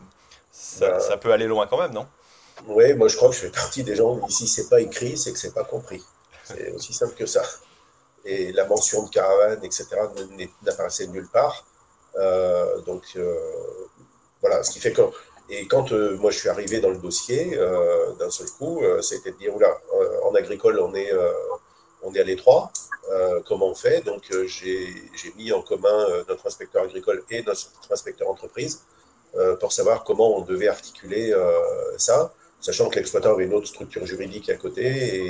ça, 0.52 0.90
bah. 0.90 1.00
ça 1.00 1.18
peut 1.18 1.32
aller 1.32 1.48
loin 1.48 1.68
quand 1.68 1.80
même, 1.80 1.94
non? 1.94 2.08
Oui, 2.68 2.94
moi 2.94 3.08
je 3.08 3.16
crois 3.16 3.30
que 3.30 3.36
je 3.36 3.42
fais 3.42 3.52
partie 3.52 3.84
des 3.84 3.96
gens, 3.96 4.20
ici 4.28 4.48
c'est 4.48 4.70
pas 4.70 4.82
écrit, 4.82 5.18
c'est 5.18 5.32
que 5.32 5.40
c'est 5.40 5.54
pas 5.54 5.64
compris. 5.64 6.04
C'est 6.44 6.72
aussi 6.72 6.94
simple 6.94 7.14
que 7.16 7.26
ça. 7.26 7.44
Et 8.26 8.52
la 8.52 8.66
mention 8.66 9.04
de 9.04 9.10
caravane, 9.10 9.64
etc., 9.64 9.88
n'apparaissait 10.64 11.08
nulle 11.08 11.28
part. 11.28 11.66
Euh, 12.18 12.82
donc 12.82 13.04
euh, 13.16 13.36
voilà, 14.42 14.64
ce 14.64 14.72
qui 14.72 14.80
fait 14.80 14.92
que. 14.92 15.02
Et 15.50 15.68
quand 15.68 15.92
euh, 15.92 16.16
moi 16.18 16.32
je 16.32 16.40
suis 16.40 16.50
arrivé 16.50 16.80
dans 16.80 16.90
le 16.90 16.98
dossier, 16.98 17.58
d'un 18.20 18.30
seul 18.30 18.48
coup, 18.58 18.82
c'était 19.02 19.32
de 19.32 19.38
dire 19.38 19.56
oula, 19.56 19.76
en 20.24 20.36
agricole 20.36 20.80
on 20.80 20.94
est, 20.94 21.12
on 22.04 22.14
est 22.14 22.20
à 22.20 22.24
l'étroit, 22.24 22.72
comment 23.48 23.70
on 23.70 23.76
fait? 23.76 24.02
Donc 24.06 24.30
j'ai 24.46 25.34
mis 25.38 25.52
en 25.52 25.64
commun 25.64 26.06
notre 26.28 26.46
inspecteur 26.46 26.84
agricole 26.84 27.24
et 27.32 27.42
notre 27.42 27.72
inspecteur 27.90 28.30
entreprise 28.30 28.84
pour 29.60 29.72
savoir 29.74 30.04
comment 30.04 30.38
on 30.38 30.42
devait 30.42 30.68
articuler 30.68 31.34
ça 31.98 32.32
sachant 32.60 32.90
que 32.90 32.96
l'exploitant 32.98 33.32
avait 33.32 33.46
une 33.46 33.54
autre 33.54 33.68
structure 33.68 34.06
juridique 34.06 34.50
à 34.50 34.56
côté 34.56 35.26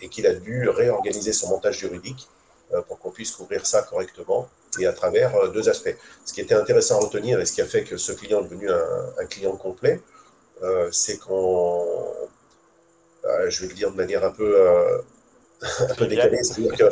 et, 0.00 0.08
qu'il 0.08 0.26
a 0.26 0.34
dû 0.34 0.68
réorganiser 0.68 1.32
son 1.32 1.48
montage 1.48 1.78
juridique 1.78 2.28
euh, 2.72 2.82
pour 2.82 2.98
qu'on 2.98 3.10
puisse 3.10 3.32
couvrir 3.32 3.66
ça 3.66 3.82
correctement 3.82 4.48
et 4.80 4.86
à 4.86 4.92
travers 4.92 5.34
euh, 5.36 5.48
deux 5.48 5.68
aspects. 5.68 5.94
Ce 6.24 6.32
qui 6.32 6.40
était 6.40 6.54
intéressant 6.54 6.96
à 6.96 7.04
retenir 7.04 7.40
et 7.40 7.46
ce 7.46 7.52
qui 7.52 7.62
a 7.62 7.66
fait 7.66 7.84
que 7.84 7.96
ce 7.96 8.12
client 8.12 8.40
est 8.40 8.44
devenu 8.44 8.70
un, 8.70 9.26
client 9.26 9.56
complet, 9.56 10.00
euh, 10.62 10.88
c'est 10.90 11.18
qu'on, 11.18 11.84
je 13.48 13.60
vais 13.62 13.68
le 13.68 13.74
dire 13.74 13.90
de 13.90 13.96
manière 13.96 14.24
un 14.24 14.30
peu, 14.30 14.56
un 15.80 15.94
peu 15.94 16.06
décalée, 16.06 16.42
c'est-à-dire 16.42 16.88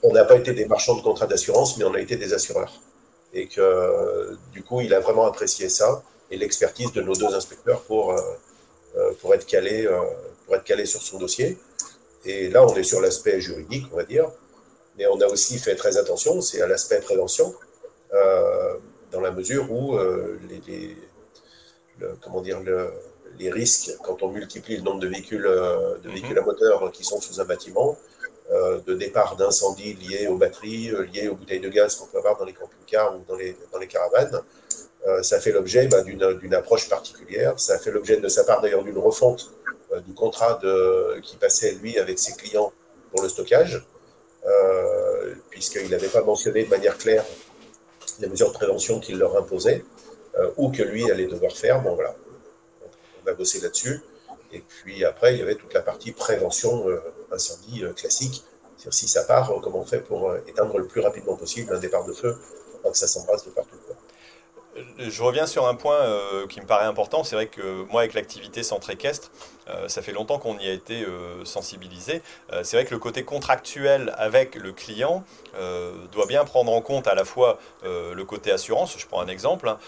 qu'on 0.00 0.12
n'a 0.12 0.24
pas 0.24 0.36
été 0.36 0.52
des 0.52 0.66
marchands 0.66 0.96
de 0.96 1.02
contrats 1.02 1.26
d'assurance, 1.26 1.76
mais 1.76 1.84
on 1.84 1.94
a 1.94 2.00
été 2.00 2.16
des 2.16 2.32
assureurs. 2.32 2.80
Et 3.32 3.48
que 3.48 4.36
du 4.52 4.62
coup, 4.62 4.80
il 4.80 4.94
a 4.94 5.00
vraiment 5.00 5.26
apprécié 5.26 5.68
ça 5.68 6.02
et 6.30 6.36
l'expertise 6.36 6.92
de 6.92 7.02
nos 7.02 7.14
deux 7.14 7.34
inspecteurs 7.34 7.82
pour 7.82 8.14
euh, 8.96 9.10
pour, 9.20 9.34
être 9.34 9.44
calé, 9.44 9.86
euh, 9.86 9.98
pour 10.46 10.54
être 10.54 10.62
calé 10.62 10.86
sur 10.86 11.02
son 11.02 11.18
dossier. 11.18 11.58
Et 12.24 12.48
là, 12.48 12.64
on 12.64 12.74
est 12.76 12.84
sur 12.84 13.00
l'aspect 13.00 13.40
juridique, 13.40 13.86
on 13.92 13.96
va 13.96 14.04
dire. 14.04 14.30
Mais 14.96 15.06
on 15.06 15.20
a 15.20 15.26
aussi 15.26 15.58
fait 15.58 15.74
très 15.74 15.96
attention, 15.96 16.40
c'est 16.40 16.60
à 16.62 16.66
l'aspect 16.66 17.00
prévention, 17.00 17.54
euh, 18.12 18.74
dans 19.10 19.20
la 19.20 19.30
mesure 19.30 19.70
où 19.70 19.98
les, 20.48 20.96
comment 22.20 22.40
dire, 22.40 22.60
les 23.38 23.50
risques, 23.50 23.90
quand 24.02 24.22
on 24.22 24.28
multiplie 24.28 24.76
le 24.76 24.82
nombre 24.82 25.00
de 25.00 25.08
véhicules, 25.08 25.42
de 25.42 26.08
mhm. 26.08 26.14
véhicules 26.14 26.38
à 26.38 26.42
moteur 26.42 26.90
qui 26.92 27.04
sont 27.04 27.20
sous 27.20 27.40
un 27.40 27.44
bâtiment, 27.44 27.96
de 28.50 28.94
départ 28.94 29.36
d'incendie 29.36 29.94
liés 29.94 30.26
aux 30.26 30.36
batteries, 30.36 30.90
liés 31.12 31.28
aux 31.28 31.34
bouteilles 31.34 31.60
de 31.60 31.68
gaz 31.68 31.96
qu'on 31.96 32.06
peut 32.06 32.18
avoir 32.18 32.36
dans 32.36 32.44
les 32.44 32.52
camping-cars 32.52 33.16
ou 33.16 33.24
dans 33.26 33.36
les, 33.36 33.56
dans 33.72 33.78
les 33.78 33.88
caravanes, 33.88 34.42
euh, 35.06 35.22
ça 35.22 35.38
fait 35.40 35.52
l'objet 35.52 35.86
bah, 35.86 36.02
d'une 36.02 36.54
approche 36.54 36.88
particulière. 36.88 37.58
Ça 37.58 37.78
fait 37.78 37.90
l'objet 37.90 38.16
de 38.16 38.28
sa 38.28 38.44
part 38.44 38.60
d'ailleurs 38.60 38.84
d'une 38.84 38.98
refonte 38.98 39.52
euh, 39.92 40.00
du 40.00 40.14
contrat 40.14 40.58
de, 40.62 41.20
qui 41.22 41.36
passait 41.36 41.72
lui 41.72 41.98
avec 41.98 42.18
ses 42.18 42.32
clients 42.34 42.72
pour 43.10 43.22
le 43.22 43.28
stockage, 43.28 43.76
euh, 43.76 43.93
puisqu'il 45.50 45.88
n'avait 45.90 46.08
pas 46.08 46.22
mentionné 46.22 46.64
de 46.64 46.70
manière 46.70 46.98
claire 46.98 47.24
les 48.20 48.28
mesures 48.28 48.48
de 48.48 48.54
prévention 48.54 49.00
qu'il 49.00 49.18
leur 49.18 49.36
imposait 49.36 49.84
ou 50.56 50.70
que 50.70 50.82
lui 50.82 51.10
allait 51.10 51.26
devoir 51.26 51.52
faire. 51.52 51.80
Bon 51.80 51.94
voilà, 51.94 52.14
on 53.24 53.30
a 53.30 53.34
bossé 53.34 53.60
là-dessus. 53.60 54.02
Et 54.52 54.60
puis 54.60 55.04
après, 55.04 55.34
il 55.34 55.38
y 55.38 55.42
avait 55.42 55.54
toute 55.54 55.72
la 55.72 55.80
partie 55.80 56.12
prévention 56.12 56.86
incendie 57.32 57.84
classique. 57.96 58.44
C'est-à-dire 58.76 58.94
si 58.94 59.08
ça 59.08 59.24
part, 59.24 59.52
comment 59.62 59.80
on 59.80 59.84
fait 59.86 60.00
pour 60.00 60.34
éteindre 60.46 60.78
le 60.78 60.86
plus 60.86 61.00
rapidement 61.00 61.36
possible 61.36 61.74
un 61.74 61.80
départ 61.80 62.04
de 62.04 62.12
feu, 62.12 62.36
sans 62.82 62.90
que 62.90 62.98
ça 62.98 63.06
s'embrasse 63.06 63.44
de 63.44 63.50
partout 63.50 63.78
je 64.98 65.22
reviens 65.22 65.46
sur 65.46 65.66
un 65.66 65.74
point 65.74 65.96
euh, 65.96 66.46
qui 66.46 66.60
me 66.60 66.66
paraît 66.66 66.86
important. 66.86 67.24
C'est 67.24 67.36
vrai 67.36 67.46
que 67.46 67.84
moi, 67.90 68.02
avec 68.02 68.14
l'activité 68.14 68.62
centre 68.62 68.90
équestre, 68.90 69.30
euh, 69.68 69.88
ça 69.88 70.02
fait 70.02 70.12
longtemps 70.12 70.38
qu'on 70.38 70.58
y 70.58 70.68
a 70.68 70.72
été 70.72 71.02
euh, 71.02 71.44
sensibilisé. 71.44 72.22
c'est 72.62 72.76
vrai 72.76 72.84
que 72.84 72.92
le 72.92 72.98
côté 72.98 73.24
contractuel 73.24 74.14
avec 74.16 74.54
le 74.54 74.72
client 74.72 75.24
doit 76.12 76.26
bien 76.26 76.44
prendre 76.44 76.72
en 76.72 76.80
compte 76.80 77.06
à 77.06 77.14
la 77.14 77.24
fois 77.24 77.58
le 77.82 78.22
côté 78.24 78.50
assurance. 78.52 78.96
Je 78.98 79.06
prends 79.06 79.20
un 79.20 79.28
exemple. 79.28 79.68
Hein. 79.68 79.78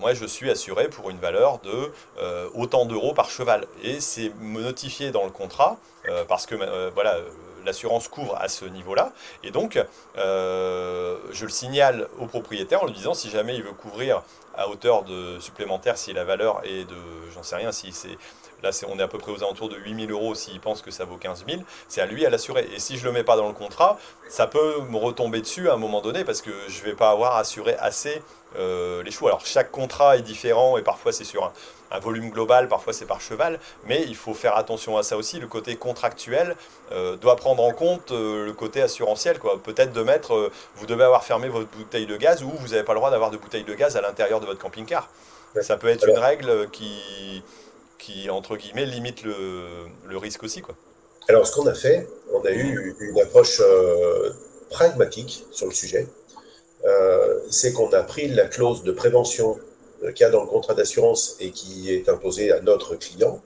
moi, 0.00 0.14
je 0.14 0.24
suis 0.26 0.50
assuré 0.50 0.88
pour 0.88 1.10
une 1.10 1.18
valeur 1.18 1.58
de 1.60 1.92
autant 2.54 2.86
d'euros 2.86 3.12
par 3.14 3.30
cheval. 3.30 3.66
Et 3.82 4.00
c'est 4.00 4.32
notifié 4.40 5.10
dans 5.10 5.24
le 5.24 5.30
contrat 5.30 5.78
parce 6.28 6.46
que 6.46 6.54
voilà 6.94 7.18
l'assurance 7.64 8.08
couvre 8.08 8.36
à 8.36 8.48
ce 8.48 8.64
niveau-là. 8.64 9.12
Et 9.42 9.50
donc, 9.50 9.78
euh, 10.18 11.18
je 11.32 11.44
le 11.44 11.50
signale 11.50 12.08
au 12.18 12.26
propriétaire 12.26 12.82
en 12.82 12.86
lui 12.86 12.94
disant 12.94 13.14
si 13.14 13.30
jamais 13.30 13.56
il 13.56 13.62
veut 13.62 13.72
couvrir 13.72 14.22
à 14.56 14.68
hauteur 14.68 15.04
de 15.04 15.38
supplémentaire, 15.38 15.96
si 15.96 16.12
la 16.12 16.24
valeur 16.24 16.60
est 16.64 16.84
de, 16.84 16.96
j'en 17.32 17.42
sais 17.42 17.56
rien, 17.56 17.72
si 17.72 17.92
c'est 17.92 18.18
Là, 18.62 18.70
on 18.88 18.98
est 18.98 19.02
à 19.02 19.08
peu 19.08 19.18
près 19.18 19.32
aux 19.32 19.42
alentours 19.42 19.68
de 19.68 19.76
8000 19.76 20.10
euros 20.10 20.34
s'il 20.34 20.60
pense 20.60 20.82
que 20.82 20.90
ça 20.90 21.04
vaut 21.04 21.16
15 21.16 21.44
000. 21.48 21.62
C'est 21.88 22.00
à 22.00 22.06
lui 22.06 22.26
à 22.26 22.30
l'assurer. 22.30 22.68
Et 22.74 22.78
si 22.78 22.96
je 22.96 23.02
ne 23.02 23.06
le 23.08 23.12
mets 23.12 23.24
pas 23.24 23.36
dans 23.36 23.48
le 23.48 23.54
contrat, 23.54 23.98
ça 24.28 24.46
peut 24.46 24.80
me 24.88 24.96
retomber 24.96 25.40
dessus 25.40 25.68
à 25.68 25.74
un 25.74 25.76
moment 25.76 26.00
donné 26.00 26.24
parce 26.24 26.42
que 26.42 26.50
je 26.68 26.80
ne 26.80 26.84
vais 26.86 26.94
pas 26.94 27.10
avoir 27.10 27.36
assuré 27.36 27.74
assez 27.78 28.22
euh, 28.56 29.02
les 29.02 29.10
chevaux. 29.10 29.28
Alors, 29.28 29.44
chaque 29.46 29.70
contrat 29.70 30.16
est 30.16 30.22
différent 30.22 30.76
et 30.76 30.82
parfois 30.82 31.12
c'est 31.12 31.24
sur 31.24 31.44
un, 31.44 31.52
un 31.92 31.98
volume 32.00 32.30
global, 32.30 32.68
parfois 32.68 32.92
c'est 32.92 33.06
par 33.06 33.20
cheval, 33.20 33.60
mais 33.86 34.04
il 34.06 34.16
faut 34.16 34.34
faire 34.34 34.56
attention 34.56 34.96
à 34.96 35.02
ça 35.02 35.16
aussi. 35.16 35.38
Le 35.38 35.46
côté 35.46 35.76
contractuel 35.76 36.56
euh, 36.92 37.16
doit 37.16 37.36
prendre 37.36 37.62
en 37.62 37.72
compte 37.72 38.10
euh, 38.10 38.46
le 38.46 38.52
côté 38.52 38.82
assurantiel. 38.82 39.38
Peut-être 39.62 39.92
de 39.92 40.02
mettre, 40.02 40.50
vous 40.76 40.86
devez 40.86 41.04
avoir 41.04 41.24
fermé 41.24 41.48
votre 41.48 41.68
bouteille 41.68 42.06
de 42.06 42.16
gaz 42.16 42.42
ou 42.42 42.50
vous 42.50 42.68
n'avez 42.68 42.82
pas 42.82 42.92
le 42.92 42.98
droit 42.98 43.10
d'avoir 43.10 43.30
de 43.30 43.36
bouteille 43.36 43.64
de 43.64 43.74
gaz 43.74 43.96
à 43.96 44.00
l'intérieur 44.00 44.40
de 44.40 44.46
votre 44.46 44.60
camping-car. 44.60 45.08
Ça 45.62 45.76
peut 45.76 45.88
être 45.88 46.08
une 46.08 46.18
règle 46.18 46.68
qui, 46.70 47.42
qui, 48.00 48.30
entre 48.30 48.56
guillemets, 48.56 48.86
limite 48.86 49.22
le, 49.22 50.16
risque 50.16 50.42
aussi. 50.42 50.62
Quoi. 50.62 50.74
Alors, 51.28 51.46
ce 51.46 51.54
qu'on 51.54 51.66
a 51.66 51.74
fait, 51.74 52.08
on 52.32 52.44
a 52.44 52.50
eu 52.50 52.96
une 53.00 53.20
approche 53.20 53.62
pragmatique 54.70 55.44
sur 55.52 55.66
le 55.66 55.72
sujet. 55.72 56.06
c'est 57.50 57.72
qu'on 57.72 57.92
a 57.92 58.02
pris 58.02 58.28
la 58.28 58.46
clause 58.46 58.82
de 58.82 58.92
prévention 58.92 59.58
euh, 60.02 60.12
qu'il 60.12 60.24
y 60.24 60.26
a 60.26 60.30
dans 60.30 60.42
le 60.42 60.48
contrat 60.48 60.74
d'assurance 60.74 61.36
et 61.40 61.50
qui 61.50 61.92
est 61.92 62.08
imposé 62.08 62.52
à 62.52 62.60
notre 62.60 62.96
client. 62.96 63.42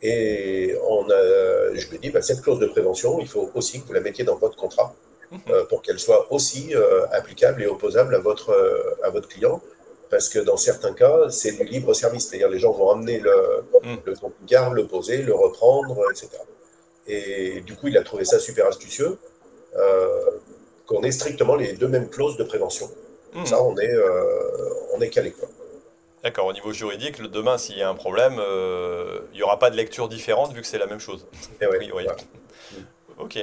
Et 0.00 0.76
on 0.88 1.10
a, 1.10 1.74
je 1.74 1.88
lui 1.88 1.96
ai 1.96 1.98
dit, 1.98 2.10
bah, 2.10 2.22
cette 2.22 2.40
clause 2.40 2.60
de 2.60 2.66
prévention, 2.66 3.18
il 3.18 3.26
faut 3.26 3.50
aussi 3.54 3.80
que 3.80 3.86
vous 3.88 3.92
la 3.92 4.00
mettiez 4.00 4.24
dans 4.24 4.36
votre 4.36 4.56
contrat 4.56 4.94
euh, 5.50 5.64
pour 5.64 5.82
qu'elle 5.82 5.98
soit 5.98 6.32
aussi 6.32 6.74
euh, 6.74 7.04
applicable 7.10 7.62
et 7.62 7.66
opposable 7.66 8.14
à 8.14 8.20
votre, 8.20 8.54
à 9.02 9.10
votre 9.10 9.28
client. 9.28 9.60
Parce 10.10 10.28
que 10.28 10.38
dans 10.38 10.56
certains 10.56 10.94
cas, 10.94 11.28
c'est 11.30 11.52
du 11.52 11.64
libre 11.64 11.92
service, 11.94 12.28
c'est-à-dire 12.28 12.48
les 12.48 12.58
gens 12.58 12.72
vont 12.72 12.90
amener 12.90 13.20
le, 13.20 13.64
mhm. 13.82 13.98
le 14.04 14.14
le 14.14 14.74
le 14.74 14.86
poser, 14.86 15.22
le 15.22 15.34
reprendre, 15.34 15.98
etc. 16.10 16.28
Et 17.06 17.60
du 17.62 17.76
coup, 17.76 17.88
il 17.88 17.96
a 17.98 18.02
trouvé 18.02 18.24
ça 18.24 18.38
super 18.38 18.66
astucieux, 18.66 19.18
qu'on 20.86 21.02
ait 21.02 21.12
strictement 21.12 21.56
les 21.56 21.74
deux 21.74 21.88
mêmes 21.88 22.08
clauses 22.08 22.36
de 22.36 22.44
prévention. 22.44 22.90
Mhm. 23.34 23.46
Ça, 23.46 23.62
on 23.62 23.76
est, 23.76 23.94
on 24.94 25.00
est 25.00 25.10
calé. 25.10 25.34
D'accord, 26.24 26.46
au 26.46 26.52
niveau 26.52 26.72
juridique, 26.72 27.22
demain, 27.22 27.58
s'il 27.58 27.78
y 27.78 27.82
a 27.82 27.88
un 27.88 27.94
problème, 27.94 28.38
euh, 28.40 29.20
il 29.32 29.36
n'y 29.36 29.42
aura 29.42 29.58
pas 29.58 29.70
de 29.70 29.76
lecture 29.76 30.08
différente 30.08 30.52
vu 30.52 30.60
que 30.60 30.66
c'est 30.66 30.78
la 30.78 30.86
même 30.86 30.98
chose. 30.98 31.26
Eh 31.60 31.66
oui, 31.70 31.90
oui. 31.94 32.06
Ok. 33.18 33.38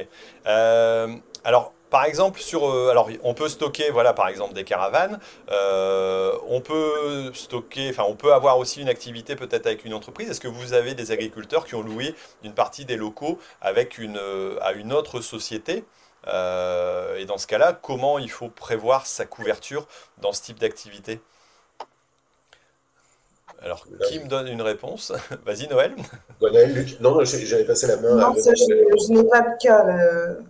Euh, 0.45 1.15
alors, 1.43 1.73
par 1.95 2.03
exemple, 2.03 2.41
sur, 2.41 2.69
euh, 2.69 2.89
alors, 2.89 3.09
on 3.23 3.33
peut 3.33 3.47
stocker, 3.47 3.89
voilà, 3.89 4.11
par 4.11 4.27
exemple, 4.27 4.53
des 4.53 4.65
caravanes. 4.65 5.17
on 5.47 6.59
peut 6.59 7.31
stocker, 7.33 7.89
enfin, 7.89 8.03
on 8.05 8.17
peut 8.17 8.33
avoir 8.33 8.57
aussi 8.57 8.81
une 8.81 8.89
activité 8.89 9.37
peut-être 9.37 9.65
avec 9.65 9.85
une 9.85 9.93
entreprise. 9.93 10.29
Est-ce 10.29 10.41
que 10.41 10.49
vous 10.49 10.73
avez 10.73 10.93
des 10.93 11.11
agriculteurs 11.11 11.65
qui 11.65 11.73
ont 11.73 11.81
loué 11.81 12.13
une 12.43 12.53
partie 12.53 12.83
des 12.83 12.97
locaux 12.97 13.39
avec 13.61 13.97
une, 13.97 14.19
à 14.61 14.73
une 14.73 14.91
autre 14.91 15.21
société? 15.21 15.85
Et 16.25 17.25
dans 17.25 17.37
ce 17.37 17.47
cas-là, 17.47 17.71
comment 17.71 18.19
il 18.19 18.29
faut 18.29 18.49
prévoir 18.49 19.05
sa 19.05 19.25
couverture 19.25 19.87
dans 20.17 20.33
ce 20.33 20.41
type 20.41 20.59
d'activité? 20.59 21.21
Alors, 23.61 23.85
qui 24.07 24.19
me 24.19 24.27
donne 24.27 24.47
une 24.47 24.61
réponse? 24.61 25.11
Vas-y, 25.45 25.67
Noël. 25.67 25.95
Noël, 26.41 26.73
Luc. 26.73 26.99
Non, 26.99 27.23
j'avais 27.23 27.65
passé 27.65 27.87
la 27.87 27.97
main. 27.97 28.15
Non, 28.15 28.35
ça, 28.35 28.51
je, 28.53 29.13
n'ai 29.13 29.23
pas 29.23 29.41
de 29.41 29.57
cas. 29.61 29.83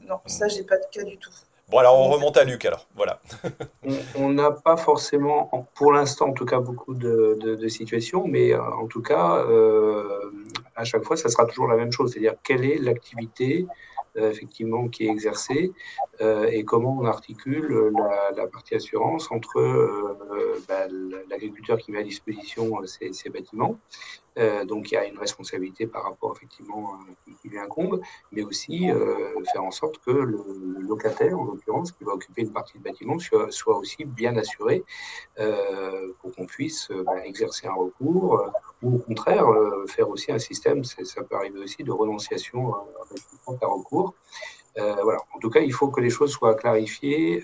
Non, 0.07 0.19
ça, 0.25 0.47
j'ai 0.47 0.63
pas 0.63 0.77
de 0.77 0.85
cas 0.91 1.03
du 1.03 1.17
tout. 1.17 1.31
Bon, 1.67 1.79
alors 1.79 1.99
on 1.99 2.09
remonte 2.09 2.37
à 2.37 2.43
Luc, 2.43 2.63
alors. 2.65 2.87
Voilà. 2.95 3.19
on 4.15 4.29
n'a 4.29 4.51
pas 4.51 4.77
forcément, 4.77 5.49
pour 5.73 5.93
l'instant 5.93 6.27
en 6.27 6.33
tout 6.33 6.45
cas, 6.45 6.59
beaucoup 6.59 6.93
de, 6.93 7.67
situations, 7.67 8.25
mais 8.27 8.53
euh, 8.53 8.61
en 8.61 8.85
tout 8.85 9.01
cas, 9.01 9.37
euh, 9.37 10.31
à 10.75 10.83
chaque 10.83 11.03
fois, 11.03 11.17
ça 11.17 11.29
sera 11.29 11.45
toujours 11.47 11.67
la 11.67 11.75
même 11.75 11.91
chose. 11.91 12.11
C'est-à-dire, 12.11 12.35
quelle 12.43 12.63
est 12.65 12.77
l'activité 12.77 13.65
effectivement 14.17 14.87
qui 14.87 15.05
est 15.05 15.09
exercée 15.09 15.71
et 16.21 16.63
comment 16.63 16.97
on 16.99 17.05
articule 17.05 17.91
la, 18.35 18.47
partie 18.47 18.75
assurance 18.75 19.31
entre 19.31 20.17
bah, 20.67 20.87
l'agriculteur 21.29 21.77
qui 21.77 21.91
met 21.91 21.99
à 21.99 22.03
disposition 22.03 22.85
ces, 22.85 23.13
ces 23.13 23.29
bâtiments 23.29 23.77
euh, 24.37 24.65
donc 24.65 24.91
il 24.91 24.95
y 24.95 24.97
a 24.97 25.05
une 25.05 25.17
responsabilité 25.17 25.87
par 25.87 26.03
rapport 26.03 26.33
effectivement 26.35 26.93
euh, 26.93 27.31
qui, 27.41 27.49
lui 27.49 27.59
incombe, 27.59 28.01
mais 28.31 28.43
aussi 28.43 28.91
euh, 28.91 29.33
faire 29.51 29.63
en 29.63 29.71
sorte 29.71 29.99
que 29.99 30.11
le, 30.11 30.43
locataire, 30.79 31.39
en 31.39 31.45
l'occurrence, 31.45 31.91
qui 31.91 32.03
va 32.03 32.13
occuper 32.13 32.41
une 32.41 32.51
partie 32.51 32.73
du 32.73 32.79
bâtiment, 32.79 33.17
soit, 33.19 33.77
aussi 33.77 34.05
bien 34.05 34.35
assuré 34.37 34.83
pour 36.19 36.33
qu'on 36.35 36.45
puisse 36.45 36.89
bah, 37.05 37.25
exercer 37.25 37.67
un 37.67 37.73
recours 37.73 38.51
ou 38.81 38.95
au 38.95 38.99
contraire 38.99 39.45
faire 39.87 40.09
aussi 40.09 40.31
un 40.31 40.39
système, 40.39 40.83
ça 40.83 41.23
peut 41.23 41.35
arriver 41.35 41.59
aussi, 41.59 41.83
de 41.83 41.91
renonciation 41.91 42.73
à 42.73 43.67
recours. 43.67 44.13
voilà. 44.75 45.19
En 45.33 45.39
tout 45.39 45.49
cas, 45.49 45.61
il 45.61 45.73
faut 45.73 45.89
que 45.89 45.99
les 45.99 46.09
choses 46.09 46.31
soient 46.31 46.55
clarifiées 46.55 47.43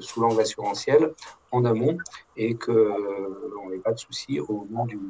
sous 0.00 0.20
l'angle 0.20 0.40
assurantiel 0.40 1.14
en 1.50 1.64
amont 1.64 1.96
et 2.36 2.54
qu'on 2.54 3.70
n'ait 3.70 3.78
pas 3.78 3.92
de 3.92 3.98
soucis 3.98 4.40
au 4.40 4.66
moment 4.68 4.86
du. 4.86 5.00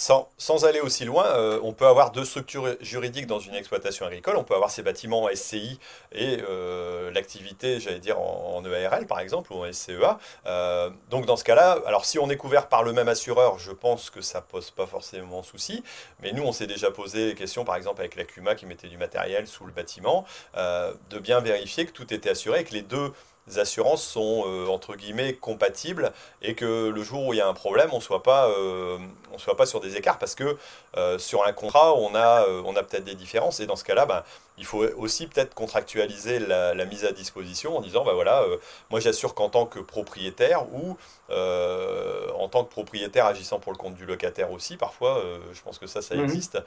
Sans, 0.00 0.64
aller 0.64 0.80
aussi 0.80 1.04
loin, 1.04 1.26
euh, 1.26 1.60
on 1.62 1.74
peut 1.74 1.86
avoir 1.86 2.10
deux 2.10 2.24
structures 2.24 2.74
juridiques 2.80 3.26
dans 3.26 3.38
une 3.38 3.54
exploitation 3.54 4.06
agricole. 4.06 4.38
On 4.38 4.44
peut 4.44 4.54
avoir 4.54 4.70
ces 4.70 4.82
bâtiments 4.82 5.28
SCI 5.34 5.78
et 6.12 6.38
euh, 6.48 7.10
l'activité, 7.10 7.80
j'allais 7.80 7.98
dire, 7.98 8.18
en, 8.18 8.64
EARL 8.64 9.06
par 9.06 9.20
exemple, 9.20 9.52
ou 9.52 9.56
en 9.56 9.70
SCEA. 9.70 10.18
Euh, 10.46 10.88
donc 11.10 11.26
dans 11.26 11.36
ce 11.36 11.44
cas-là, 11.44 11.78
alors 11.84 12.06
si 12.06 12.18
on 12.18 12.30
est 12.30 12.38
couvert 12.38 12.68
par 12.68 12.82
le 12.82 12.94
même 12.94 13.08
assureur, 13.08 13.58
je 13.58 13.72
pense 13.72 14.08
que 14.08 14.22
ça 14.22 14.40
pose 14.40 14.70
pas 14.70 14.86
forcément 14.86 15.42
souci. 15.42 15.84
Mais 16.22 16.32
nous, 16.32 16.44
on 16.44 16.52
s'est 16.52 16.66
déjà 16.66 16.90
posé 16.90 17.26
des 17.26 17.34
questions, 17.34 17.66
par 17.66 17.76
exemple 17.76 18.00
avec 18.00 18.16
la 18.16 18.24
CUMA 18.24 18.54
qui 18.54 18.64
mettait 18.64 18.88
du 18.88 18.96
matériel 18.96 19.46
sous 19.46 19.66
le 19.66 19.72
bâtiment, 19.72 20.24
de 20.56 21.18
bien 21.18 21.40
vérifier 21.40 21.84
que 21.84 21.92
tout 21.92 22.12
était 22.14 22.30
assuré 22.30 22.60
et 22.60 22.64
que 22.64 22.72
les 22.72 22.82
deux 22.82 23.12
assurances 23.56 24.02
sont 24.02 24.44
euh, 24.46 24.66
entre 24.68 24.94
guillemets 24.94 25.34
compatibles 25.34 26.12
et 26.42 26.54
que 26.54 26.88
le 26.88 27.02
jour 27.02 27.26
où 27.26 27.32
il 27.32 27.38
y 27.38 27.40
a 27.40 27.48
un 27.48 27.54
problème, 27.54 27.90
on 27.92 28.00
soit 28.00 28.22
pas, 28.22 28.48
euh, 28.48 28.98
on 29.32 29.38
soit 29.38 29.56
pas 29.56 29.66
sur 29.66 29.80
des 29.80 29.96
écarts 29.96 30.18
parce 30.18 30.34
que 30.34 30.56
euh, 30.96 31.18
sur 31.18 31.44
un 31.44 31.52
contrat, 31.52 31.94
on 31.94 32.14
a, 32.14 32.46
on 32.64 32.76
a 32.76 32.82
peut-être 32.82 33.04
des 33.04 33.14
différences 33.14 33.60
et 33.60 33.66
dans 33.66 33.76
ce 33.76 33.84
cas-là, 33.84 34.06
ben, 34.06 34.22
il 34.58 34.66
faut 34.66 34.84
aussi 34.98 35.26
peut-être 35.26 35.54
contractualiser 35.54 36.38
la, 36.38 36.84
mise 36.84 37.04
à 37.04 37.12
disposition 37.12 37.76
en 37.76 37.80
disant, 37.80 38.04
ben 38.04 38.12
voilà, 38.12 38.44
moi 38.90 39.00
j'assure 39.00 39.34
qu'en 39.34 39.48
tant 39.48 39.64
que 39.64 39.78
propriétaire 39.78 40.66
ou 40.74 40.98
en 41.30 42.48
tant 42.48 42.64
que 42.64 42.70
propriétaire 42.70 43.24
agissant 43.24 43.58
pour 43.58 43.72
le 43.72 43.78
compte 43.78 43.94
du 43.94 44.04
locataire 44.04 44.52
aussi, 44.52 44.76
parfois, 44.76 45.22
je 45.54 45.60
pense 45.62 45.78
que 45.78 45.86
ça, 45.86 46.02
ça 46.02 46.14
mhm. 46.14 46.24
existe. 46.24 46.58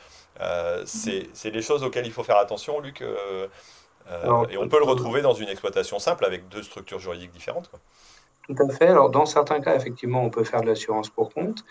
C'est 0.86 1.51
les 1.51 1.61
choses 1.61 1.84
auxquelles 1.84 2.07
il 2.07 2.13
faut 2.13 2.24
faire 2.24 2.38
attention, 2.38 2.80
Luc. 2.80 3.03
Euh, 4.12 4.45
et 4.49 4.58
on 4.58 4.68
peut 4.68 4.80
le 4.80 4.86
retrouver 4.86 5.22
dans 5.22 5.34
une 5.34 5.49
exploitation 5.49 5.99
simple 5.99 6.26
avec 6.26 6.47
deux 6.49 6.64
structures 6.64 6.99
juridiques 6.99 7.32
différentes. 7.32 7.72
Tout 8.47 8.56
à 8.60 8.70
fait. 8.74 8.88
Alors, 8.88 9.10
dans 9.10 9.26
certains 9.26 9.62
cas, 9.62 9.74
effectivement, 9.76 10.22
on 10.24 10.30
peut 10.30 10.43
faire 10.43 10.62
de 10.62 10.68
l'assurance 10.68 11.10
pour 11.10 11.34
compte. 11.34 11.64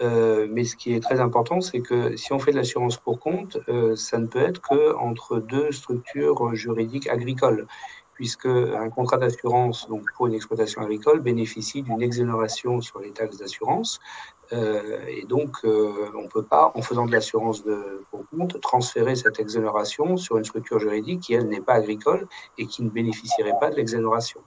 Euh, 0.00 0.46
mais 0.48 0.64
ce 0.64 0.76
qui 0.76 0.94
est 0.94 1.00
très 1.00 1.20
important, 1.20 1.60
c'est 1.60 1.80
que 1.80 2.16
si 2.16 2.32
on 2.32 2.38
fait 2.38 2.52
de 2.52 2.56
l'assurance 2.56 2.96
pour 2.96 3.18
compte, 3.18 3.58
euh, 3.68 3.96
ça 3.96 4.18
ne 4.18 4.26
peut 4.26 4.40
être 4.40 4.60
qu'entre 4.60 5.40
deux 5.40 5.72
structures 5.72 6.54
juridiques 6.54 7.08
agricoles, 7.08 7.66
puisque 8.20 8.44
un 8.44 8.90
contrat 8.90 9.16
d'assurance 9.16 9.88
donc 9.88 10.02
pour 10.14 10.26
une 10.26 10.34
exploitation 10.34 10.82
agricole 10.82 11.20
bénéficie 11.20 11.80
d'une 11.80 12.02
exonération 12.02 12.82
sur 12.82 12.98
les 13.00 13.12
taxes 13.12 13.38
d'assurance, 13.38 13.98
euh, 14.52 15.06
et 15.08 15.24
donc, 15.24 15.56
euh, 15.64 16.10
on 16.14 16.24
ne 16.24 16.28
peut 16.28 16.42
pas, 16.42 16.70
en 16.74 16.82
faisant 16.82 17.06
de 17.06 17.12
l'assurance 17.12 17.64
pour 18.10 18.24
compte, 18.28 18.60
transférer 18.60 19.16
cette 19.16 19.40
exonération 19.40 20.18
sur 20.18 20.36
une 20.36 20.44
structure 20.44 20.78
juridique 20.78 21.20
qui, 21.20 21.32
elle, 21.32 21.48
n'est 21.48 21.62
pas 21.62 21.72
agricole 21.72 22.28
et 22.58 22.66
qui 22.66 22.82
ne 22.82 22.90
bénéficierait 22.90 23.56
pas 23.58 23.70
de 23.70 23.76
l'exonération. 23.76 24.42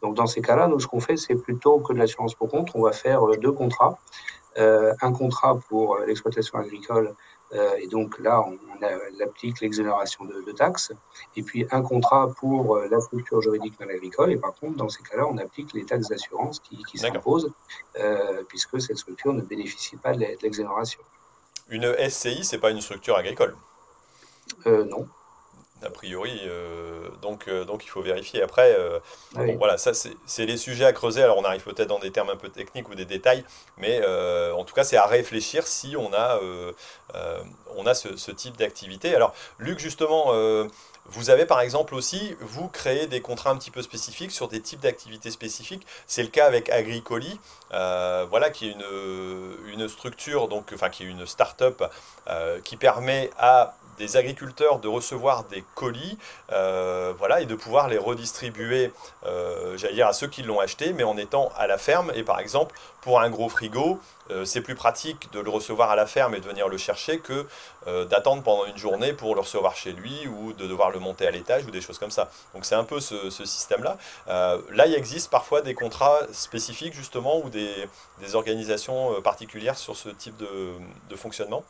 Donc, 0.00 0.14
dans 0.14 0.28
ces 0.28 0.40
cas-là, 0.40 0.68
nous, 0.68 0.78
ce 0.78 0.86
qu'on 0.86 1.00
fait, 1.00 1.16
c'est 1.16 1.34
plutôt 1.34 1.80
que 1.80 1.92
de 1.92 1.98
l'assurance 1.98 2.36
pour 2.36 2.48
compte, 2.48 2.70
on 2.74 2.82
va 2.82 2.92
faire 2.92 3.26
euh, 3.26 3.36
deux 3.36 3.52
contrats. 3.52 3.98
un 5.08 5.12
contrat 5.12 5.54
pour 5.68 5.98
l'exploitation 6.06 6.58
agricole 6.58 7.14
et 7.52 7.86
donc 7.86 8.18
là, 8.18 8.42
on, 8.46 8.58
applique 9.22 9.60
l'exonération 9.60 10.24
de, 10.24 10.52
taxes. 10.52 10.92
Et 11.36 11.42
puis 11.42 11.66
un 11.70 11.82
contrat 11.82 12.28
pour 12.38 12.76
euh, 12.76 12.88
la 12.88 13.00
structure 13.00 13.42
juridique 13.42 13.74
non 13.80 13.88
agricole. 13.88 14.32
Et 14.32 14.36
par 14.36 14.54
contre, 14.54 14.76
dans 14.76 14.88
ces 14.88 15.02
cas-là, 15.02 15.26
on 15.26 15.36
applique 15.38 15.72
les 15.72 15.84
taxes 15.84 16.08
d'assurance 16.08 16.60
qui, 16.60 16.82
qui 16.84 16.98
s'imposent, 16.98 17.50
euh, 17.98 18.42
puisque 18.48 18.80
cette 18.80 18.98
structure 18.98 19.32
ne 19.32 19.42
bénéficie 19.42 19.96
pas 19.96 20.12
de 20.14 20.24
l'exonération. 20.42 21.00
Une 21.68 21.94
SCI, 22.08 22.44
c'est 22.44 22.58
pas 22.58 22.70
une 22.70 22.80
structure 22.80 23.16
agricole? 23.16 23.56
Non 24.64 25.06
a 25.82 25.90
priori. 25.90 26.40
Euh, 26.44 27.08
donc, 27.22 27.48
euh, 27.48 27.64
donc 27.64 27.84
il 27.84 27.88
faut 27.88 28.02
vérifier. 28.02 28.42
Après, 28.42 28.74
euh, 28.78 28.98
ah 29.36 29.40
voilà, 29.56 29.78
ça 29.78 29.92
c'est 29.94 30.46
les 30.46 30.56
sujets 30.56 30.84
à 30.84 30.92
creuser. 30.92 31.22
Alors 31.22 31.38
on 31.38 31.44
arrive 31.44 31.62
peut-être 31.62 31.88
dans 31.88 31.98
des 31.98 32.10
termes 32.10 32.30
un 32.30 32.36
peu 32.36 32.48
techniques 32.48 32.88
ou 32.88 32.94
des 32.94 33.04
détails, 33.04 33.44
mais 33.76 34.04
en 34.52 34.64
tout 34.64 34.74
cas 34.74 34.84
c'est 34.84 34.96
à 34.96 35.06
réfléchir 35.06 35.66
si 35.66 35.96
on 35.96 36.12
a, 36.12 36.40
on 37.76 37.86
a 37.86 37.94
ce, 37.94 38.16
ce 38.16 38.30
type 38.30 38.56
d'activité. 38.56 39.14
Alors 39.14 39.34
Luc, 39.58 39.78
justement, 39.78 40.32
vous 41.06 41.30
avez 41.30 41.46
par 41.46 41.60
exemple 41.60 41.94
aussi, 41.94 42.36
vous 42.40 42.68
créez 42.68 43.06
des 43.06 43.20
contrats 43.20 43.50
un 43.50 43.56
petit 43.56 43.70
peu 43.70 43.82
spécifiques 43.82 44.32
sur 44.32 44.48
des 44.48 44.60
types 44.60 44.80
d'activités 44.80 45.30
spécifiques. 45.30 45.86
C'est 46.06 46.22
le 46.22 46.28
cas 46.28 46.46
avec 46.46 46.68
Agricoli, 46.70 47.40
voilà, 47.70 48.50
qui 48.50 48.68
est 48.68 48.72
une, 48.72 49.72
une 49.72 49.88
structure, 49.88 50.48
donc, 50.48 50.72
enfin 50.74 50.90
qui 50.90 51.04
est 51.04 51.06
une 51.06 51.26
start-up 51.26 51.82
qui 52.64 52.76
permet 52.76 53.30
à 53.38 53.74
des 53.98 54.16
agriculteurs 54.16 54.78
de 54.78 54.88
recevoir 54.88 55.44
des 55.44 55.64
colis 55.74 56.18
euh, 56.52 57.12
voilà, 57.18 57.40
et 57.40 57.46
de 57.46 57.54
pouvoir 57.54 57.88
les 57.88 57.98
redistribuer, 57.98 58.92
euh, 59.26 59.76
j'allais 59.76 59.94
dire, 59.94 60.06
à 60.06 60.12
ceux 60.12 60.28
qui 60.28 60.42
l'ont 60.42 60.60
acheté, 60.60 60.92
mais 60.92 61.04
en 61.04 61.16
étant 61.16 61.50
à 61.56 61.66
la 61.66 61.78
ferme. 61.78 62.12
Et 62.14 62.22
par 62.22 62.40
exemple, 62.40 62.74
pour 63.02 63.20
un 63.20 63.28
gros 63.28 63.48
frigo, 63.48 64.00
euh, 64.30 64.44
c'est 64.44 64.60
plus 64.60 64.74
pratique 64.74 65.30
de 65.32 65.40
le 65.40 65.50
recevoir 65.50 65.90
à 65.90 65.96
la 65.96 66.06
ferme 66.06 66.34
et 66.34 66.40
de 66.40 66.46
venir 66.46 66.68
le 66.68 66.78
chercher 66.78 67.18
que 67.18 67.46
d'attendre 68.10 68.42
pendant 68.42 68.66
une 68.66 68.76
journée 68.76 69.14
pour 69.14 69.34
le 69.34 69.40
recevoir 69.40 69.74
chez 69.74 69.92
lui 69.92 70.26
ou 70.26 70.52
de 70.52 70.66
devoir 70.66 70.90
le 70.90 70.98
monter 70.98 71.26
à 71.26 71.30
l'étage 71.30 71.64
ou 71.64 71.70
des 71.70 71.80
choses 71.80 71.98
comme 71.98 72.10
ça. 72.10 72.28
Donc 72.52 72.66
c'est 72.66 72.74
un 72.74 72.84
peu 72.84 73.00
ce, 73.00 73.30
système-là. 73.30 73.96
là, 74.26 74.86
il 74.86 74.94
existe 74.94 75.30
parfois 75.30 75.62
des 75.62 75.72
contrats 75.72 76.18
spécifiques 76.30 76.92
justement 76.92 77.42
ou 77.42 77.48
des, 77.48 77.88
organisations 78.34 79.22
particulières 79.22 79.78
sur 79.78 79.96
ce 79.96 80.10
type 80.10 80.36
de 80.36 81.16
fonctionnement 81.16 81.64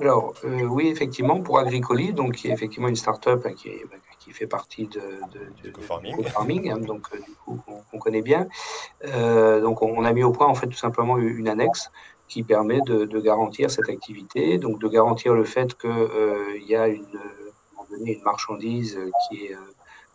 alors, 0.00 0.34
euh, 0.44 0.62
oui, 0.62 0.88
effectivement, 0.88 1.40
pour 1.40 1.58
Agricoli, 1.58 2.12
donc, 2.12 2.34
qui 2.34 2.48
est 2.48 2.52
effectivement 2.52 2.88
une 2.88 2.96
start-up 2.96 3.42
hein, 3.44 3.52
qui, 3.52 3.70
bah, 3.88 3.96
qui, 4.18 4.32
fait 4.32 4.48
partie 4.48 4.88
de, 4.88 5.00
de, 5.32 5.70
de, 5.70 5.80
farming, 5.80 6.24
farming 6.24 6.70
hein, 6.70 6.78
donc, 6.78 7.06
euh, 7.14 7.18
du 7.18 7.32
coup, 7.44 7.60
on, 7.92 7.98
connaît 7.98 8.22
bien. 8.22 8.48
Euh, 9.04 9.60
donc, 9.60 9.82
on 9.82 10.04
a 10.04 10.12
mis 10.12 10.24
au 10.24 10.32
point, 10.32 10.48
en 10.48 10.54
fait, 10.56 10.66
tout 10.66 10.72
simplement 10.76 11.16
une 11.16 11.48
annexe 11.48 11.92
qui 12.26 12.42
permet 12.42 12.80
de, 12.80 13.20
garantir 13.20 13.70
cette 13.70 13.88
activité, 13.88 14.58
donc 14.58 14.80
de 14.80 14.88
garantir 14.88 15.32
le 15.34 15.44
fait 15.44 15.78
qu'il 15.78 16.64
y 16.66 16.74
a 16.74 16.88
une, 16.88 17.20
une 18.04 18.22
marchandise 18.22 18.98
qui 19.28 19.46
est 19.46 19.56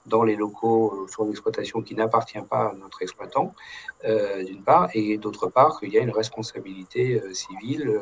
dans 0.08 0.24
les 0.24 0.36
locaux 0.36 1.08
sur 1.08 1.24
l'exploitation 1.24 1.82
qui 1.82 1.96
n'appartient 1.96 2.42
pas 2.42 2.72
à 2.72 2.74
notre 2.74 3.02
exploitant, 3.04 3.54
d'une 4.04 4.64
part, 4.64 4.90
et 4.96 5.18
d'autre 5.18 5.48
part, 5.48 5.80
qu'il 5.80 5.94
y 5.94 6.00
a 6.00 6.02
une 6.02 6.10
responsabilité 6.10 7.22
civile 7.34 8.02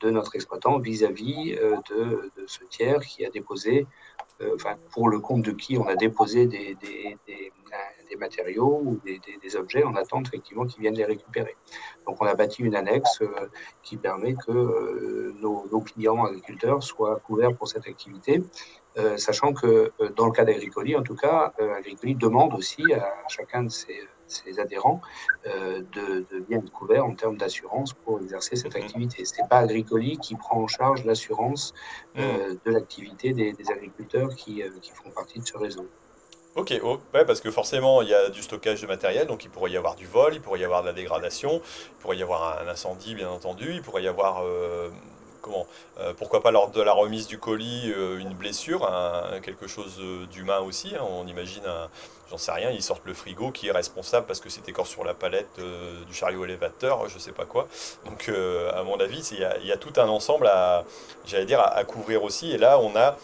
de 0.00 0.10
notre 0.10 0.34
exploitant 0.34 0.78
vis-à-vis 0.78 1.56
euh, 1.60 1.76
de, 1.90 2.32
ce 2.46 2.64
tiers 2.64 3.00
qui 3.00 3.24
a 3.24 3.30
déposé, 3.30 3.86
euh, 4.40 4.54
enfin, 4.54 4.76
pour 4.92 5.08
le 5.08 5.20
compte 5.20 5.42
de 5.42 5.52
qui 5.52 5.76
on 5.76 5.86
a 5.86 5.96
déposé 5.96 6.46
des, 6.46 6.76
des, 6.80 7.10
matériaux 8.18 8.82
ou 8.84 9.00
des, 9.02 9.56
objets 9.56 9.82
en 9.82 9.94
attente 9.94 10.26
effectivement 10.26 10.66
qu'ils 10.66 10.82
viennent 10.82 10.96
les 10.96 11.06
récupérer. 11.06 11.56
Donc 12.06 12.20
on 12.20 12.26
a 12.26 12.34
bâti 12.34 12.62
une 12.62 12.74
annexe 12.74 13.22
qui 13.82 13.96
permet 13.96 14.34
que 14.34 15.32
nos, 15.40 15.66
nos, 15.72 15.80
clients 15.80 16.24
agriculteurs 16.24 16.82
soient 16.82 17.18
couverts 17.20 17.56
pour 17.56 17.68
cette 17.68 17.86
activité, 17.86 18.42
sachant 19.16 19.54
que 19.54 19.92
dans 20.16 20.26
le 20.26 20.32
cas 20.32 20.44
d'Agricoli, 20.44 20.96
en 20.96 21.02
tout 21.02 21.14
cas, 21.14 21.54
Agricoli 21.78 22.14
demande 22.14 22.52
aussi 22.52 22.92
à 22.92 23.10
chacun 23.28 23.62
de 23.62 23.70
ses 23.70 24.00
ses 24.30 24.58
adhérents 24.60 25.00
euh, 25.46 25.82
de, 25.92 26.24
bien 26.48 26.58
être 26.58 26.72
couverts 26.72 27.04
en 27.04 27.14
termes 27.14 27.36
d'assurance 27.36 27.92
pour 27.92 28.20
exercer 28.20 28.56
cette 28.56 28.74
mhm. 28.74 28.82
activité. 28.82 29.24
Ce 29.24 29.40
n'est 29.40 29.48
pas 29.48 29.58
Agricoli 29.58 30.18
qui 30.18 30.34
prend 30.34 30.62
en 30.62 30.66
charge 30.66 31.04
l'assurance 31.04 31.74
euh, 32.18 32.50
mhm. 32.50 32.58
de 32.64 32.70
l'activité 32.70 33.32
des, 33.32 33.54
agriculteurs 33.70 34.34
qui, 34.34 34.62
euh, 34.62 34.70
qui, 34.80 34.90
font 34.90 35.10
partie 35.10 35.40
de 35.40 35.46
ce 35.46 35.56
réseau. 35.56 35.86
Ok, 36.56 36.74
oh, 36.82 36.98
ouais, 37.14 37.24
parce 37.24 37.40
que 37.40 37.50
forcément, 37.50 38.02
il 38.02 38.08
y 38.08 38.14
a 38.14 38.28
du 38.28 38.42
stockage 38.42 38.80
de 38.80 38.86
matériel, 38.86 39.26
donc 39.28 39.44
il 39.44 39.50
pourrait 39.50 39.70
y 39.70 39.76
avoir 39.76 39.94
du 39.94 40.06
vol, 40.06 40.34
il 40.34 40.40
pourrait 40.40 40.58
y 40.58 40.64
avoir 40.64 40.82
de 40.82 40.88
la 40.88 40.92
dégradation, 40.92 41.62
il 41.62 42.02
pourrait 42.02 42.16
y 42.16 42.22
avoir 42.22 42.60
un 42.60 42.66
incendie, 42.66 43.14
bien 43.14 43.30
entendu, 43.30 43.72
il 43.72 43.82
pourrait 43.82 44.02
y 44.02 44.08
avoir 44.08 44.42
comment 45.42 45.68
Pourquoi 46.18 46.42
pas 46.42 46.50
lors 46.50 46.72
de 46.72 46.82
la 46.82 46.92
remise 46.92 47.28
du 47.28 47.38
colis 47.38 47.92
une 48.18 48.34
blessure, 48.34 48.90
quelque 49.44 49.68
chose 49.68 50.00
d'humain 50.32 50.58
aussi. 50.58 50.96
Hein. 50.96 51.04
on 51.08 51.28
imagine, 51.28 51.62
j'en 52.30 52.38
sais 52.38 52.52
rien, 52.52 52.70
ils 52.70 52.82
sortent 52.82 53.06
le 53.06 53.14
frigo 53.14 53.50
qui 53.50 53.68
est 53.68 53.72
responsable 53.72 54.26
parce 54.26 54.40
que 54.40 54.48
c'était 54.48 54.72
corps 54.72 54.86
sur 54.86 55.04
la 55.04 55.14
palette 55.14 55.60
du 56.06 56.14
chariot 56.14 56.44
élévateur, 56.44 57.08
je 57.08 57.18
sais 57.18 57.32
pas 57.32 57.44
quoi. 57.44 57.66
Donc 58.04 58.28
à 58.28 58.82
mon 58.82 58.98
avis, 59.00 59.28
il 59.32 59.66
y, 59.66 59.72
a 59.72 59.76
tout 59.76 59.92
un 59.96 60.08
ensemble 60.08 60.46
à, 60.46 60.84
j'allais 61.26 61.44
dire, 61.44 61.60
à, 61.60 61.82
couvrir 61.84 62.22
aussi. 62.22 62.52
Et 62.52 62.58
là, 62.58 62.78
on 62.78 62.94
a, 62.96 63.16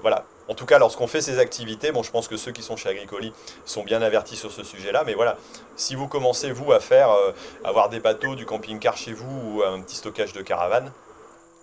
voilà, 0.00 0.24
en 0.48 0.54
tout 0.54 0.66
cas, 0.66 0.78
lorsqu'on 0.78 1.06
fait 1.06 1.22
ces 1.22 1.38
activités, 1.38 1.90
bon, 1.90 2.02
je 2.02 2.10
pense 2.10 2.28
que 2.28 2.36
ceux 2.36 2.52
qui 2.52 2.62
sont 2.62 2.76
chez 2.76 2.90
Agricoli 2.90 3.32
sont 3.64 3.82
bien 3.82 4.02
avertis 4.02 4.36
sur 4.36 4.52
ce 4.52 4.62
sujet-là, 4.62 5.02
mais 5.06 5.14
voilà, 5.14 5.38
si 5.76 5.94
vous 5.94 6.06
commencez, 6.06 6.50
vous, 6.50 6.72
à 6.72 6.80
faire, 6.80 7.10
euh, 7.10 7.32
avoir 7.64 7.88
des 7.88 8.00
bateaux, 8.00 8.34
du 8.34 8.44
camping-car 8.44 8.96
chez 8.96 9.12
vous 9.12 9.56
ou 9.56 9.62
un 9.62 9.80
petit 9.80 9.96
stockage 9.96 10.34
de 10.34 10.42
caravane, 10.42 10.92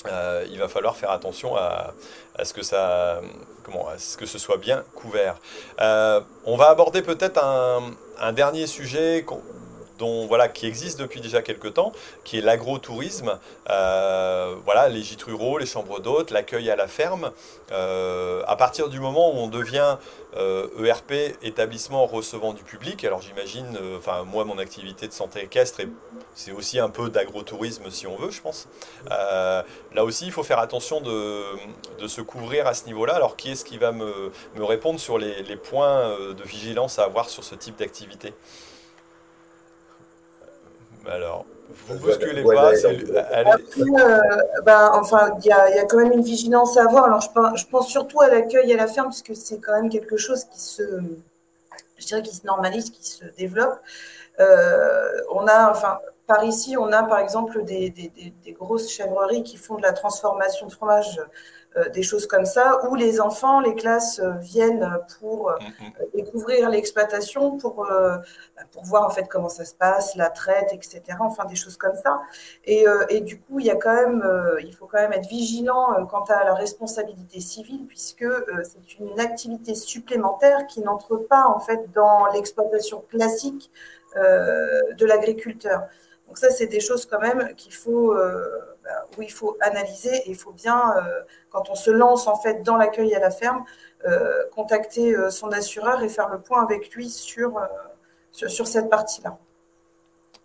euh, 0.08 0.46
il 0.50 0.60
va 0.60 0.68
falloir 0.68 0.96
faire 0.96 1.12
attention 1.12 1.56
à, 1.56 1.94
ce 2.44 2.54
que 2.54 2.64
ça, 2.64 3.22
ce 4.26 4.40
soit 4.40 4.58
bien 4.58 4.84
couvert. 4.96 5.38
Euh, 5.80 6.22
on 6.46 6.58
va 6.58 6.70
aborder 6.70 7.02
peut-être 7.02 7.44
un, 7.44 8.34
dernier 8.34 8.68
sujet 8.68 9.26
voilà, 10.28 10.48
qui 10.48 10.66
existe 10.66 11.00
depuis 11.00 11.22
déjà 11.22 11.42
quelques 11.42 11.74
temps, 11.74 11.92
qui 12.24 12.38
est 12.38 12.42
l'agrotourisme. 12.42 13.40
Euh, 13.70 14.56
voilà, 14.66 14.90
les 14.90 15.02
gîtes 15.02 15.24
ruraux, 15.24 15.58
les 15.58 15.66
chambres 15.66 16.00
d'hôtes, 16.00 16.32
l'accueil 16.32 16.70
à 16.70 16.76
la 16.76 16.88
ferme. 16.88 17.32
Euh, 17.72 18.44
à 18.48 18.56
partir 18.56 18.90
du 18.90 19.00
moment 19.00 19.34
où 19.34 19.38
on 19.38 19.48
devient 19.48 19.98
ERP, 20.34 21.12
euh, 21.12 21.30
e 21.30 21.34
établissement 21.44 22.06
recevant 22.06 22.54
du 22.54 22.64
public, 22.64 23.04
alors 23.04 23.22
j'imagine, 23.22 23.78
enfin 23.98 24.24
moi 24.24 24.46
mon 24.46 24.58
activité 24.58 25.08
de 25.08 25.14
santé 25.14 25.44
équestre, 25.44 25.82
c'est 26.34 26.52
aussi 26.52 26.80
un 26.80 26.90
peu 26.90 27.10
d'agrotourisme 27.10 27.90
si 27.90 28.08
on 28.08 28.16
veut, 28.16 28.32
je 28.32 28.42
pense. 28.42 28.68
là 29.10 30.04
aussi, 30.04 30.26
il 30.26 30.32
faut 30.32 30.44
faire 30.44 30.60
attention 30.60 31.02
de, 31.02 32.08
se 32.08 32.22
couvrir 32.22 32.68
à 32.68 32.74
ce 32.74 32.86
niveau-là. 32.86 33.16
Alors 33.16 33.36
qui 33.36 33.52
est-ce 33.52 33.66
qui 33.66 33.78
va 33.78 33.92
me, 33.92 34.32
répondre 34.58 35.00
sur 35.00 35.18
les, 35.18 35.44
les 35.44 35.58
points 35.58 36.18
de 36.18 36.44
vigilance 36.44 37.00
à 37.00 37.04
avoir 37.04 37.30
sur 37.30 37.44
ce 37.44 37.56
type 37.56 37.78
d'activité? 37.78 38.34
Alors, 41.08 41.46
vous 41.88 42.00
bousculez 42.00 42.44
pas. 42.44 42.74
Euh, 42.74 44.20
ben, 44.64 44.92
enfin, 44.94 45.36
il 45.40 45.46
y 45.46 45.52
a, 45.52 45.86
quand 45.86 45.98
même 45.98 46.12
une 46.12 46.24
vigilance 46.24 46.78
à 46.78 46.84
avoir. 46.84 47.06
Alors, 47.06 47.22
je 47.22 47.66
pense, 47.68 47.88
surtout 47.88 48.22
à 48.22 48.30
l'accueil 48.30 48.72
à 48.74 48.78
la 48.78 48.88
ferme, 48.88 49.08
parce 49.08 49.22
que 49.22 49.34
c'est 49.34 49.60
quand 49.60 49.74
même 49.74 49.90
quelque 49.90 50.18
chose 50.18 50.46
qui 50.46 50.60
se, 50.60 50.84
je 51.98 52.06
dirais, 52.06 52.22
qui 52.22 52.36
se 52.36 52.46
normalise, 52.46 52.90
qui 52.92 53.06
se 53.06 53.26
développe. 53.38 53.80
Euh, 54.40 55.22
on 55.32 55.48
a, 55.48 55.72
enfin, 55.72 56.00
par 56.28 56.44
ici, 56.44 56.78
on 56.78 56.92
a 56.92 57.04
par 57.04 57.20
exemple 57.20 57.64
des, 57.64 57.90
des, 57.90 58.54
grosses 58.54 58.90
chèvreries 58.90 59.44
qui 59.44 59.58
font 59.58 59.76
de 59.76 59.82
la 59.82 59.94
transformation 59.94 60.68
de 60.68 60.72
fromage 60.72 61.20
euh, 61.20 61.26
des 61.94 62.04
choses 62.04 62.28
comme 62.28 62.46
ça, 62.46 62.82
où 62.90 62.96
les 62.96 63.22
enfants, 63.22 63.62
les 63.62 63.76
classes 63.76 64.20
euh, 64.20 64.32
viennent 64.40 65.00
pour 65.20 65.50
euh, 65.50 65.56
mm-hmm. 65.56 66.16
découvrir 66.16 66.70
l'exploitation, 66.70 67.58
pour, 67.58 67.88
bah, 67.88 68.22
pour 68.72 68.84
voir 68.84 69.06
en 69.06 69.10
fait 69.10 69.28
comment 69.30 69.48
ça 69.48 69.64
se 69.64 69.74
passe, 69.74 70.16
la 70.16 70.30
traite, 70.30 70.74
etc. 70.74 71.02
Enfin, 71.22 71.46
des 71.46 71.56
choses 71.56 71.78
comme 71.78 71.96
ça. 71.96 72.20
Et, 72.66 72.86
et 73.10 73.22
du 73.22 73.40
coup, 73.40 73.60
il 73.60 73.66
y 73.66 73.72
a 73.72 73.76
quand 73.76 73.94
même, 73.94 74.24
il 74.64 74.74
faut 74.76 74.86
quand 74.86 75.00
même 75.00 75.14
être 75.14 75.28
vigilant 75.28 76.06
quant 76.08 76.24
à 76.26 76.44
la 76.44 76.54
responsabilité 76.54 77.40
civile, 77.40 77.86
puisque 77.88 78.26
c'est 78.64 79.00
une 79.00 79.20
activité 79.20 79.76
supplémentaire 79.76 80.68
qui 80.68 80.82
n'entre 80.82 81.18
pas 81.18 81.46
en 81.46 81.60
fait 81.60 81.92
dans 81.94 82.26
l'exploitation 82.34 83.04
classique 83.10 83.72
de 84.16 85.06
l'agriculteur. 85.06 85.84
Donc 86.28 86.38
ça, 86.38 86.50
c'est 86.50 86.68
des 86.68 86.80
choses 86.80 87.06
quand 87.06 87.20
même 87.20 87.54
qu'il 87.56 87.74
faut, 87.74 88.16
où 89.18 89.22
il 89.22 89.32
faut 89.32 89.58
analyser 89.62 90.16
et 90.16 90.30
il 90.30 90.36
faut 90.36 90.52
bien, 90.52 90.94
euh, 90.98 91.22
quand 91.50 91.70
on 91.70 91.76
se 91.76 91.92
lance 91.92 92.28
en 92.28 92.36
fait 92.36 92.64
dans 92.64 92.78
l'accueil 92.78 93.14
à 93.16 93.20
la 93.20 93.32
ferme, 93.32 93.64
euh, 94.06 94.44
contacter 94.56 95.16
euh, 95.16 95.30
son 95.30 95.52
assureur 95.52 96.02
et 96.04 96.10
faire 96.10 96.30
le 96.30 96.40
point 96.40 96.64
avec 96.64 96.92
lui 96.92 97.10
sur, 97.10 97.62
sur, 98.32 98.68
cette 98.68 98.90
partie-là. 98.90 99.38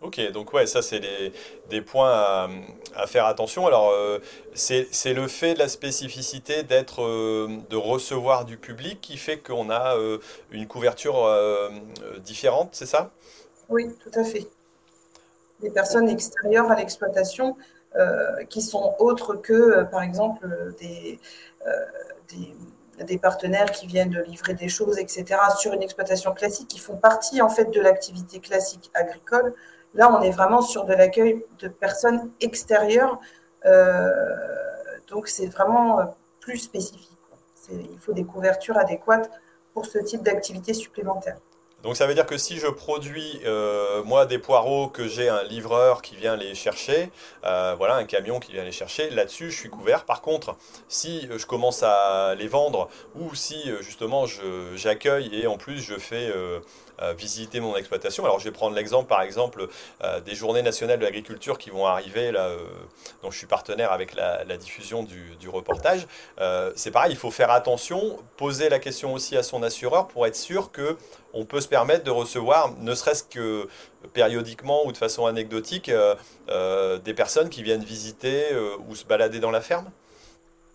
Ok, 0.01 0.31
donc 0.31 0.53
ouais, 0.53 0.67
ça 0.67 0.83
c'est 0.83 1.01
des, 1.69 1.81
points 1.81 2.11
à, 2.95 3.07
faire 3.07 3.25
attention. 3.25 3.65
Alors 3.65 3.91
c'est 4.53 5.13
le 5.13 5.27
fait 5.27 5.55
de 5.55 5.59
la 5.59 5.67
spécificité 5.67 6.61
d'être, 6.61 7.01
de 7.01 7.75
recevoir 7.75 8.45
du 8.45 8.57
public 8.57 9.01
qui 9.01 9.17
fait 9.17 9.39
qu'on 9.39 9.71
a 9.71 9.95
une 10.51 10.67
couverture 10.67 11.27
différente, 12.19 12.69
c'est 12.73 12.85
ça? 12.85 13.09
Oui, 13.69 13.87
tout 14.03 14.19
à 14.19 14.23
fait. 14.23 14.47
Des 15.61 15.71
personnes 15.71 16.07
extérieures 16.09 16.69
à 16.69 16.75
l'exploitation 16.75 17.57
euh, 17.57 17.76
qui 18.49 18.61
sont 18.61 18.95
autres 18.99 19.35
que, 19.35 19.53
euh, 19.53 19.83
par 19.83 20.01
exemple, 20.01 20.45
euh, 20.45 20.71
des, 20.79 21.19
des, 23.05 23.17
partenaires 23.17 23.71
qui 23.71 23.87
viennent 23.87 24.09
de 24.09 24.21
livrer 24.21 24.53
des 24.53 24.69
choses, 24.69 24.97
etc., 24.99 25.39
sur 25.57 25.73
une 25.73 25.81
exploitation 25.81 26.33
classique, 26.33 26.67
qui 26.67 26.79
font 26.79 26.97
partie 26.97 27.41
en 27.41 27.49
fait 27.49 27.65
de 27.71 27.81
l'activité 27.81 28.39
classique 28.39 28.91
agricole. 28.93 29.53
Là, 29.93 30.11
on 30.15 30.21
est 30.21 30.31
vraiment 30.31 30.61
sur 30.61 30.85
de 30.85 30.93
l'accueil 30.93 31.43
de 31.59 31.67
personnes 31.67 32.31
extérieures. 32.41 33.19
donc, 35.09 35.27
c'est 35.27 35.47
vraiment 35.47 36.15
plus 36.39 36.57
spécifique. 36.57 37.17
Il 37.71 37.99
faut 37.99 38.13
des 38.13 38.23
couvertures 38.23 38.77
adéquates 38.77 39.29
pour 39.73 39.85
ce 39.85 39.99
type 39.99 40.23
d'activité 40.23 40.73
supplémentaire. 40.73 41.37
Donc 41.87 41.95
ça 41.95 42.05
veut 42.05 42.15
dire 42.15 42.25
que 42.25 42.37
si 42.37 42.57
je 42.57 42.67
produis 42.67 43.39
euh, 43.45 44.03
moi 44.03 44.25
des 44.25 44.39
poireaux, 44.39 44.89
que 44.89 45.07
j'ai 45.07 45.29
un 45.29 45.41
livreur 45.43 46.01
qui 46.01 46.17
vient 46.17 46.35
les 46.35 46.53
chercher, 46.53 47.11
euh, 47.45 47.75
voilà 47.77 47.95
un 47.95 48.03
camion 48.03 48.41
qui 48.41 48.51
vient 48.51 48.65
les 48.65 48.73
chercher, 48.73 49.09
là-dessus 49.09 49.51
je 49.51 49.57
suis 49.57 49.69
couvert. 49.69 50.03
Par 50.03 50.21
contre, 50.21 50.57
si 50.89 51.29
je 51.33 51.45
commence 51.45 51.83
à 51.83 52.35
les 52.37 52.49
vendre 52.49 52.89
ou 53.15 53.33
si 53.35 53.71
justement 53.79 54.25
j'accueille 54.75 55.29
et 55.33 55.47
en 55.47 55.55
plus 55.55 55.79
je 55.79 55.95
fais 55.95 56.29
visiter 57.17 57.59
mon 57.59 57.75
exploitation. 57.75 58.25
Alors 58.25 58.39
je 58.39 58.45
vais 58.45 58.51
prendre 58.51 58.75
l'exemple 58.75 59.07
par 59.07 59.21
exemple 59.21 59.67
euh, 60.03 60.19
des 60.21 60.35
journées 60.35 60.61
nationales 60.61 60.99
de 60.99 61.03
l'agriculture 61.03 61.57
qui 61.57 61.69
vont 61.69 61.85
arriver 61.85 62.31
là, 62.31 62.47
euh, 62.47 62.57
dont 63.23 63.31
je 63.31 63.37
suis 63.37 63.47
partenaire 63.47 63.91
avec 63.91 64.15
la, 64.15 64.45
diffusion 64.57 65.03
du, 65.03 65.49
reportage. 65.49 66.07
Euh, 66.39 66.71
c'est 66.75 66.91
pareil, 66.91 67.11
il 67.11 67.17
faut 67.17 67.31
faire 67.31 67.51
attention, 67.51 68.17
poser 68.35 68.69
la 68.69 68.79
question 68.79 69.13
aussi 69.13 69.37
à 69.37 69.43
son 69.43 69.63
assureur 69.63 70.07
pour 70.07 70.25
être 70.25 70.35
sûr 70.35 70.71
que 70.71 70.97
on 71.33 71.45
peut 71.45 71.61
se 71.61 71.67
permettre 71.67 72.03
de 72.03 72.11
recevoir, 72.11 72.73
ne 72.79 72.95
serait-ce 72.95 73.23
que 73.23 73.67
périodiquement 74.13 74.85
ou 74.85 74.91
de 74.91 74.97
façon 74.97 75.25
anecdotique, 75.25 75.91
des 76.49 77.13
personnes 77.13 77.49
qui 77.49 77.61
viennent 77.61 77.83
visiter 77.83 78.47
ou 78.87 78.95
se 78.95 79.05
balader 79.05 79.39
dans 79.39 79.51
la 79.51 79.61
ferme 79.61 79.91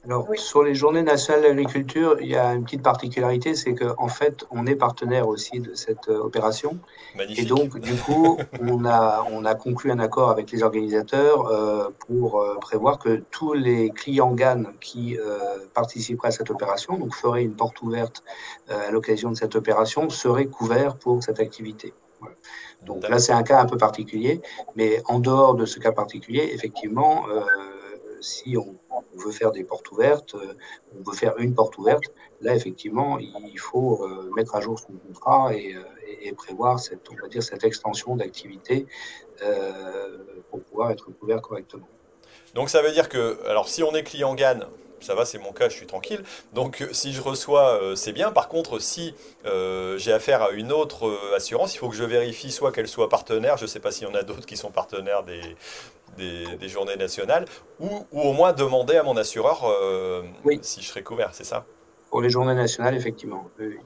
alors, 0.05 0.27
sur 0.35 0.65
les 0.65 0.75
journées 0.75 1.05
nationales 1.05 1.43
d'agriculture, 1.43 2.17
il 2.21 2.27
y 2.27 2.35
a 2.35 2.55
une 2.55 2.65
petite 2.65 2.83
particularité, 2.83 3.55
c'est 3.55 3.73
qu'en 3.73 4.09
fait, 4.09 4.45
on 4.51 4.67
est 4.67 4.75
partenaire 4.75 5.29
aussi 5.29 5.61
de 5.61 5.75
cette 5.75 6.09
euh, 6.09 6.19
opération. 6.19 6.79
Magnifique. 7.15 7.45
Et 7.45 7.47
donc, 7.47 7.79
du 7.79 7.95
coup, 7.95 8.37
on 8.61 8.85
a, 8.85 9.25
on 9.31 9.45
a 9.45 9.55
conclu 9.55 9.93
un 9.93 10.01
accord 10.01 10.31
avec 10.31 10.51
les 10.51 10.65
organisateurs 10.65 11.47
euh, 11.47 11.91
pour 12.01 12.41
euh, 12.41 12.57
prévoir 12.61 12.99
que 12.99 13.23
tous 13.31 13.53
les 13.53 13.91
clients 13.91 14.33
GAN 14.33 14.65
qui 14.81 15.17
euh, 15.19 15.39
participeraient 15.73 16.29
à 16.29 16.33
cette 16.33 16.51
opération, 16.51 16.99
donc 16.99 17.15
feraient 17.15 17.45
une 17.45 17.55
porte 17.55 17.81
ouverte 17.83 18.25
euh, 18.71 18.89
à 18.89 18.91
l'occasion 18.91 19.31
de 19.31 19.37
cette 19.37 19.55
opération, 19.55 20.11
seraient 20.11 20.47
couverts 20.47 20.97
pour 20.97 21.23
cette 21.23 21.39
activité. 21.39 21.95
Voilà. 22.19 22.35
Donc 22.85 23.09
là, 23.09 23.21
c'est 23.21 23.33
un 23.33 23.45
cas 23.45 23.61
un 23.61 23.67
peu 23.67 23.77
particulier, 23.77 24.43
mais 24.75 25.01
en 25.07 25.21
dehors 25.21 25.55
de 25.55 25.65
ce 25.65 25.79
cas 25.79 25.93
particulier, 25.93 26.51
effectivement, 26.53 27.27
si 28.21 28.57
on 28.57 28.77
on 28.93 29.18
veut 29.18 29.32
faire 29.32 29.53
des 29.53 29.64
portes 29.64 29.90
ouvertes, 29.90 30.34
euh, 30.34 30.55
on 30.99 31.11
veut 31.11 31.16
faire 31.16 31.34
une 31.38 31.55
porte 31.55 31.78
ouverte, 31.78 32.05
là, 32.40 32.55
effectivement, 32.55 33.18
il 33.18 33.59
faut 33.59 34.05
euh, 34.05 34.30
mettre 34.36 34.55
à 34.55 34.61
jour 34.61 34.78
son 34.78 34.93
contrat 35.07 35.53
euh, 35.53 35.82
et, 36.20 36.32
prévoir 36.32 36.78
cette, 36.78 37.09
on 37.11 37.14
va 37.22 37.28
dire, 37.28 37.43
cette 37.43 37.64
extension 37.64 38.16
d'activité 38.16 38.86
pour 40.51 40.62
pouvoir 40.62 40.93
être 40.93 41.11
couvert 41.18 41.43
correctement. 41.43 41.88
Donc 42.55 42.70
ça 42.70 42.80
veut 42.80 42.93
dire 42.93 43.09
que, 43.09 43.45
alors 43.49 43.68
si 43.68 43.82
on 43.82 43.93
est 43.93 44.05
client 44.05 44.36
GAN, 44.36 44.61
ça 45.01 45.16
va, 45.16 45.24
c'est 45.24 45.38
mon 45.38 45.53
cas, 45.53 45.68
je 45.68 45.74
suis 45.74 45.86
tranquille. 45.86 46.22
Donc 46.53 46.86
si 46.93 47.12
je 47.12 47.20
reçois, 47.20 47.80
c'est 47.97 48.12
bien. 48.12 48.30
Par 48.30 48.49
contre, 48.49 48.78
si 48.78 49.14
j'ai 49.45 50.12
affaire 50.12 50.43
à 50.43 50.51
une 50.53 50.70
autre 50.70 51.12
assurance, 51.34 51.74
il 51.74 51.78
faut 51.78 51.88
que 51.88 51.97
je 51.97 52.05
vérifie 52.05 52.53
soit 52.53 52.70
qu'elle 52.70 52.86
soit 52.86 53.09
partenaire, 53.09 53.57
je 53.57 53.64
ne 53.64 53.68
sais 53.68 53.80
pas 53.80 53.90
s'il 53.90 54.07
y 54.07 54.11
en 54.11 54.14
a 54.14 54.22
d'autres 54.22 54.47
qui 54.47 54.57
sont 54.57 54.70
partenaires 54.70 55.24
des, 55.24 55.57
des, 56.17 56.69
journées 56.69 56.97
nationales, 56.97 57.45
ou, 57.81 58.07
au 58.13 58.33
moins 58.33 58.53
demander 58.53 58.97
à 58.97 59.03
mon 59.03 59.17
assureur 59.17 59.63
euh, 59.65 60.23
si 60.63 60.83
je 60.83 60.89
serais 60.89 61.03
couvert, 61.03 61.31
c'est 61.33 61.45
ça? 61.45 61.65
Pour 62.11 62.21
les 62.21 62.31
journées 62.31 62.55
nationales, 62.55 62.95
effectivement. 62.95 63.47
Oui, 63.59 63.79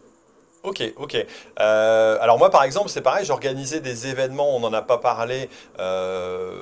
Ok, 0.66 0.82
ok. 0.96 1.26
Euh, 1.60 2.18
alors 2.20 2.38
moi, 2.38 2.50
par 2.50 2.64
exemple, 2.64 2.88
c'est 2.88 3.00
pareil, 3.00 3.24
j'organisais 3.24 3.80
des 3.80 4.08
événements, 4.08 4.56
on 4.56 4.60
n'en 4.60 4.72
a 4.72 4.82
pas 4.82 4.98
parlé, 4.98 5.48
euh, 5.78 6.58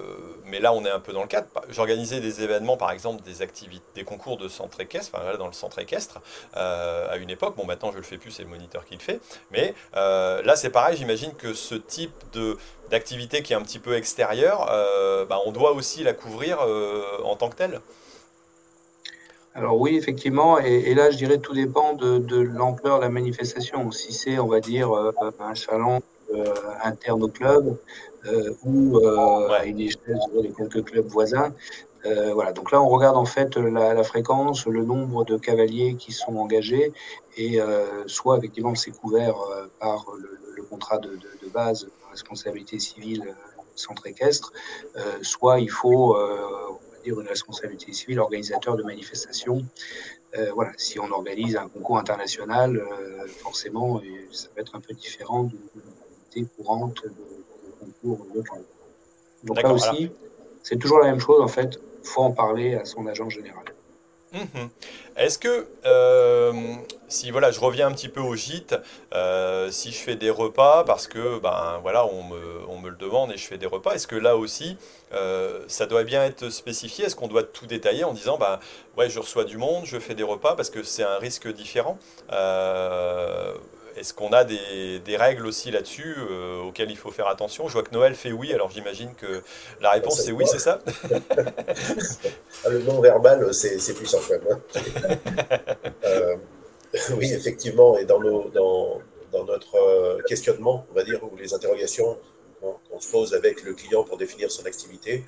mais 0.46 0.60
là, 0.60 0.72
on 0.72 0.84
est 0.84 0.90
un 0.90 1.00
peu 1.00 1.12
dans 1.12 1.22
le 1.22 1.28
cadre. 1.28 1.46
J'organisais 1.70 2.20
des 2.20 2.42
événements, 2.42 2.76
par 2.76 2.90
exemple, 2.90 3.22
des 3.22 3.42
activités, 3.42 3.84
des 3.94 4.04
concours 4.04 4.36
de 4.36 4.48
centre 4.48 4.80
équestre, 4.80 5.12
enfin, 5.14 5.36
dans 5.36 5.46
le 5.46 5.52
centre 5.52 5.78
équestre, 5.78 6.20
à 6.54 7.16
une 7.16 7.30
époque. 7.30 7.56
Bon, 7.56 7.64
maintenant, 7.64 7.90
je 7.92 7.96
le 7.96 8.02
fais 8.02 8.18
plus, 8.18 8.30
c'est 8.30 8.42
le 8.42 8.48
moniteur 8.48 8.84
qui 8.84 8.94
le 8.94 9.00
fait. 9.00 9.20
Mais 9.50 9.74
là, 9.94 10.56
c'est 10.56 10.70
pareil, 10.70 10.96
j'imagine 10.96 11.34
que 11.34 11.54
ce 11.54 11.74
type 11.74 12.12
de, 12.32 12.58
d'activité 12.90 13.42
qui 13.42 13.52
est 13.52 13.56
un 13.56 13.62
petit 13.62 13.78
peu 13.78 13.94
extérieure, 13.96 14.68
euh, 14.70 15.24
bah, 15.24 15.38
on 15.46 15.52
doit 15.52 15.72
aussi 15.72 16.02
la 16.02 16.12
couvrir 16.12 16.58
euh, 16.60 17.02
en 17.24 17.36
tant 17.36 17.48
que 17.48 17.56
telle. 17.56 17.80
Alors 19.54 19.80
oui, 19.80 19.96
effectivement, 19.96 20.58
et, 20.58 20.94
là, 20.94 21.10
je 21.10 21.16
dirais 21.16 21.38
tout 21.38 21.54
dépend 21.54 21.92
de, 21.92 22.40
l'ampleur 22.40 22.98
de 22.98 23.04
la 23.04 23.08
manifestation. 23.08 23.90
Si 23.92 24.12
c'est, 24.12 24.38
on 24.38 24.48
va 24.48 24.60
dire, 24.60 24.92
euh, 24.92 25.12
un 25.38 25.54
salon 25.54 26.02
euh, 26.34 26.44
interne 26.82 27.22
au 27.22 27.28
club 27.28 27.76
ou 28.64 28.98
à 29.50 29.64
une 29.64 29.80
échelle 29.80 30.18
des 30.40 30.50
quelques 30.50 30.84
clubs 30.84 31.06
voisins, 31.06 31.52
voilà. 32.34 32.52
Donc 32.52 32.70
là, 32.72 32.82
on 32.82 32.88
regarde 32.88 33.16
en 33.16 33.24
fait 33.24 33.56
la, 33.56 34.02
fréquence, 34.02 34.66
le 34.66 34.84
nombre 34.84 35.24
de 35.24 35.36
cavaliers 35.36 35.94
qui 35.94 36.12
sont 36.12 36.36
engagés, 36.36 36.92
et 37.36 37.58
soit 38.06 38.38
effectivement 38.38 38.74
c'est 38.74 38.92
couvert 38.92 39.36
par 39.80 40.06
le, 40.56 40.62
contrat 40.62 40.98
de, 40.98 41.10
de, 41.10 41.48
base 41.52 41.84
de 41.84 41.90
responsabilité 42.10 42.78
civile 42.78 43.34
centre 43.74 44.06
équestre, 44.06 44.52
soit 45.22 45.60
il 45.60 45.70
faut 45.70 46.16
une 47.12 47.28
responsabilité 47.28 47.92
civile, 47.92 48.20
organisateur 48.20 48.76
de 48.76 48.82
manifestations. 48.82 49.64
Euh, 50.36 50.50
voilà, 50.54 50.72
si 50.76 50.98
on 50.98 51.10
organise 51.10 51.56
un 51.56 51.68
concours 51.68 51.98
international, 51.98 52.76
euh, 52.76 53.26
forcément, 53.26 54.00
ça 54.32 54.48
va 54.54 54.62
être 54.62 54.74
un 54.74 54.80
peu 54.80 54.94
différent 54.94 55.44
de 55.44 55.56
l'activité 55.76 56.56
courante 56.56 57.04
de, 57.04 57.43
concours. 57.84 58.26
Donc 59.44 59.62
là 59.62 59.72
aussi, 59.72 60.10
c'est 60.62 60.78
toujours 60.78 60.98
la 60.98 61.06
même 61.06 61.20
chose 61.20 61.40
en 61.40 61.48
fait. 61.48 61.78
Il 62.02 62.08
faut 62.08 62.22
en 62.22 62.32
parler 62.32 62.74
à 62.74 62.84
son 62.84 63.06
agent 63.06 63.30
général. 63.30 63.64
Mhm. 64.34 64.68
Est-ce 65.16 65.38
que, 65.38 65.68
euh, 65.86 66.52
si 67.06 67.30
voilà, 67.30 67.52
je 67.52 67.60
reviens 67.60 67.86
un 67.86 67.92
petit 67.92 68.08
peu 68.08 68.20
au 68.20 68.34
gîte, 68.34 68.74
euh, 69.14 69.70
si 69.70 69.92
je 69.92 69.98
fais 69.98 70.16
des 70.16 70.30
repas, 70.30 70.82
parce 70.82 71.06
que 71.06 71.38
ben 71.38 71.78
voilà, 71.82 72.04
on 72.04 72.24
me, 72.24 72.88
le 72.90 72.96
demande 72.96 73.32
et 73.32 73.36
je 73.36 73.46
fais 73.46 73.56
des 73.56 73.66
repas, 73.66 73.92
est-ce 73.94 74.08
que 74.08 74.16
là 74.16 74.36
aussi, 74.36 74.76
euh, 75.12 75.60
ça 75.68 75.86
doit 75.86 76.02
bien 76.02 76.24
être 76.24 76.50
spécifié? 76.50 77.04
Est-ce 77.04 77.14
qu'on 77.16 77.28
doit 77.28 77.44
tout 77.44 77.66
détailler 77.66 78.02
en 78.04 78.12
disant, 78.12 78.36
ben 78.36 78.58
ouais, 78.98 79.08
je 79.08 79.20
reçois 79.20 79.44
du 79.44 79.56
monde, 79.56 79.84
je 79.86 79.98
fais 79.98 80.14
des 80.14 80.24
repas, 80.24 80.56
parce 80.56 80.68
que 80.68 80.82
c'est 80.82 81.04
un 81.04 81.18
risque 81.18 81.48
différent? 81.52 81.96
Est-ce 83.96 84.12
qu'on 84.12 84.32
a 84.32 84.44
des, 84.44 85.16
règles 85.16 85.46
aussi 85.46 85.70
là-dessus 85.70 86.16
euh, 86.18 86.62
auxquelles 86.62 86.90
il 86.90 86.96
faut 86.96 87.10
faire 87.10 87.28
attention? 87.28 87.68
Je 87.68 87.74
vois 87.74 87.82
que 87.82 87.92
Noël 87.92 88.14
fait 88.14 88.32
oui, 88.32 88.52
alors 88.52 88.70
j'imagine 88.70 89.14
que 89.14 89.42
la 89.80 89.90
réponse 89.90 90.20
c'est 90.20 90.32
oui, 90.32 90.44
c'est 90.46 90.58
ça? 90.58 90.80
Ah, 92.64 92.70
Le 92.70 92.80
non-verbal, 92.80 93.52
c'est 93.52 93.94
plus 93.94 94.06
simple. 94.06 94.40
Hein. 94.50 94.60
euh, 96.04 96.36
oui, 97.16 97.32
effectivement, 97.32 97.98
et 97.98 98.04
dans, 98.04 98.20
notre 98.20 99.74
euh, 99.76 100.22
questionnement, 100.26 100.86
on 100.90 100.94
va 100.94 101.04
dire, 101.04 101.22
ou 101.22 101.36
les 101.36 101.52
interrogations 101.52 102.18
qu'on 102.60 103.00
se 103.00 103.10
pose 103.10 103.34
avec 103.34 103.62
le 103.62 103.74
client 103.74 104.04
pour 104.04 104.16
définir 104.16 104.50
son 104.50 104.64
activité, 104.64 105.24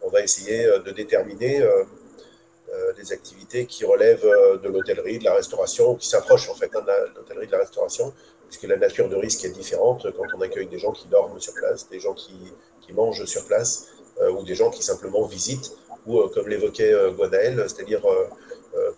on 0.00 0.08
va 0.08 0.22
essayer 0.22 0.64
de 0.64 0.90
déterminer 0.90 1.62
des 2.98 3.12
activités 3.12 3.66
qui 3.66 3.84
relèvent 3.84 4.24
euh, 4.26 4.58
de 4.58 4.68
l'hôtellerie, 4.68 5.18
de 5.18 5.24
la 5.24 5.34
restauration, 5.34 5.94
qui 5.94 6.08
s'approchent 6.08 6.48
en 6.48 6.54
fait 6.54 6.70
hein, 6.74 6.82
de 6.82 7.46
de 7.46 7.52
la 7.52 7.58
restauration, 7.58 8.12
puisque 8.48 8.64
la 8.64 8.76
nature 8.76 9.08
de 9.08 9.16
risque 9.16 9.44
est 9.44 9.50
différente 9.50 10.06
quand 10.16 10.24
on 10.36 10.40
accueille 10.40 10.66
des 10.66 10.78
gens 10.78 10.92
qui 10.92 11.06
dorment 11.08 11.40
sur 11.40 11.54
place, 11.54 11.88
des 11.88 12.00
gens 12.00 12.14
qui, 12.14 12.36
qui 12.80 12.92
mangent 12.92 13.24
sur 13.24 13.44
place, 13.46 13.88
euh, 14.20 14.30
ou 14.30 14.42
des 14.42 14.54
gens 14.54 14.70
qui 14.70 14.82
simplement 14.82 15.24
visitent, 15.26 15.72
ou 16.06 16.20
comme 16.28 16.48
l'évoquait 16.48 16.94
Guadael, 17.16 17.62
c'est-à-dire 17.68 18.00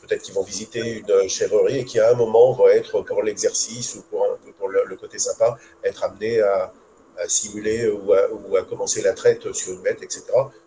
peut-être 0.01 0.23
qu'ils 0.23 0.35
vont 0.35 0.45
visiter 0.45 1.03
une 1.09 1.29
chèvrerie 1.29 1.79
et 1.79 1.85
qui 1.85 1.99
à 1.99 2.11
un 2.11 2.15
moment 2.15 2.53
vont 2.53 2.69
être 2.69 3.01
pour 3.01 3.23
l'exercice 3.25 3.97
ou 3.97 4.03
pour, 4.03 4.25
pour 4.59 4.69
le, 4.69 4.95
côté 4.95 5.19
sympa, 5.19 5.59
être 5.83 6.05
amenés 6.05 6.41
à, 6.41 6.73
à 7.19 7.29
simuler 7.29 7.89
ou 7.89 8.13
à, 8.13 8.29
ou 8.31 8.57
à, 8.57 8.63
commencer 8.63 9.03
la 9.03 9.13
traite 9.13 9.53
sur 9.53 9.73
une 9.73 9.83
bête, 9.83 10.01
etc 10.05 10.23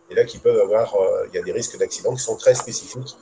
et 0.10 0.16
là 0.16 0.24
qui 0.26 0.38
peuvent 0.38 0.60
avoir, 0.60 0.96
euh, 0.96 1.26
il 1.30 1.36
y 1.36 1.40
a 1.40 1.44
des 1.44 1.52
risques 1.52 1.78
d'accident 1.78 2.14
qui 2.14 2.22
sont 2.22 2.38
très 2.38 2.54
spécifiques. 2.54 3.18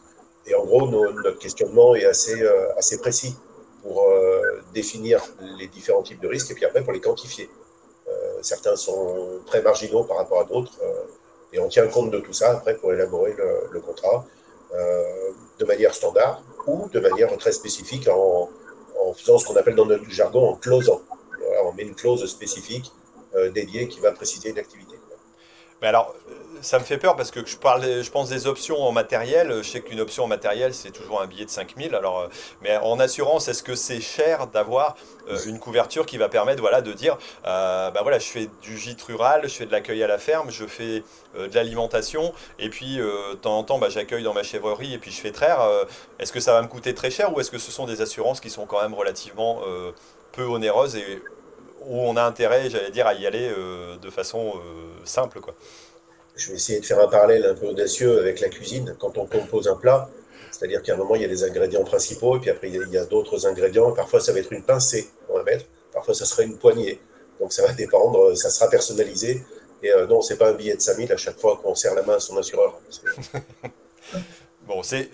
Et 0.47 0.55
en 0.55 0.65
gros, 0.65 0.87
notre 0.87 1.37
questionnement 1.37 1.95
est 1.95 2.05
assez, 2.05 2.41
euh, 2.41 2.75
assez 2.77 2.99
précis 2.99 3.35
pour 3.83 4.03
euh, 4.03 4.61
définir 4.73 5.21
les 5.59 5.67
différents 5.67 6.01
types 6.01 6.19
de 6.19 6.27
risques 6.27 6.51
et 6.51 6.53
puis 6.53 6.65
après 6.65 6.83
pour 6.83 6.93
les 6.93 7.01
quantifier. 7.01 7.49
certains 8.41 8.75
sont 8.75 9.39
très 9.45 9.61
marginaux 9.61 10.03
par 10.03 10.17
rapport 10.17 10.41
à 10.41 10.45
d'autres 10.51 10.73
et 11.53 11.59
on 11.59 11.67
tient 11.67 11.87
compte 11.87 12.09
de 12.11 12.19
tout 12.19 12.33
ça 12.33 12.47
après 12.57 12.75
pour 12.75 12.91
élaborer 12.91 13.33
le, 13.73 13.79
contrat 13.79 14.25
de 15.59 15.65
manière 15.65 15.93
standard 15.93 16.41
ou 16.67 16.89
de 16.89 16.99
manière 16.99 17.35
très 17.37 17.51
spécifique 17.51 18.07
en, 18.07 18.49
en 19.03 19.13
faisant 19.13 19.37
ce 19.37 19.45
qu'on 19.45 19.57
appelle 19.61 19.75
dans 19.75 19.85
notre 19.85 20.09
jargon 20.09 20.43
en 20.51 20.55
closant. 20.55 21.01
on 21.65 21.71
met 21.73 21.83
une 21.83 21.95
clause 21.95 22.25
spécifique 22.25 22.91
dédiée 23.57 23.87
qui 23.87 23.99
va 23.99 24.11
préciser 24.11 24.49
une 24.49 24.59
activité. 24.59 24.90
Mais 25.81 25.87
alors, 25.87 26.13
ça 26.61 26.77
me 26.77 26.83
fait 26.83 26.97
peur 26.97 27.15
parce 27.15 27.31
que 27.31 27.45
je, 27.45 27.57
parle, 27.57 27.83
je 27.83 28.11
pense 28.11 28.29
des 28.29 28.47
options 28.47 28.81
en 28.83 28.91
matériel. 28.91 29.51
Je 29.63 29.67
sais 29.67 29.81
qu'une 29.81 29.99
option 29.99 30.23
en 30.23 30.27
matériel, 30.27 30.73
c'est 30.73 30.91
toujours 30.91 31.21
un 31.21 31.27
billet 31.27 31.45
de 31.45 31.49
5000. 31.49 31.95
Alors, 31.95 32.19
euh, 32.19 32.27
mais 32.61 32.77
en 32.77 32.99
assurance, 32.99 33.47
est-ce 33.47 33.63
que 33.63 33.75
c'est 33.75 33.99
cher 33.99 34.47
d'avoir 34.47 34.95
euh, 35.27 35.37
une 35.45 35.59
couverture 35.59 36.05
qui 36.05 36.17
va 36.17 36.29
permettre 36.29 36.61
voilà, 36.61 36.81
de 36.81 36.93
dire 36.93 37.17
euh, 37.45 37.89
bah 37.91 38.01
voilà, 38.03 38.19
je 38.19 38.27
fais 38.27 38.49
du 38.61 38.77
gîte 38.77 39.01
rural, 39.01 39.41
je 39.43 39.49
fais 39.55 39.65
de 39.65 39.71
l'accueil 39.71 40.03
à 40.03 40.07
la 40.07 40.17
ferme, 40.17 40.51
je 40.51 40.65
fais 40.65 41.03
de 41.35 41.55
l'alimentation, 41.55 42.33
et 42.59 42.69
puis 42.69 42.97
de 42.97 43.35
temps 43.35 43.57
en 43.57 43.63
temps, 43.63 43.79
bah, 43.79 43.89
j'accueille 43.89 44.23
dans 44.23 44.33
ma 44.33 44.43
chèvrerie 44.43 44.93
et 44.93 44.97
puis 44.97 45.11
je 45.11 45.19
fais 45.19 45.31
traire. 45.31 45.59
est-ce 46.19 46.31
que 46.31 46.39
ça 46.39 46.53
va 46.53 46.61
me 46.61 46.67
coûter 46.67 46.93
très 46.93 47.09
cher 47.09 47.33
ou 47.33 47.39
est-ce 47.39 47.49
que 47.49 47.57
ce 47.57 47.71
sont 47.71 47.85
des 47.85 48.01
assurances 48.01 48.41
qui 48.41 48.49
sont 48.49 48.65
quand 48.65 48.81
même 48.81 48.93
relativement 48.93 49.61
peu 50.33 50.43
onéreuses 50.43 50.95
et 50.95 51.21
où 51.81 51.99
on 51.99 52.15
a 52.15 52.23
intérêt, 52.23 52.69
j'allais 52.69 52.91
dire, 52.91 53.07
à 53.07 53.13
y 53.13 53.25
aller 53.25 53.49
de 54.01 54.09
façon 54.09 54.53
simple 55.03 55.39
quoi 55.39 55.55
je 56.35 56.49
vais 56.49 56.55
essayer 56.55 56.79
de 56.79 56.85
faire 56.85 56.99
un 56.99 57.07
parallèle 57.07 57.45
un 57.45 57.53
peu 57.53 57.67
audacieux 57.67 58.19
avec 58.19 58.39
la 58.39 58.49
cuisine. 58.49 58.95
Quand 58.99 59.17
on 59.17 59.25
compose 59.25 59.67
un 59.67 59.75
plat, 59.75 60.09
c'est-à-dire 60.51 60.81
qu'à 60.81 60.93
un 60.93 60.97
moment, 60.97 61.15
il 61.15 61.21
y 61.21 61.25
a 61.25 61.27
des 61.27 61.43
ingrédients 61.43 61.83
principaux, 61.83 62.37
et 62.37 62.39
puis 62.39 62.49
après, 62.49 62.69
il 62.69 62.89
y 62.91 62.97
a, 62.97 63.05
d'autres 63.05 63.45
ingrédients. 63.47 63.91
Parfois, 63.91 64.19
ça 64.19 64.33
va 64.33 64.39
être 64.39 64.51
une 64.51 64.63
pincée 64.63 65.09
qu'on 65.27 65.35
va 65.35 65.43
mettre, 65.43 65.65
parfois, 65.93 66.13
ça 66.13 66.25
sera 66.25 66.43
une 66.43 66.57
poignée. 66.57 66.99
Donc, 67.39 67.53
ça 67.53 67.65
va 67.65 67.73
dépendre, 67.73 68.35
ça 68.37 68.49
sera 68.49 68.69
personnalisé. 68.69 69.43
Et 69.83 69.91
euh, 69.91 70.05
non, 70.05 70.21
c'est 70.21 70.37
pas 70.37 70.49
un 70.49 70.53
billet 70.53 70.75
de 70.75 70.81
5000 70.81 71.11
à 71.11 71.17
chaque 71.17 71.39
fois 71.39 71.59
qu'on 71.61 71.73
serre 71.73 71.95
la 71.95 72.03
main 72.03 72.15
à 72.15 72.19
son 72.19 72.37
assureur. 72.37 72.79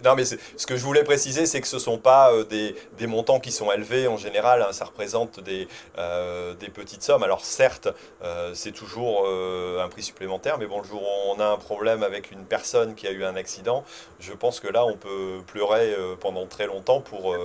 Non 0.03 0.15
mais 0.15 0.25
ce 0.25 0.65
que 0.67 0.75
je 0.75 0.83
voulais 0.83 1.03
préciser, 1.03 1.45
c'est 1.45 1.61
que 1.61 1.67
ce 1.67 1.79
sont 1.79 1.97
pas 1.97 2.31
euh, 2.31 2.43
des, 2.43 3.07
montants 3.07 3.39
qui 3.39 3.51
sont 3.51 3.71
élevés 3.71 4.07
en 4.07 4.17
général. 4.17 4.61
Hein, 4.61 4.71
ça 4.71 4.85
représente 4.85 5.39
des, 5.39 5.67
euh, 5.97 6.53
des 6.55 6.69
petites 6.69 7.01
sommes. 7.01 7.23
Alors 7.23 7.43
certes, 7.43 7.89
euh, 8.23 8.51
c'est 8.53 8.71
toujours 8.71 9.27
un 9.27 9.87
prix 9.89 10.03
supplémentaire, 10.03 10.57
mais 10.57 10.65
bon, 10.65 10.81
le 10.81 10.87
jour 10.87 11.01
où 11.01 11.35
on 11.35 11.39
a 11.39 11.45
un 11.45 11.57
problème 11.57 12.03
avec 12.03 12.31
une 12.31 12.43
personne 12.43 12.95
qui 12.95 13.07
a 13.07 13.11
eu 13.11 13.23
un 13.23 13.35
accident, 13.35 13.83
je 14.19 14.33
pense 14.33 14.59
que 14.59 14.67
là, 14.67 14.85
on 14.85 14.95
peut 14.95 15.41
pleurer 15.47 15.95
pendant 16.19 16.45
très 16.45 16.67
longtemps 16.67 17.01
pour, 17.01 17.35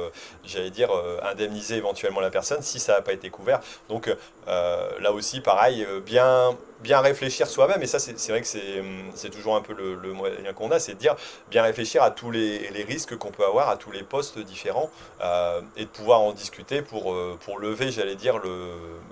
j'allais 0.45 0.71
dire, 0.71 0.91
indemniser 1.23 1.77
éventuellement 1.77 2.21
la 2.21 2.31
personne 2.31 2.63
si 2.63 2.79
ça 2.79 2.95
n'a 2.95 3.03
pas 3.03 3.13
été 3.13 3.31
couvert. 3.31 3.61
Donc 3.89 4.15
là 4.47 5.13
aussi, 5.13 5.41
pareil, 5.41 5.87
bien 6.05 6.57
bien 6.83 7.01
réfléchir 7.01 7.47
soi-même, 7.47 7.83
et 7.83 7.87
ça 7.87 7.99
c'est 7.99 8.29
vrai 8.29 8.43
que 8.43 8.47
c'est 8.47 9.31
toujours 9.31 9.57
un 9.57 9.63
peu 9.63 9.75
le, 9.75 10.13
moyen 10.13 10.53
qu'on 10.53 10.71
a, 10.71 10.79
c'est 10.79 10.95
de 10.95 10.99
dire 10.99 11.17
bien 11.51 11.63
réfléchir 11.63 12.03
à 12.03 12.11
tous 12.11 12.31
les, 12.31 12.69
risques 12.83 13.17
qu'on 13.17 13.31
peut 13.31 13.45
avoir, 13.45 13.69
à 13.69 13.77
tous 13.77 13.93
les 13.93 14.03
postes 14.03 14.39
différents, 14.39 14.91
euh, 15.23 15.61
et 15.77 15.85
de 15.85 15.91
pouvoir 15.91 16.21
en 16.21 16.33
discuter 16.33 16.83
pour, 16.83 17.13
euh, 17.13 17.39
lever, 17.61 17.93
j'allais 17.93 18.17
dire, 18.17 18.41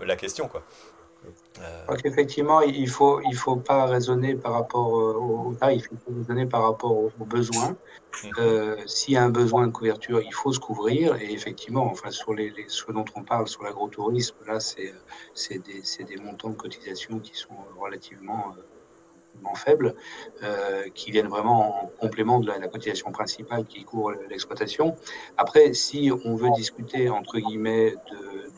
la 0.02 0.16
question. 0.16 0.48
Quoi. 0.48 0.62
Euh... 1.60 1.96
Effectivement, 2.04 2.60
il 2.62 2.82
ne 2.82 2.88
faut, 2.88 3.20
il 3.22 3.34
faut 3.34 3.56
pas 3.56 3.86
raisonner 3.86 4.34
par 4.34 4.52
rapport 4.52 4.92
au 4.92 5.54
taille, 5.54 5.76
il 5.76 5.82
faut 5.82 6.12
raisonner 6.16 6.46
par 6.46 6.62
rapport 6.62 6.96
aux, 6.96 7.24
besoins. 7.24 7.76
Mhm. 8.24 8.30
Euh, 8.38 8.76
S'il 8.86 9.14
y 9.14 9.16
a 9.16 9.22
un 9.22 9.30
besoin 9.30 9.66
de 9.66 9.72
couverture, 9.72 10.20
il 10.22 10.32
faut 10.32 10.52
se 10.52 10.58
couvrir. 10.58 11.16
Et 11.16 11.32
effectivement, 11.32 11.84
enfin, 11.84 12.10
sur 12.10 12.34
les, 12.34 12.52
ce 12.68 12.90
dont 12.92 13.04
on 13.14 13.22
parle, 13.22 13.48
sur 13.48 13.62
l'agrotourisme, 13.62 14.36
là, 14.46 14.60
c'est 14.60 14.94
des, 15.58 16.04
des, 16.04 16.16
montants 16.16 16.50
de 16.50 16.56
cotisation 16.56 17.18
qui 17.18 17.36
sont 17.36 17.56
relativement 17.78 18.54
euh, 18.56 18.62
faibles, 19.54 19.94
euh, 20.42 20.84
qui 20.94 21.10
viennent 21.10 21.28
vraiment 21.28 21.84
en 21.84 21.86
complément 22.00 22.40
de 22.40 22.46
la, 22.46 22.68
cotisation 22.68 23.10
principale 23.10 23.64
qui 23.66 23.84
couvre 23.84 24.14
l'exploitation. 24.28 24.96
Après, 25.36 25.72
si 25.74 26.10
on 26.24 26.34
veut 26.34 26.50
discuter, 26.50 27.08
entre 27.08 27.38
guillemets, 27.38 27.94
de 28.10 28.49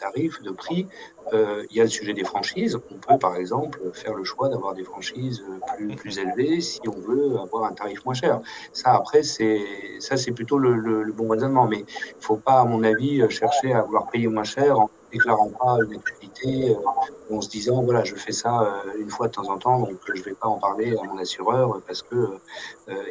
tarifs, 0.00 0.42
de 0.42 0.50
prix, 0.50 0.86
euh, 1.32 1.64
il 1.70 1.76
y 1.76 1.80
a 1.80 1.84
le 1.84 1.90
sujet 1.90 2.12
des 2.12 2.24
franchises. 2.24 2.78
On 2.90 2.94
peut, 2.94 3.18
par 3.18 3.36
exemple, 3.36 3.78
faire 3.92 4.14
le 4.14 4.24
choix 4.24 4.48
d'avoir 4.48 4.74
des 4.74 4.84
franchises 4.84 5.44
plus, 5.76 5.94
plus 5.94 6.18
élevées 6.18 6.60
si 6.60 6.80
on 6.88 6.98
veut 6.98 7.38
avoir 7.38 7.64
un 7.64 7.72
tarif 7.72 8.04
moins 8.04 8.14
cher. 8.14 8.40
Ça, 8.72 8.94
après, 8.94 9.22
c'est 9.22 9.64
ça, 10.00 10.16
c'est 10.16 10.32
plutôt 10.32 10.58
le, 10.58 11.12
bon 11.12 11.28
raisonnement. 11.28 11.66
Mais 11.66 11.78
il 11.78 12.16
ne 12.16 12.22
faut 12.22 12.36
pas, 12.36 12.60
à 12.60 12.64
mon 12.64 12.82
avis, 12.82 13.22
chercher 13.30 13.72
à 13.72 13.82
vouloir 13.82 14.10
payer 14.10 14.28
moins 14.28 14.44
cher 14.44 14.78
en 14.78 14.90
déclarant 15.12 15.50
pas 15.50 15.76
une 15.84 15.96
activité, 15.96 16.70
euh, 16.70 17.34
en 17.36 17.40
se 17.40 17.48
disant 17.48 17.82
voilà, 17.82 18.04
je 18.04 18.14
fais 18.14 18.30
ça 18.30 18.62
euh, 18.62 19.00
une 19.00 19.10
fois 19.10 19.26
de 19.26 19.32
temps 19.32 19.48
en 19.50 19.58
temps, 19.58 19.80
donc 19.80 19.98
je 20.06 20.20
ne 20.20 20.24
vais 20.24 20.34
pas 20.34 20.46
en 20.46 20.58
parler 20.58 20.96
à 20.96 21.02
mon 21.02 21.18
assureur 21.18 21.80
parce 21.84 22.02
que 22.02 22.38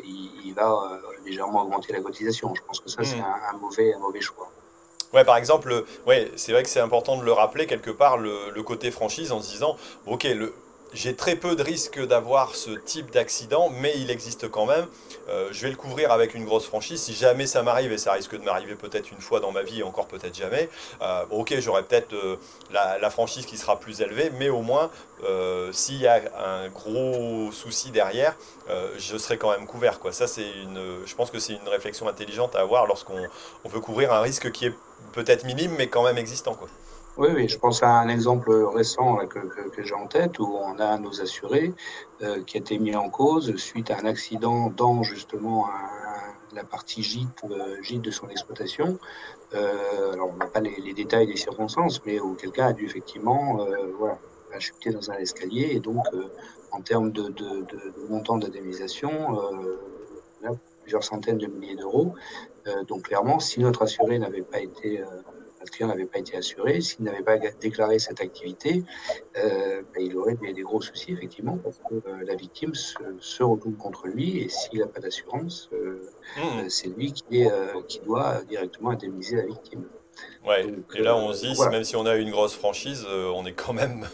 il, 0.05 0.53
va 0.55 1.01
légèrement 1.25 1.63
augmenter 1.63 1.93
la 1.93 2.01
cotisation. 2.01 2.53
Je 2.55 2.61
pense 2.65 2.79
que 2.79 2.89
ça, 2.89 3.03
c'est 3.03 3.17
mmh. 3.17 3.53
un, 3.53 3.57
mauvais, 3.57 3.93
un 3.93 3.99
mauvais 3.99 4.21
choix. 4.21 4.49
Ouais, 5.13 5.25
par 5.25 5.37
exemple, 5.37 5.85
ouais, 6.05 6.31
c'est 6.35 6.51
vrai 6.51 6.61
que 6.63 6.69
c'est 6.69 6.79
important 6.79 7.17
de 7.17 7.23
le 7.23 7.31
rappeler 7.31 7.65
quelque 7.65 7.89
part, 7.89 8.17
le, 8.17 8.61
côté 8.63 8.91
franchise 8.91 9.31
en 9.31 9.41
se 9.41 9.49
disant, 9.49 9.75
ok, 10.05 10.23
le, 10.25 10.53
j'ai 10.93 11.15
très 11.15 11.35
peu 11.35 11.55
de 11.55 11.63
risques 11.63 12.03
d'avoir 12.05 12.55
ce 12.55 12.71
type 12.71 13.11
d'accident, 13.11 13.69
mais 13.69 13.93
il 13.97 14.09
existe 14.09 14.49
quand 14.49 14.65
même. 14.65 14.87
Euh, 15.29 15.49
je 15.51 15.61
vais 15.61 15.69
le 15.69 15.75
couvrir 15.75 16.11
avec 16.11 16.33
une 16.33 16.45
grosse 16.45 16.65
franchise. 16.65 17.01
Si 17.01 17.13
jamais 17.13 17.45
ça 17.45 17.61
m'arrive, 17.61 17.91
et 17.91 17.97
ça 17.97 18.13
risque 18.13 18.35
de 18.37 18.43
m'arriver 18.43 18.75
peut-être 18.75 19.11
une 19.11 19.21
fois 19.21 19.39
dans 19.39 19.51
ma 19.51 19.61
vie, 19.61 19.83
encore 19.83 20.07
peut-être 20.07 20.35
jamais, 20.35 20.69
euh, 21.01 21.25
ok, 21.29 21.53
j'aurai 21.59 21.83
peut-être 21.83 22.13
euh, 22.13 22.37
la, 22.71 23.09
franchise 23.09 23.45
qui 23.45 23.57
sera 23.57 23.79
plus 23.79 24.01
élevée, 24.01 24.31
mais 24.37 24.49
au 24.49 24.61
moins, 24.61 24.91
s'il 25.71 25.97
y 25.97 26.07
a 26.07 26.21
un 26.37 26.69
gros 26.69 27.51
souci 27.51 27.89
derrière, 27.91 28.37
je 28.97 29.17
serai 29.17 29.37
quand 29.37 29.49
même 29.51 29.65
couvert. 29.65 29.99
Ça, 30.11 30.25
une, 30.37 30.79
je 31.05 31.15
pense 31.15 31.31
que 31.31 31.39
c'est 31.39 31.53
une 31.53 31.67
réflexion 31.67 32.07
intelligente 32.07 32.55
à 32.55 32.59
avoir 32.59 32.85
lorsqu'on 32.85 33.27
veut 33.65 33.79
couvrir 33.79 34.13
un 34.13 34.21
risque 34.21 34.51
qui 34.51 34.67
est 34.67 34.73
peut-être 35.11 35.43
minime, 35.43 35.73
mais 35.77 35.87
quand 35.87 36.03
même 36.03 36.17
existant. 36.19 36.55
Oui, 37.19 37.49
je 37.49 37.57
pense 37.57 37.83
à 37.83 37.89
un 37.99 38.07
exemple 38.07 38.49
récent 38.49 39.17
que, 39.27 39.83
j'ai 39.83 39.93
en 39.93 40.07
tête 40.07 40.39
où 40.39 40.55
on 40.55 40.79
a 40.79 40.97
nos 40.97 41.19
assurés 41.19 41.73
euh, 42.21 42.41
qui 42.45 42.55
a 42.55 42.61
été 42.61 42.79
mis 42.79 42.95
en 42.95 43.09
cause 43.09 43.57
suite 43.57 43.91
à 43.91 43.97
un 43.97 44.05
accident 44.05 44.69
dans 44.69 45.03
justement 45.03 45.67
la 46.53 46.63
partie 46.63 47.03
gîte, 47.03 47.27
euh, 47.43 47.99
de 47.99 48.11
son 48.11 48.29
exploitation. 48.29 48.97
Euh, 49.53 50.13
alors, 50.13 50.29
on 50.33 50.37
n'a 50.37 50.45
pas 50.45 50.61
les, 50.61 50.93
détails 50.93 51.27
des 51.27 51.35
circonstances, 51.35 52.01
mais 52.05 52.21
où 52.21 52.35
quelqu'un 52.35 52.67
a 52.67 52.71
dû 52.71 52.85
effectivement 52.85 53.67
voilà, 53.97 54.17
chuter 54.59 54.91
dans 54.91 55.11
un 55.11 55.15
escalier 55.15 55.71
et 55.73 55.81
donc 55.81 56.05
en 56.71 56.79
termes 56.79 57.11
de, 57.11 57.33
montant 58.07 58.37
d'indemnisation, 58.37 59.41
plusieurs 60.83 61.03
centaines 61.03 61.37
de 61.37 61.47
milliers 61.47 61.75
d'euros. 61.75 62.13
donc 62.87 63.01
clairement, 63.07 63.39
si 63.39 63.59
notre 63.59 63.81
assuré 63.81 64.19
n'avait 64.19 64.41
pas 64.41 64.61
été 64.61 65.03
le 65.61 65.67
client 65.67 65.87
n'avait 65.87 66.05
pas 66.05 66.19
été 66.19 66.37
assuré, 66.37 66.81
s'il 66.81 67.03
n'avait 67.03 67.23
pas 67.23 67.37
déclaré 67.59 67.99
cette 67.99 68.21
activité, 68.21 68.83
euh, 69.37 69.81
ben, 69.93 70.03
il 70.03 70.15
aurait 70.17 70.35
des, 70.35 70.61
gros 70.61 70.81
soucis, 70.81 71.11
effectivement, 71.11 71.57
parce 71.57 71.79
que 71.79 71.95
euh, 71.95 72.23
la 72.25 72.35
victime 72.35 72.73
se, 72.73 72.97
se, 73.19 73.43
retourne 73.43 73.75
contre 73.75 74.07
lui, 74.07 74.39
et 74.39 74.49
s'il 74.49 74.79
n'a 74.79 74.87
pas 74.87 74.99
d'assurance, 74.99 75.69
euh, 75.73 76.09
mmh. 76.37 76.69
c'est 76.69 76.87
lui 76.87 77.11
qui, 77.11 77.47
qui 77.87 77.99
doit 78.01 78.41
directement 78.43 78.91
indemniser 78.91 79.37
la 79.37 79.45
victime. 79.45 79.85
Ouais, 80.45 80.65
et 80.95 81.01
là 81.01 81.17
on 81.17 81.33
se 81.33 81.45
dit, 81.45 81.61
même 81.69 81.83
si 81.83 81.95
on 81.97 82.05
a 82.05 82.15
une 82.15 82.31
grosse 82.31 82.55
franchise, 82.55 83.05
on 83.05 83.45
est 83.45 83.53
quand 83.53 83.73
même 83.73 84.07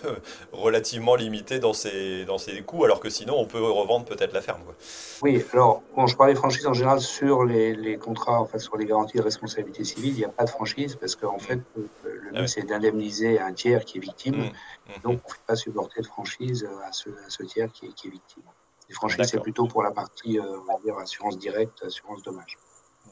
relativement 0.52 1.16
limité 1.16 1.60
dans 1.60 1.74
ses, 1.74 2.26
dans 2.26 2.40
ses 2.40 2.62
coûts, 2.64 2.84
alors 2.84 3.00
que 3.00 3.10
sinon 3.10 3.36
on 3.38 3.46
peut 3.46 3.62
revendre 3.64 4.06
peut-être 4.06 4.34
la 4.34 4.42
ferme. 4.42 4.64
Quoi. 4.64 4.74
Oui, 5.22 5.44
alors 5.54 5.84
quand 5.94 6.08
je 6.08 6.18
parlais 6.18 6.34
franchise 6.34 6.66
en 6.66 6.74
général 6.74 7.00
sur 7.00 7.46
les, 7.46 7.76
les 7.76 7.98
contrats, 7.98 8.42
enfin 8.42 8.58
sur 8.58 8.76
les 8.76 8.86
garanties 8.86 9.18
de 9.18 9.24
responsabilité 9.24 9.84
civile, 9.84 10.14
il 10.14 10.18
n'y 10.18 10.26
a 10.26 10.30
pas 10.30 10.46
de 10.46 10.50
franchise 10.50 10.96
parce 10.96 11.16
qu'en 11.16 11.38
fait 11.38 11.60
le 11.76 12.32
ah 12.34 12.42
but 12.42 12.48
c'est 12.48 12.64
d'indemniser 12.64 13.40
un 13.40 13.54
tiers 13.54 13.86
qui 13.86 14.00
est 14.00 14.02
victime, 14.02 14.38
mmh, 14.38 14.42
mmh. 14.42 15.02
donc 15.04 15.22
on 15.26 15.30
ne 15.30 15.34
fait 15.34 15.46
pas 15.46 15.56
supporter 15.56 16.02
de 16.02 16.08
franchise 16.08 16.68
à 16.88 16.92
ce, 16.92 17.10
à 17.10 17.30
ce 17.30 17.44
tiers 17.44 17.72
qui 17.72 17.86
est, 17.86 17.94
qui 17.94 18.08
est 18.08 18.12
victime. 18.12 18.44
Les 18.90 18.96
franchises 18.96 19.28
c'est 19.28 19.40
plutôt 19.40 19.68
pour 19.68 19.84
la 19.84 19.92
partie, 19.92 20.40
on 20.40 20.72
va 20.72 20.80
dire, 20.84 20.98
assurance 20.98 21.38
directe, 21.38 21.84
assurance 21.84 22.24
dommage. 22.24 22.58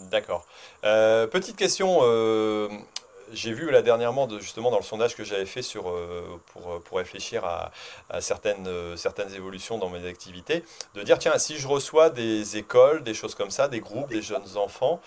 D'accord. 0.02 0.46
Euh, 0.84 1.28
petite 1.28 1.56
question, 1.56 2.00
euh, 2.02 2.68
j'ai 3.32 3.54
vu 3.54 3.70
là 3.70 3.82
dernièrement, 3.82 4.28
de, 4.28 4.40
justement 4.40 4.72
dans 4.72 4.78
le 4.78 4.84
sondage 4.84 5.16
que 5.16 5.24
j'avais 5.24 5.46
fait 5.46 5.62
sur, 5.62 5.90
euh, 5.90 6.40
pour, 6.48 6.82
pour, 6.82 6.98
réfléchir 6.98 7.46
à, 7.46 7.72
certaines, 8.20 8.98
certaines 8.98 9.34
évolutions 9.34 9.78
dans 9.78 9.90
mes 9.90 10.06
activités, 10.08 10.64
de 10.96 11.04
dire 11.04 11.20
tiens, 11.20 11.38
si 11.38 11.58
je 11.58 11.68
reçois 11.68 12.10
des 12.10 12.58
écoles, 12.58 13.04
des 13.04 13.14
choses 13.14 13.36
comme 13.36 13.52
ça, 13.52 13.68
des 13.68 13.80
groupes, 13.80 14.10
des 14.10 14.22
jeunes 14.22 14.58
enfants, 14.58 15.00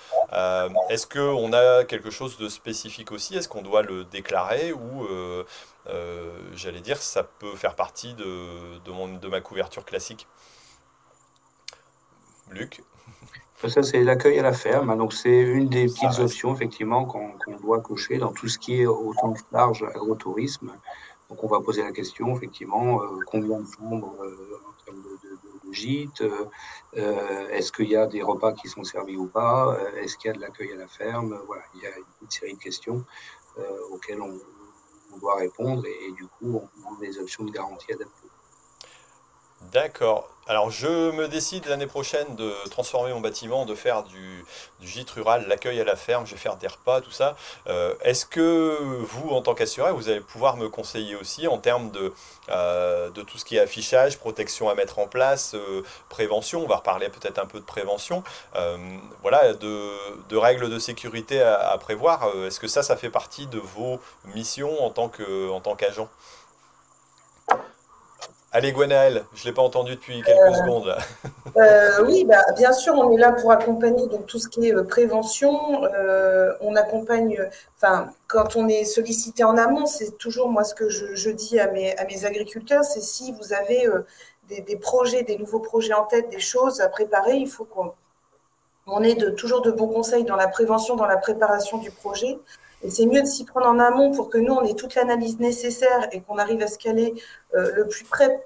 est-ce 0.89 1.07
qu'on 1.07 1.53
a 1.53 1.85
quelque 1.85 2.11
chose 2.11 2.39
de 2.39 2.49
spécifique 2.49 3.13
aussi? 3.13 3.37
Est-ce 3.37 3.49
qu'on 3.49 3.63
doit 3.63 3.83
le 3.83 4.05
déclarer 4.05 4.73
ou 4.73 5.07
j'allais 6.55 6.81
dire 6.81 7.03
ça 7.03 7.23
peut 7.25 7.55
faire 7.57 7.75
partie 7.75 8.15
de, 8.15 8.79
de, 8.85 8.91
mon, 8.91 9.09
de 9.09 9.29
ma 9.29 9.41
couverture 9.41 9.85
classique? 9.85 10.27
Luc? 12.51 12.83
Ça, 13.65 13.83
c'est 13.83 14.03
l'accueil 14.05 14.39
à 14.39 14.43
la 14.43 14.53
ferme. 14.53 14.97
Donc, 14.97 15.13
c'est 15.13 15.41
une 15.41 15.69
des 15.69 15.87
petites 15.87 16.19
options, 16.19 16.55
effectivement, 16.55 17.05
qu'on 17.05 17.57
doit 17.63 17.81
cocher 17.81 18.19
dans 18.19 18.33
tout 18.33 18.49
ce 18.49 18.59
qui 18.59 18.81
est 18.81 18.87
au 18.87 19.13
sens 19.15 19.41
large 19.53 19.85
agrotourisme. 19.95 20.73
Donc, 21.29 21.43
on 21.43 21.49
va 21.49 21.61
poser 21.61 21.83
la 21.83 21.93
question, 21.93 22.37
effectivement, 22.37 23.03
euh, 23.03 23.19
combien 23.27 23.59
de 23.61 23.67
chambres 23.67 24.15
euh, 24.23 24.61
en 24.69 24.85
termes 24.85 25.03
de, 25.03 25.69
de, 25.69 25.73
gîtes 25.73 26.23
euh, 26.23 27.49
Est-ce 27.49 27.73
qu'il 27.73 27.89
y 27.89 27.97
a 27.97 28.07
des 28.07 28.23
repas 28.23 28.53
qui 28.53 28.69
sont 28.69 28.85
servis 28.85 29.17
ou 29.17 29.27
pas 29.27 29.77
Est-ce 29.97 30.17
qu'il 30.17 30.29
y 30.29 30.31
a 30.31 30.37
de 30.37 30.41
l'accueil 30.41 30.73
à 30.73 30.77
la 30.77 30.87
ferme 30.87 31.37
Voilà, 31.47 31.65
il 31.75 31.83
y 31.83 31.87
a 31.87 31.91
une 32.23 32.31
série 32.31 32.55
de 32.55 32.59
questions 32.59 33.05
auxquelles 33.91 34.21
on, 34.21 34.39
doit 35.19 35.37
répondre 35.37 35.83
et, 35.87 36.13
du 36.13 36.27
coup, 36.27 36.61
on 36.85 36.95
a 36.95 37.01
des 37.01 37.19
options 37.19 37.43
de 37.43 37.51
garantie 37.51 37.91
adaptées. 37.91 38.29
D'accord. 39.73 40.29
Alors 40.49 40.71
je 40.71 41.11
me 41.11 41.27
décide 41.27 41.67
l'année 41.67 41.89
prochaine 41.89 42.37
de 42.37 42.53
transformer 42.71 43.13
mon 43.13 43.21
bâtiment, 43.21 43.67
de 43.67 43.75
faire 43.75 44.05
du, 44.05 44.45
gîte 44.81 45.11
rural, 45.11 45.45
l'accueil 45.49 45.81
à 45.81 45.85
la 45.85 45.97
ferme, 45.97 46.25
je 46.25 46.33
vais 46.33 46.37
faire 46.37 46.57
des 46.57 46.69
repas, 46.69 47.01
tout 47.01 47.11
ça. 47.11 47.35
Euh, 47.67 47.95
est-ce 48.03 48.27
que 48.27 48.79
vous, 49.01 49.31
en 49.31 49.43
tant 49.43 49.55
qu'assureur, 49.55 49.97
vous 49.97 50.09
allez 50.09 50.21
pouvoir 50.21 50.57
me 50.57 50.69
conseiller 50.69 51.17
aussi 51.17 51.49
en 51.49 51.59
termes 51.59 51.91
de, 51.91 52.13
euh, 52.51 53.11
de 53.11 53.23
tout 53.23 53.39
ce 53.39 53.45
qui 53.45 53.57
est 53.57 53.61
affichage, 53.61 54.19
protection 54.19 54.69
à 54.69 54.77
mettre 54.77 55.01
en 55.01 55.09
place, 55.09 55.55
euh, 55.55 55.83
prévention, 56.11 56.63
on 56.63 56.69
va 56.69 56.77
reparler 56.77 57.09
peut-être 57.09 57.41
un 57.41 57.47
peu 57.47 57.59
de 57.59 57.65
prévention, 57.65 58.23
voilà, 59.23 59.53
de, 59.53 60.37
règles 60.37 60.71
de 60.71 60.79
sécurité 60.79 61.43
à, 61.43 61.77
prévoir. 61.79 62.31
Est-ce 62.47 62.61
que 62.61 62.69
ça, 62.69 62.85
ça 62.85 62.97
fait 62.97 63.11
partie 63.11 63.49
de 63.49 63.59
vos 63.59 63.99
missions 64.27 64.85
en 64.85 64.91
tant 64.91 65.09
qu'agent? 65.09 66.09
Allez, 68.57 68.73
Gwenaël, 68.73 69.27
je 69.35 69.43
ne 69.43 69.51
l'ai 69.51 69.53
pas 69.53 69.61
entendu 69.61 69.97
depuis 69.97 70.23
quelques 70.23 70.39
euh, 70.39 70.55
secondes. 70.55 70.97
Euh, 71.59 72.03
oui, 72.07 72.25
bah, 72.25 72.43
bien 72.57 72.73
sûr, 72.73 72.95
on 72.95 73.13
est 73.13 73.19
là 73.19 73.33
pour 73.33 73.53
accompagner 73.53 74.07
donc, 74.07 74.25
tout 74.25 74.39
ce 74.39 74.49
qui 74.49 74.69
est 74.69 74.75
euh, 74.75 74.83
prévention. 74.83 75.83
on 76.63 76.75
accompagne, 76.75 77.39
enfin, 77.77 78.09
quand 78.29 78.57
on 78.57 78.67
est 78.67 78.87
sollicité 78.87 79.45
en 79.45 79.59
amont, 79.59 79.85
c'est 79.85 80.17
toujours 80.17 80.49
moi 80.49 80.65
ce 80.65 80.75
que 80.75 80.89
je, 80.89 81.31
dis 81.31 81.61
à 81.61 81.71
mes, 81.71 81.95
à 81.99 82.07
mes 82.07 82.25
agriculteurs, 82.25 82.83
c'est 82.83 83.03
si 83.03 83.31
vous 83.33 83.53
avez 83.53 83.91
des, 84.49 84.77
projets, 84.77 85.23
des 85.23 85.37
nouveaux 85.37 85.61
projets 85.61 85.93
en 85.93 86.05
tête, 86.05 86.31
des 86.31 86.41
choses 86.41 86.81
à 86.81 86.89
préparer, 86.89 87.37
il 87.37 87.49
faut 87.49 87.65
qu'on 87.65 87.93
on 88.87 89.03
ait 89.03 89.17
de, 89.17 89.29
toujours 89.29 89.61
de 89.61 89.71
bons 89.71 89.89
conseils 89.89 90.25
dans 90.25 90.37
la 90.37 90.49
prévention, 90.49 90.97
dans 90.97 91.07
la 91.07 91.19
préparation 91.19 91.77
du 91.77 91.91
projet. 91.91 92.39
Et 92.83 92.91
c'est 92.91 93.07
mieux 93.07 93.23
de 93.23 93.27
s'y 93.27 93.45
prendre 93.45 93.67
en 93.67 93.79
amont 93.79 94.13
pour 94.13 94.29
que 94.29 94.39
nous, 94.39 94.53
on 94.53 94.63
ait 94.63 94.75
toute 94.75 94.95
l'analyse 94.95 95.39
nécessaire 95.39 96.09
et 96.13 96.21
qu'on 96.21 96.39
arrive 96.39 96.63
à 96.63 96.67
se 96.67 96.79
caler 96.79 97.15
euh, 97.55 97.73
le 97.75 97.89
plus 97.89 98.05
près, 98.05 98.45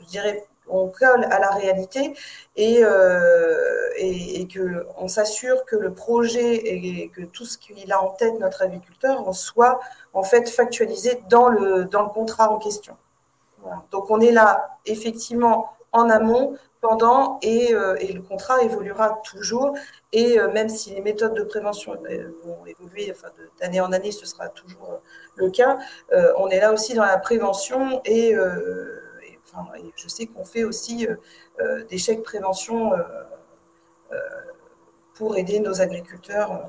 je 0.00 0.06
dirais, 0.06 0.44
on 0.68 0.88
colle 0.88 1.24
à 1.24 1.38
la 1.38 1.50
réalité 1.50 2.14
et, 2.56 2.80
euh, 2.82 3.88
et, 3.96 4.46
qu'on 4.48 5.08
s'assure 5.08 5.64
que 5.64 5.76
le 5.76 5.92
projet 5.92 6.54
et 6.54 7.08
que 7.08 7.22
tout 7.22 7.44
ce 7.44 7.58
qu'il 7.58 7.92
a 7.92 8.02
en 8.02 8.10
tête, 8.10 8.38
notre 8.38 8.62
agriculteur, 8.62 9.34
soit 9.34 9.80
en 10.14 10.22
fait 10.22 10.48
factualisé 10.48 11.20
dans 11.28 11.48
le 11.48 11.86
contrat 12.14 12.50
en 12.50 12.58
question. 12.58 12.96
Donc 13.90 14.10
on 14.10 14.20
est 14.20 14.32
là 14.32 14.78
effectivement 14.86 15.72
en 15.92 16.08
amont 16.10 16.56
pendant 16.82 17.38
euh, 17.44 17.96
et, 18.00 18.12
le 18.12 18.20
contrat 18.20 18.60
évoluera 18.62 19.22
toujours. 19.24 19.74
Et 20.12 20.38
euh, 20.38 20.52
même 20.52 20.68
si 20.68 20.94
les 20.94 21.00
méthodes 21.00 21.34
de 21.34 21.44
prévention 21.44 21.94
euh, 22.10 22.36
vont 22.44 22.66
évoluer 22.66 23.10
enfin, 23.10 23.28
d'année 23.60 23.80
en 23.80 23.92
année, 23.92 24.12
ce 24.12 24.26
sera 24.26 24.48
toujours 24.50 25.00
le 25.36 25.48
cas, 25.48 25.78
on 26.36 26.48
est 26.48 26.60
là 26.60 26.72
aussi 26.74 26.92
dans 26.92 27.06
la 27.06 27.16
prévention 27.16 28.02
et, 28.04 28.34
je 29.96 30.08
sais 30.08 30.26
qu'on 30.26 30.44
fait 30.44 30.64
aussi 30.64 31.06
des 31.88 31.98
chèques 31.98 32.22
prévention 32.22 32.92
pour 35.14 35.38
aider 35.38 35.60
nos 35.60 35.80
agriculteurs. 35.80 36.68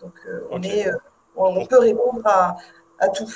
Donc 0.00 0.12
on, 0.50 0.62
est, 0.62 0.88
on, 1.34 1.66
peut 1.66 1.78
répondre 1.78 2.20
à, 2.24 2.56
à 3.00 3.08
tout 3.08 3.28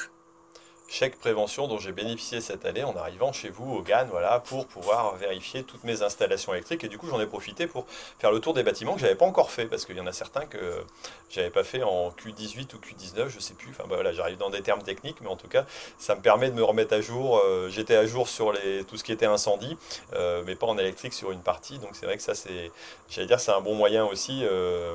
chèque 0.89 1.19
prévention 1.19 1.69
dont 1.69 1.79
j'ai 1.79 1.93
bénéficié 1.93 2.41
cette 2.41 2.65
année 2.65 2.83
en 2.83 2.97
arrivant 2.97 3.33
chez 3.33 3.51
vous 3.51 3.71
au 3.75 3.83
GAN 3.83 4.07
voilà, 4.11 4.41
pour 4.41 4.67
pouvoir 4.67 5.17
vérifier 5.17 5.63
toutes 5.63 5.85
mes 5.85 6.03
installations 6.03 6.55
électriques. 6.55 6.83
Et 6.83 6.89
du 6.89 6.99
coup, 6.99 7.07
j'en 7.09 7.21
ai 7.21 7.27
profité 7.27 7.67
pour 7.67 7.87
faire 8.19 8.33
le 8.33 8.41
tour 8.41 8.55
des 8.55 8.63
bâtiments 8.63 8.95
que 8.95 9.01
je 9.01 9.05
n'avais 9.05 9.17
pas 9.17 9.27
encore 9.27 9.51
fait 9.51 9.67
parce 9.67 9.85
qu'il 9.85 9.97
y 9.97 10.01
en 10.01 10.07
a 10.07 10.13
certains 10.13 10.47
que 10.47 10.85
j'avais 11.31 11.51
pas 11.51 11.65
fait 11.65 11.83
en 11.83 12.11
Q18 12.11 12.75
ou 12.75 12.79
Q19, 12.79 13.29
je 13.29 13.39
sais 13.39 13.55
plus. 13.55 13.71
Enfin, 13.71 13.85
bah, 13.89 13.97
voilà, 13.97 14.13
j'arrive 14.13 14.39
dans 14.39 14.51
des 14.51 14.63
termes 14.63 14.83
techniques, 14.83 15.21
mais 15.21 15.29
en 15.29 15.37
tout 15.37 15.49
cas, 15.49 15.67
ça 15.99 16.15
me 16.15 16.21
permet 16.23 16.51
de 16.51 16.55
me 16.55 16.65
remettre 16.65 16.95
à 16.95 17.01
jour. 17.01 17.39
Euh, 17.39 17.69
j'étais 17.69 17.97
à 17.97 18.07
jour 18.07 18.29
sur 18.29 18.53
les, 18.53 18.85
tout 18.85 18.97
ce 18.97 19.05
qui 19.05 19.13
était 19.13 19.27
incendie, 19.27 19.77
euh, 20.15 20.43
mais 20.47 20.55
pas 20.55 20.67
en 20.67 20.79
électrique 20.79 21.13
sur 21.13 21.31
une 21.33 21.43
partie. 21.43 21.79
Donc 21.79 21.91
c'est 21.93 22.07
vrai 22.07 22.17
que 22.17 22.23
ça, 22.23 22.35
c'est, 22.35 22.71
j'allais 23.11 23.27
dire, 23.27 23.41
c'est 23.41 23.53
un 23.53 23.61
bon 23.61 23.75
moyen 23.75 24.07
aussi. 24.07 24.41
Euh, 24.45 24.95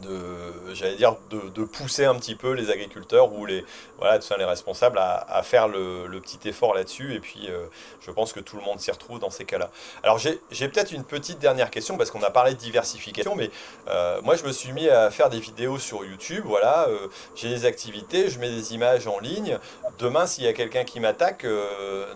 de 0.00 0.74
j'allais 0.74 0.96
dire 0.96 1.16
de, 1.30 1.64
pousser 1.64 2.04
un 2.04 2.14
petit 2.14 2.34
peu 2.34 2.52
les 2.52 2.70
agriculteurs 2.70 3.32
ou 3.32 3.46
les 3.46 3.64
voilà 3.98 4.18
les 4.38 4.44
responsables 4.44 4.98
à, 4.98 5.42
faire 5.42 5.68
le, 5.68 6.20
petit 6.20 6.48
effort 6.48 6.74
là-dessus. 6.74 7.14
Et 7.14 7.20
puis 7.20 7.48
euh, 7.48 7.66
je 8.00 8.10
pense 8.10 8.32
que 8.32 8.40
tout 8.40 8.56
le 8.56 8.62
monde 8.62 8.80
s'y 8.80 8.90
retrouve 8.90 9.18
dans 9.18 9.30
ces 9.30 9.44
cas-là. 9.44 9.70
Alors 10.02 10.18
j'ai 10.18 10.68
peut-être 10.68 10.92
une 10.92 11.04
petite 11.04 11.38
dernière 11.38 11.70
question 11.70 11.96
parce 11.96 12.10
qu'on 12.10 12.22
a 12.22 12.30
parlé 12.30 12.54
de 12.54 12.58
diversification 12.58 13.34
mais 13.34 13.50
euh, 13.88 14.20
moi 14.22 14.36
je 14.36 14.44
me 14.44 14.52
suis 14.52 14.72
mis 14.72 14.88
à 14.88 15.10
faire 15.10 15.30
des 15.30 15.40
vidéos 15.40 15.78
sur 15.78 16.04
YouTube 16.04 16.44
voilà 16.46 16.86
euh, 16.88 17.08
j'ai 17.34 17.48
des 17.48 17.64
activités 17.64 18.28
je 18.28 18.38
mets 18.38 18.50
des 18.50 18.74
images 18.74 19.06
en 19.06 19.18
ligne. 19.18 19.58
Demain 19.98 20.26
s'il 20.26 20.44
y 20.44 20.48
a 20.48 20.52
quelqu'un 20.52 20.84
qui 20.84 21.00
m'attaque 21.00 21.46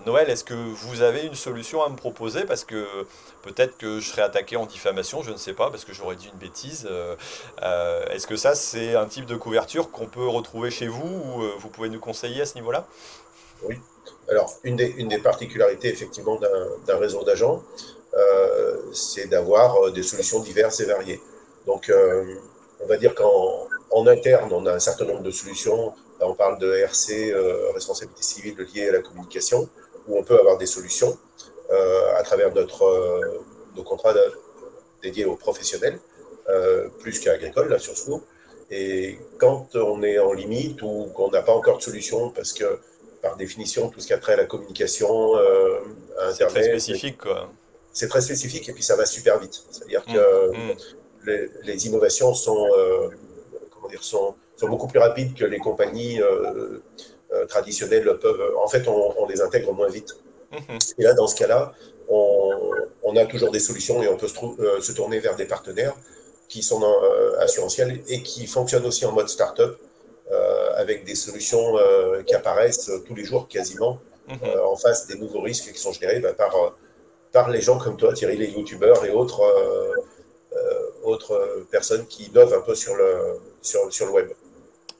Noël 0.06 0.30
est-ce 0.30 0.44
que 0.44 0.54
vous 0.54 1.02
avez 1.02 1.22
une 1.22 1.34
solution 1.34 1.82
à 1.82 1.88
me 1.88 1.96
proposer? 1.96 2.44
Parce 2.44 2.64
que 2.64 2.86
peut-être 3.46 3.78
que 3.78 4.00
je 4.00 4.10
serai 4.10 4.22
attaqué 4.22 4.56
en 4.56 4.66
diffamation 4.66 5.22
je 5.22 5.30
ne 5.30 5.36
sais 5.36 5.54
pas 5.54 5.70
parce 5.70 5.84
que 5.84 5.92
j'aurais 5.94 6.16
dit 6.16 6.28
une 6.32 6.38
bêtise 6.38 6.88
euh, 7.62 8.04
est-ce 8.06 8.26
que 8.26 8.36
ça, 8.36 8.54
c'est 8.54 8.94
un 8.94 9.06
type 9.06 9.26
de 9.26 9.36
couverture 9.36 9.90
qu'on 9.90 10.06
peut 10.06 10.26
retrouver 10.26 10.70
chez 10.70 10.88
vous 10.88 11.06
ou 11.06 11.42
euh, 11.42 11.52
vous 11.58 11.68
pouvez 11.68 11.88
nous 11.88 12.00
conseiller 12.00 12.42
à 12.42 12.46
ce 12.46 12.54
niveau-là? 12.54 12.86
Oui. 13.62 13.78
Alors, 14.28 14.54
une 14.64 14.76
des, 14.76 15.18
particularités, 15.18 15.88
effectivement, 15.88 16.38
d'un 16.86 16.96
réseau 16.98 17.24
d'agents, 17.24 17.62
euh, 18.14 18.76
c'est 18.92 19.28
d'avoir 19.28 19.92
des 19.92 20.02
solutions 20.02 20.40
diverses 20.40 20.80
et 20.80 20.84
variées. 20.84 21.20
Donc, 21.66 21.92
on 22.80 22.86
va 22.86 22.96
dire 22.96 23.14
qu'en 23.14 23.68
en 23.90 24.06
interne, 24.06 24.52
on 24.52 24.66
a 24.66 24.72
un 24.72 24.78
certain 24.78 25.04
nombre 25.04 25.22
de 25.22 25.30
solutions. 25.30 25.94
Là, 26.20 26.26
on 26.28 26.34
parle 26.34 26.58
de 26.58 26.72
RC, 26.72 27.34
responsabilité 27.74 28.22
civile 28.22 28.56
liée 28.74 28.88
à 28.88 28.92
la 28.92 29.00
communication, 29.00 29.68
où 30.06 30.18
on 30.18 30.22
peut 30.22 30.38
avoir 30.38 30.58
des 30.58 30.66
solutions 30.66 31.16
à 31.70 32.22
travers 32.22 32.54
notre, 32.54 32.84
nos 33.76 33.82
contrats 33.82 34.14
dédiés 35.02 35.24
aux 35.24 35.36
professionnels. 35.36 35.98
Euh, 36.48 36.88
plus 37.00 37.18
qu'agricole, 37.18 37.68
là, 37.68 37.78
surtout. 37.78 38.22
Et 38.70 39.18
quand 39.38 39.74
on 39.74 40.02
est 40.02 40.18
en 40.18 40.32
limite 40.32 40.80
ou 40.82 41.10
qu'on 41.14 41.30
n'a 41.30 41.42
pas 41.42 41.52
encore 41.52 41.78
de 41.78 41.82
solution, 41.82 42.30
parce 42.30 42.52
que 42.52 42.78
par 43.20 43.36
définition, 43.36 43.88
tout 43.88 44.00
ce 44.00 44.06
qui 44.06 44.12
a 44.12 44.18
trait 44.18 44.34
à 44.34 44.36
la 44.36 44.44
communication, 44.44 45.36
euh, 45.36 45.80
à 46.18 46.28
Internet. 46.28 46.38
C'est 46.38 46.46
très 46.46 46.62
spécifique, 46.62 47.18
quoi. 47.18 47.50
C'est 47.92 48.08
très 48.08 48.20
spécifique 48.20 48.68
et 48.68 48.72
puis 48.72 48.82
ça 48.82 48.94
va 48.94 49.06
super 49.06 49.40
vite. 49.40 49.64
C'est-à-dire 49.70 50.04
mmh, 50.06 50.12
que 50.12 50.50
mmh. 50.50 51.48
Les, 51.64 51.86
innovations 51.86 52.34
sont, 52.34 52.68
euh, 52.76 53.08
comment 53.70 53.88
dire, 53.88 54.04
sont, 54.04 54.34
sont, 54.56 54.68
beaucoup 54.68 54.86
plus 54.86 55.00
rapides 55.00 55.34
que 55.34 55.44
les 55.44 55.58
compagnies 55.58 56.20
traditionnelles 57.48 58.18
peuvent. 58.20 58.52
En 58.62 58.68
fait, 58.68 58.86
on, 58.86 59.26
les 59.26 59.40
intègre 59.40 59.72
moins 59.72 59.88
vite. 59.88 60.16
Mmh. 60.68 60.78
Et 60.98 61.02
là, 61.02 61.14
dans 61.14 61.26
ce 61.26 61.36
cas-là, 61.36 61.72
on, 62.08 62.50
on, 63.02 63.16
a 63.16 63.26
toujours 63.26 63.50
des 63.50 63.60
solutions 63.60 64.02
et 64.02 64.08
on 64.08 64.16
peut 64.16 64.28
se, 64.28 64.34
se 64.80 64.92
tourner 64.92 65.18
vers 65.18 65.36
des 65.36 65.44
partenaires 65.44 65.94
qui 66.48 66.62
sont 66.62 66.82
euh, 66.82 67.38
assurantiels 67.40 68.00
et 68.08 68.22
qui 68.22 68.46
fonctionnent 68.46 68.86
aussi 68.86 69.04
en 69.04 69.12
mode 69.12 69.28
start-up 69.28 69.78
euh, 70.30 70.70
avec 70.76 71.04
des 71.04 71.14
solutions 71.14 71.76
euh, 71.78 72.22
qui 72.22 72.34
apparaissent 72.34 72.90
tous 73.06 73.14
les 73.14 73.24
jours 73.24 73.48
quasiment 73.48 73.98
mhm. 74.28 74.60
en 74.64 74.76
face 74.76 75.06
des 75.06 75.16
nouveaux 75.16 75.40
risques 75.40 75.72
qui 75.72 75.80
sont 75.80 75.92
générés 75.92 76.20
bah, 76.20 76.32
par, 76.32 76.54
par 77.32 77.50
les 77.50 77.60
gens 77.60 77.78
comme 77.78 77.96
toi, 77.96 78.12
Thierry, 78.12 78.36
les 78.36 78.50
youtubeurs 78.50 79.04
et 79.04 79.10
autres, 79.10 79.42
autres 81.04 81.66
personnes 81.70 82.06
qui 82.06 82.24
innovent 82.24 82.54
un 82.54 82.60
peu 82.60 82.74
sur 82.74 82.94
le, 82.94 83.38
sur, 83.62 83.92
sur 83.92 84.06
le 84.06 84.12
web. 84.12 84.28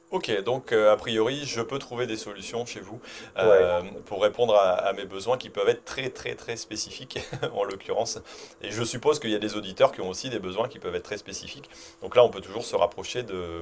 Ok, 0.09 0.31
donc 0.43 0.71
euh, 0.71 0.93
a 0.93 0.95
priori, 0.95 1.43
je 1.43 1.59
peux 1.59 1.79
trouver 1.79 2.07
des 2.07 2.15
solutions 2.15 2.65
chez 2.65 2.79
vous 2.79 3.01
euh, 3.37 3.81
pour 4.05 4.21
répondre 4.21 4.55
à, 4.55 4.93
mes 4.93 5.03
besoins 5.03 5.37
qui 5.37 5.49
peuvent 5.49 5.67
être 5.67 5.83
très 5.83 6.09
très 6.09 6.33
très 6.35 6.55
spécifiques 6.55 7.19
en 7.53 7.65
l'occurrence. 7.65 8.19
Et 8.61 8.71
je 8.71 8.83
suppose 8.85 9.19
qu'il 9.19 9.31
y 9.31 9.35
a 9.35 9.39
des 9.39 9.57
auditeurs 9.57 9.91
qui 9.91 9.99
ont 9.99 10.09
aussi 10.09 10.29
des 10.29 10.39
besoins 10.39 10.69
qui 10.69 10.79
peuvent 10.79 10.95
être 10.95 11.03
très 11.03 11.17
spécifiques. 11.17 11.69
Donc 12.01 12.15
là, 12.15 12.23
on 12.23 12.29
peut 12.29 12.39
toujours 12.39 12.63
se 12.63 12.77
rapprocher 12.77 13.23
de... 13.23 13.61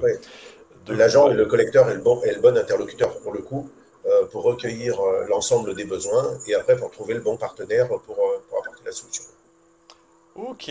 de 0.86 0.94
L'agent 0.94 1.32
et 1.32 1.34
le 1.34 1.46
collecteur 1.46 1.90
est 1.90 1.94
le, 1.94 2.00
bon, 2.00 2.22
est 2.22 2.34
le 2.34 2.40
bon 2.40 2.56
interlocuteur 2.56 3.18
pour 3.22 3.32
le 3.32 3.40
coup, 3.40 3.68
euh, 4.06 4.26
pour 4.26 4.44
recueillir 4.44 5.00
l'ensemble 5.28 5.74
des 5.74 5.84
besoins 5.84 6.38
et 6.46 6.54
après 6.54 6.76
pour 6.76 6.92
trouver 6.92 7.14
le 7.14 7.22
bon 7.22 7.36
partenaire 7.36 7.88
pour, 7.88 8.02
pour 8.02 8.60
apporter 8.60 8.84
la 8.84 8.92
solution. 8.92 9.24
Ok, 10.36 10.70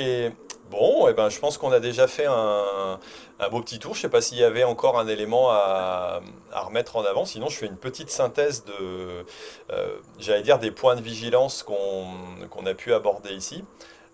bon, 0.69 1.07
eh 1.07 1.13
ben, 1.13 1.29
je 1.29 1.39
pense 1.39 1.57
qu'on 1.57 1.71
a 1.71 1.79
déjà 1.79 2.07
fait 2.07 2.25
un, 2.25 2.99
un 3.39 3.49
beau 3.49 3.61
petit 3.61 3.79
tour. 3.79 3.93
Je 3.93 3.99
ne 3.99 4.01
sais 4.03 4.09
pas 4.09 4.21
s'il 4.21 4.37
y 4.37 4.43
avait 4.43 4.63
encore 4.63 4.99
un 4.99 5.07
élément 5.07 5.51
à, 5.51 6.21
remettre 6.53 6.95
en 6.95 7.05
avant. 7.05 7.25
Sinon, 7.25 7.49
je 7.49 7.57
fais 7.57 7.67
une 7.67 7.77
petite 7.77 8.09
synthèse 8.09 8.63
de, 8.65 9.25
euh, 9.71 9.97
j'allais 10.19 10.41
dire, 10.41 10.59
des 10.59 10.71
points 10.71 10.95
de 10.95 11.01
vigilance 11.01 11.63
qu'on 11.63 12.65
a 12.65 12.73
pu 12.73 12.93
aborder 12.93 13.33
ici. 13.33 13.63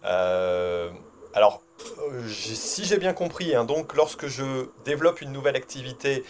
Euh, 0.06 0.90
alors, 1.34 1.62
euh, 2.00 2.28
si 2.28 2.86
j'ai 2.86 2.98
bien 2.98 3.14
compris, 3.14 3.56
hein, 3.56 3.64
donc 3.64 3.96
lorsque 3.96 4.28
je 4.28 4.68
développe 4.84 5.22
une 5.22 5.32
nouvelle 5.32 5.56
activité, 5.56 6.24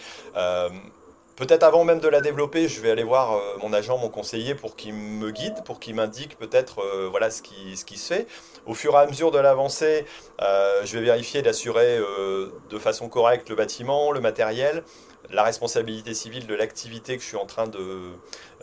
Peut-être 1.36 1.62
avant 1.62 1.84
même 1.84 2.00
de 2.00 2.08
la 2.08 2.20
développer, 2.20 2.68
je 2.68 2.80
vais 2.80 2.90
aller 2.90 3.04
voir 3.04 3.40
mon 3.60 3.72
agent, 3.72 3.96
mon 3.98 4.08
conseiller 4.08 4.54
pour 4.54 4.76
qu'il 4.76 4.94
me 4.94 5.30
guide, 5.30 5.64
pour 5.64 5.80
qu'il 5.80 5.94
m'indique 5.94 6.36
peut-être 6.38 6.82
voilà 7.10 7.30
ce 7.30 7.42
qui, 7.42 7.76
ce 7.76 7.84
qui 7.84 7.98
se 7.98 8.14
fait. 8.14 8.26
Au 8.64 8.74
fur 8.74 8.94
et 8.94 8.98
à 8.98 9.06
mesure 9.06 9.32
de 9.32 9.38
l'avancée, 9.38 10.04
euh, 10.40 10.82
je 10.84 10.96
vais 10.96 11.04
vérifier 11.04 11.42
d'assurer 11.42 11.98
euh, 11.98 12.50
de 12.70 12.78
façon 12.78 13.08
correcte 13.08 13.48
le 13.50 13.56
bâtiment, 13.56 14.12
le 14.12 14.20
matériel, 14.20 14.84
la 15.30 15.42
responsabilité 15.42 16.14
civile 16.14 16.46
de 16.46 16.54
l'activité 16.54 17.16
que 17.16 17.22
je 17.22 17.28
suis 17.28 17.36
en 17.36 17.46
train 17.46 17.66
de, 17.66 18.12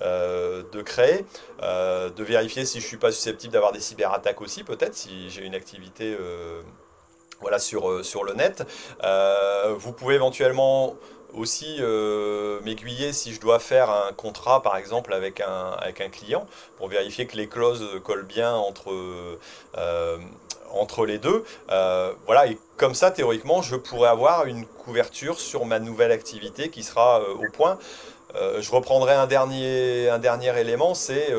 euh, 0.01 0.63
de 0.71 0.81
créer, 0.81 1.25
de 1.61 2.23
vérifier 2.23 2.65
si 2.65 2.79
je 2.79 2.85
ne 2.85 2.87
suis 2.87 2.97
pas 2.97 3.11
susceptible 3.11 3.53
d'avoir 3.53 3.73
des 3.73 3.81
cyberattaques 3.81 4.39
aussi, 4.41 4.63
peut-être, 4.63 4.93
si 4.93 5.29
j'ai 5.29 5.43
une 5.43 5.55
activité 5.55 6.17
voilà, 7.41 7.59
sur, 7.59 8.05
sur 8.05 8.23
le 8.23 8.33
net. 8.33 8.63
vous 9.77 9.91
pouvez 9.91 10.15
éventuellement 10.15 10.95
aussi 11.33 11.77
euh, 11.79 12.59
m'aiguiller 12.61 13.13
si 13.13 13.33
je 13.33 13.39
dois 13.39 13.59
faire 13.59 13.89
un 13.89 14.11
contrat 14.13 14.61
par 14.61 14.77
exemple 14.77 15.13
avec 15.13 15.41
un, 15.41 15.71
avec 15.79 16.01
un 16.01 16.09
client 16.09 16.47
pour 16.77 16.87
vérifier 16.87 17.27
que 17.27 17.37
les 17.37 17.47
clauses 17.47 17.85
collent 18.03 18.25
bien 18.25 18.53
entre, 18.53 18.91
euh, 19.77 20.17
entre 20.71 21.05
les 21.05 21.17
deux. 21.17 21.43
Euh, 21.69 22.13
voilà, 22.25 22.47
et 22.47 22.57
comme 22.77 22.95
ça 22.95 23.11
théoriquement 23.11 23.61
je 23.61 23.75
pourrais 23.75 24.09
avoir 24.09 24.45
une 24.45 24.65
couverture 24.65 25.39
sur 25.39 25.65
ma 25.65 25.79
nouvelle 25.79 26.11
activité 26.11 26.69
qui 26.69 26.83
sera 26.83 27.21
au 27.21 27.49
point. 27.51 27.77
je 28.33 28.71
reprendrai 28.71 29.13
un 29.13 29.27
dernier, 29.27 30.09
un 30.09 30.19
dernier 30.19 30.57
élément, 30.59 30.93
c'est 30.93 31.33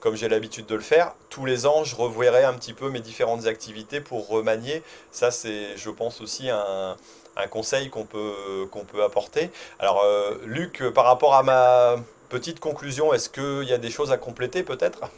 comme 0.00 0.16
j'ai 0.16 0.28
l'habitude 0.28 0.66
de 0.66 0.74
le 0.74 0.80
faire, 0.80 1.14
tous 1.30 1.46
les 1.46 1.64
ans, 1.64 1.84
je 1.84 1.94
reverrai 1.94 2.42
un 2.42 2.54
petit 2.54 2.72
peu 2.72 2.90
mes 2.90 2.98
différentes 2.98 3.46
activités 3.46 4.00
pour 4.00 4.26
remanier. 4.26 4.82
Ça, 5.12 5.30
c'est, 5.30 5.76
je 5.76 5.88
pense, 5.88 6.20
aussi 6.20 6.50
un, 6.50 6.96
un 7.38 7.46
conseil 7.46 7.88
qu'on 7.88 8.04
peut, 8.04 8.66
qu'on 8.70 8.84
peut 8.84 9.02
apporter. 9.02 9.50
Alors, 9.78 10.02
euh, 10.04 10.34
Luc, 10.44 10.82
par 10.94 11.04
rapport 11.04 11.34
à 11.34 11.42
ma 11.42 11.96
petite 12.28 12.60
conclusion, 12.60 13.14
est-ce 13.14 13.30
qu'il 13.30 13.68
y 13.68 13.72
a 13.72 13.78
des 13.78 13.90
choses 13.90 14.12
à 14.12 14.18
compléter 14.18 14.62
peut-être? 14.62 15.10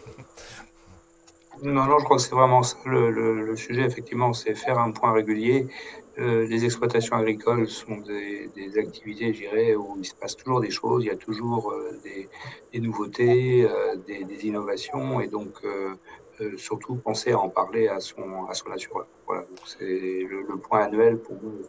Non, 1.62 1.84
non, 1.84 1.98
je 1.98 2.04
crois 2.04 2.16
que 2.16 2.22
c'est 2.22 2.34
vraiment 2.34 2.62
ça 2.62 2.78
le, 2.86 3.54
sujet, 3.56 3.82
effectivement, 3.82 4.32
c'est 4.32 4.54
faire 4.54 4.78
un 4.78 4.92
point 4.92 5.12
régulier. 5.12 5.66
Euh, 6.18 6.46
les 6.46 6.64
exploitations 6.64 7.16
agricoles 7.16 7.68
sont 7.68 7.98
des, 7.98 8.78
activités, 8.78 9.34
je 9.34 9.76
où 9.76 9.96
il 9.98 10.06
se 10.06 10.14
passe 10.14 10.36
toujours 10.36 10.60
des 10.60 10.70
choses, 10.70 11.04
il 11.04 11.08
y 11.08 11.10
a 11.10 11.16
toujours 11.16 11.72
euh, 11.72 11.98
des, 12.72 12.80
nouveautés, 12.80 13.66
des, 14.06 14.46
innovations, 14.46 15.20
et 15.20 15.26
donc 15.26 15.62
surtout 16.56 16.94
penser 16.94 17.32
à 17.32 17.38
en 17.38 17.50
parler 17.50 17.88
à 17.88 18.00
son, 18.00 18.46
à 18.48 18.54
son 18.54 18.70
assureur. 18.70 19.06
Voilà, 19.26 19.44
c'est 19.66 19.84
le, 19.84 20.42
le, 20.48 20.56
point 20.56 20.80
annuel 20.84 21.18
pour 21.18 21.36
nous 21.42 21.60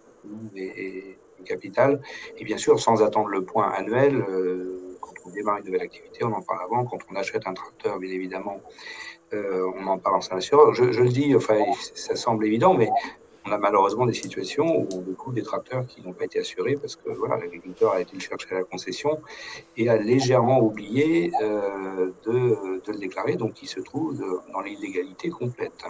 et, 0.55 1.17
capital. 1.45 1.99
Et 2.37 2.43
bien 2.43 2.57
sûr, 2.57 2.79
sans 2.79 3.01
attendre 3.01 3.29
le 3.29 3.43
point 3.43 3.71
annuel, 3.71 4.15
euh, 4.29 4.95
quand 5.01 5.13
on 5.25 5.31
démarre 5.31 5.57
une 5.57 5.65
nouvelle 5.65 5.81
activité, 5.81 6.23
on 6.23 6.33
en 6.33 6.41
parle 6.41 6.59
avant. 6.63 6.85
Quand 6.85 6.99
on 7.11 7.15
achète 7.15 7.47
un 7.47 7.53
tracteur, 7.55 7.97
bien 7.97 8.11
évidemment, 8.11 8.61
euh, 9.33 9.71
on 9.75 9.87
en 9.87 9.97
parle 9.97 10.17
en 10.17 10.35
assureur. 10.35 10.73
Je, 10.73 10.91
je, 10.91 11.01
le 11.01 11.09
dis, 11.09 11.35
enfin, 11.35 11.59
ça 11.95 12.15
semble 12.15 12.45
évident, 12.45 12.75
mais 12.75 12.89
on 13.45 13.51
a 13.51 13.57
malheureusement 13.57 14.05
des 14.05 14.13
situations 14.13 14.87
où 14.93 15.01
beaucoup 15.01 15.31
des 15.31 15.41
tracteurs 15.41 15.87
qui 15.87 16.03
n'ont 16.03 16.13
pas 16.13 16.25
été 16.25 16.39
assurés 16.39 16.75
parce 16.75 16.95
que 16.95 17.09
voilà, 17.09 17.37
l'agriculteur 17.37 17.93
a 17.93 18.01
été 18.01 18.13
le 18.13 18.19
chercher 18.19 18.51
à 18.51 18.59
la 18.59 18.63
concession 18.63 19.19
et 19.77 19.89
a 19.89 19.97
légèrement 19.97 20.59
oublié 20.59 21.31
euh, 21.41 22.11
de, 22.23 22.81
de, 22.85 22.91
le 22.91 22.99
déclarer, 22.99 23.35
donc 23.35 23.63
il 23.63 23.67
se 23.67 23.79
trouve 23.79 24.23
dans 24.53 24.61
l'illégalité 24.61 25.29
complète. 25.29 25.85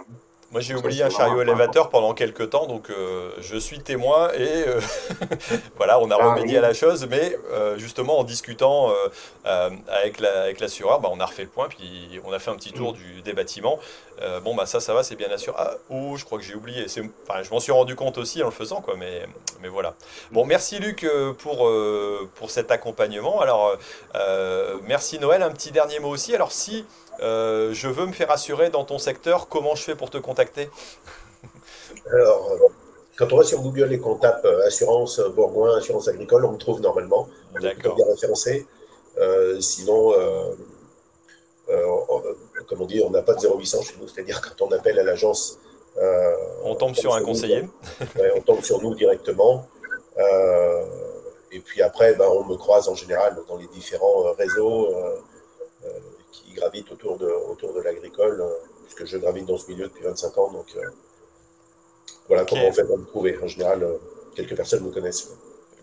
Moi, 0.52 0.60
j'ai 0.60 0.74
oublié 0.74 1.02
un 1.02 1.08
chariot 1.08 1.40
élévateur 1.40 1.88
pendant 1.88 2.12
quelques 2.12 2.50
temps, 2.50 2.66
donc 2.66 2.90
euh, 2.90 3.30
je 3.40 3.56
suis 3.56 3.80
témoin 3.80 4.30
et 4.32 4.68
euh, 4.68 4.82
voilà, 5.76 5.98
on 5.98 6.10
a 6.10 6.18
ah 6.20 6.28
remédié 6.28 6.58
à 6.58 6.60
la 6.60 6.74
chose, 6.74 7.06
mais 7.08 7.38
euh, 7.50 7.78
justement 7.78 8.18
en 8.18 8.24
discutant 8.24 8.92
avec 9.46 10.20
l'assureur, 10.60 11.00
bah, 11.00 11.08
on 11.10 11.20
a 11.20 11.24
refait 11.24 11.44
le 11.44 11.48
point, 11.48 11.68
puis 11.68 12.20
on 12.26 12.34
a 12.34 12.38
fait 12.38 12.50
un 12.50 12.56
petit 12.56 12.72
tour 12.72 12.92
mm. 12.92 12.96
du, 12.96 13.22
des 13.22 13.32
bâtiments. 13.32 13.78
bon, 14.44 14.54
bah 14.54 14.66
ça, 14.66 14.78
ça 14.80 14.92
va, 14.92 15.02
c'est 15.02 15.16
bien 15.16 15.30
assuré. 15.30 15.56
Ah, 15.58 15.72
oh, 15.88 16.16
je 16.18 16.26
crois 16.26 16.38
que 16.38 16.44
j'ai 16.44 16.54
oublié. 16.54 16.84
Enfin, 17.26 17.42
je 17.42 17.50
m'en 17.50 17.58
suis 17.58 17.72
rendu 17.72 17.96
compte 17.96 18.18
aussi 18.18 18.42
en 18.42 18.46
le 18.46 18.52
faisant, 18.52 18.82
quoi, 18.82 18.94
mais, 18.98 19.22
mais 19.62 19.68
voilà. 19.68 19.94
Bon, 20.32 20.44
merci 20.44 20.78
Luc 20.80 21.06
pour, 21.38 21.70
pour 22.34 22.50
cet 22.50 22.70
accompagnement. 22.70 23.40
Alors, 23.40 23.74
merci 24.86 25.18
Noël, 25.18 25.42
un 25.42 25.50
petit 25.50 25.70
dernier 25.70 25.98
mot 25.98 26.10
aussi. 26.10 26.34
Alors, 26.34 26.52
si 26.52 26.84
euh, 27.22 27.72
je 27.72 27.88
veux 27.88 28.06
me 28.06 28.12
faire 28.12 28.30
assurer 28.30 28.70
dans 28.70 28.84
ton 28.84 28.98
secteur, 28.98 29.48
comment 29.48 29.74
je 29.74 29.82
fais 29.82 29.94
pour 29.94 30.10
te 30.10 30.18
contacter 30.18 30.68
Alors, 32.12 32.50
Quand 33.16 33.32
on 33.32 33.36
va 33.36 33.44
sur 33.44 33.60
Google 33.60 33.92
et 33.92 33.98
qu'on 33.98 34.16
tape 34.16 34.44
assurance 34.66 35.20
Bourgoin, 35.34 35.78
assurance 35.78 36.08
agricole, 36.08 36.44
on 36.44 36.52
me 36.52 36.58
trouve 36.58 36.80
normalement. 36.80 37.28
D'accord. 37.60 37.94
bien 37.96 38.06
référencé. 38.06 38.66
sinon, 39.60 40.12
comme 42.66 42.80
on 42.80 42.86
dit, 42.86 43.02
on 43.04 43.10
n'a 43.10 43.22
pas 43.22 43.34
de 43.34 43.46
0800 43.46 43.82
chez 43.82 43.94
nous, 44.00 44.08
c'est-à-dire 44.08 44.40
quand 44.40 44.66
on 44.66 44.72
appelle 44.72 44.98
à 44.98 45.02
l'agence. 45.02 45.58
on 46.64 46.74
tombe 46.74 46.94
sur 46.94 47.14
un 47.14 47.22
conseiller. 47.22 47.68
on 48.36 48.40
tombe 48.40 48.62
sur 48.62 48.82
nous 48.82 48.94
directement. 48.94 49.66
et 51.52 51.60
puis 51.60 51.82
après, 51.82 52.14
ben, 52.14 52.26
on 52.28 52.44
me 52.44 52.56
croise 52.56 52.88
en 52.88 52.94
général 52.94 53.36
dans 53.48 53.56
les 53.56 53.68
différents 53.68 54.32
réseaux 54.36 54.88
qui 56.52 56.60
gravitent 56.60 56.92
autour 56.92 57.18
de, 57.18 57.26
autour 57.50 57.72
de 57.74 57.80
l'agricole, 57.80 58.42
puisque 58.84 59.04
je 59.06 59.18
gravite 59.18 59.46
dans 59.46 59.58
ce 59.58 59.70
milieu 59.70 59.84
depuis 59.84 60.04
25 60.04 60.38
ans. 60.38 60.52
Donc 60.52 60.66
voilà 62.28 62.44
comment 62.44 62.66
on 62.66 62.72
fait 62.72 62.84
pour 62.84 62.98
me 62.98 63.04
trouver. 63.04 63.38
En 63.42 63.46
général, 63.48 63.86
quelques 64.34 64.56
personnes 64.56 64.84
me 64.84 64.90
connaissent. 64.90 65.30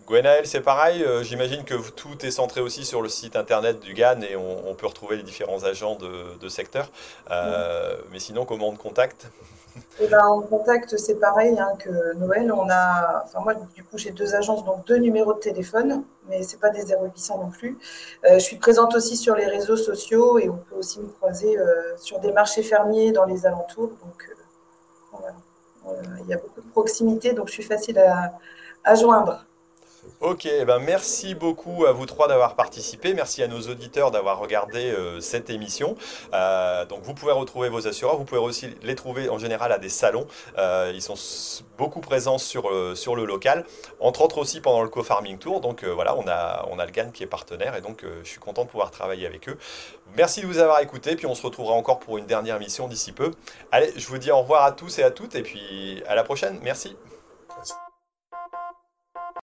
Gwenaël, 0.09 0.47
c'est 0.47 0.61
pareil. 0.61 1.03
Euh, 1.03 1.23
j'imagine 1.23 1.63
que 1.63 1.75
tout 1.91 2.25
est 2.25 2.31
centré 2.31 2.61
aussi 2.61 2.83
sur 2.83 3.03
le 3.03 3.09
site 3.09 3.35
internet 3.35 3.79
du 3.79 3.93
GAN 3.93 4.21
et 4.21 4.35
on, 4.35 4.73
peut 4.73 4.87
retrouver 4.87 5.17
les 5.17 5.23
différents 5.23 5.63
agents 5.63 5.95
de, 5.95 6.49
secteur. 6.49 6.89
Euh, 7.29 7.95
mais 8.11 8.19
sinon, 8.19 8.45
comment 8.45 8.69
on 8.69 8.73
te 8.73 8.81
contacte? 8.81 9.27
Eh 9.99 10.07
ben, 10.07 10.25
on 10.29 10.41
contacte, 10.41 10.97
c'est 10.97 11.15
pareil 11.19 11.57
hein, 11.59 11.73
que 11.79 12.13
Noël. 12.15 12.51
On 12.51 12.69
a, 12.69 13.23
enfin 13.25 13.39
moi, 13.41 13.53
du 13.53 13.83
coup, 13.83 13.97
j'ai 13.97 14.11
deux 14.11 14.35
agences, 14.35 14.63
donc 14.65 14.85
deux 14.85 14.97
numéros 14.97 15.33
de 15.33 15.39
téléphone, 15.39 16.03
mais 16.27 16.43
c'est 16.43 16.59
pas 16.59 16.69
des 16.69 16.85
0800 16.85 17.37
non 17.37 17.49
plus. 17.49 17.77
Euh, 18.25 18.35
je 18.35 18.39
suis 18.39 18.57
présente 18.57 18.95
aussi 18.95 19.17
sur 19.17 19.35
les 19.35 19.45
réseaux 19.45 19.77
sociaux 19.77 20.39
et 20.39 20.49
on 20.49 20.57
peut 20.57 20.75
aussi 20.75 20.99
me 20.99 21.07
croiser 21.07 21.57
sur 21.97 22.19
des 22.19 22.31
marchés 22.31 22.63
fermiers 22.63 23.11
dans 23.11 23.25
les 23.25 23.45
alentours. 23.45 23.89
Donc, 24.03 24.35
il 26.21 26.27
y 26.27 26.33
a 26.33 26.37
beaucoup 26.37 26.61
de 26.61 26.69
proximité, 26.71 27.33
donc 27.33 27.47
je 27.47 27.53
suis 27.53 27.63
facile 27.63 27.99
à 28.83 28.95
joindre. 28.95 29.45
Ok, 30.21 30.47
eh 30.47 30.65
ben 30.65 30.79
merci 30.79 31.33
beaucoup 31.33 31.85
à 31.85 31.93
vous 31.93 32.05
trois 32.05 32.27
d'avoir 32.27 32.57
participé. 32.57 33.13
Merci 33.13 33.41
à 33.41 33.47
nos 33.47 33.61
auditeurs 33.61 34.11
d'avoir 34.11 34.37
regardé 34.37 34.91
euh, 34.91 35.21
cette 35.21 35.49
émission. 35.49 35.95
Euh, 36.33 36.83
donc 36.83 37.03
vous 37.03 37.13
pouvez 37.13 37.31
retrouver 37.31 37.69
vos 37.69 37.87
assureurs. 37.87 38.17
Vous 38.17 38.25
pouvez 38.25 38.41
aussi 38.41 38.75
les 38.83 38.95
trouver 38.95 39.29
en 39.29 39.37
général 39.37 39.71
à 39.71 39.77
des 39.77 39.87
salons. 39.87 40.27
Euh, 40.57 40.91
ils 40.93 41.01
sont 41.01 41.15
beaucoup 41.77 42.01
présents 42.01 42.37
sur, 42.37 42.69
sur 42.97 43.15
le 43.15 43.23
local, 43.23 43.63
entre 44.01 44.21
autres 44.21 44.39
aussi 44.39 44.59
pendant 44.59 44.83
le 44.83 44.89
co-farming 44.89 45.37
tour. 45.37 45.61
Donc 45.61 45.85
voilà, 45.85 46.17
on 46.17 46.27
a, 46.27 46.67
on 46.69 46.79
a 46.79 46.85
le 46.85 46.91
GAN 46.91 47.11
qui 47.11 47.23
est 47.23 47.27
partenaire 47.27 47.77
et 47.77 47.81
donc 47.81 48.03
je 48.21 48.27
suis 48.27 48.41
content 48.41 48.65
de 48.65 48.69
pouvoir 48.69 48.91
travailler 48.91 49.25
avec 49.25 49.47
eux. 49.47 49.57
Merci 50.17 50.41
de 50.41 50.47
vous 50.47 50.59
avoir 50.59 50.81
écouté. 50.81 51.15
Puis 51.15 51.27
on 51.27 51.35
se 51.35 51.43
retrouvera 51.43 51.75
encore 51.75 51.99
pour 51.99 52.17
une 52.17 52.25
dernière 52.25 52.57
émission 52.57 52.89
d'ici 52.89 53.13
peu. 53.13 53.31
Allez, 53.71 53.93
je 53.95 54.05
vous 54.07 54.17
dis 54.17 54.31
au 54.31 54.39
revoir 54.39 54.65
à 54.65 54.73
tous 54.73 54.99
et 54.99 55.03
à 55.03 55.11
toutes 55.11 55.35
et 55.35 55.43
puis 55.43 56.03
à 56.09 56.15
la 56.15 56.25
prochaine. 56.25 56.59
Merci. 56.61 56.97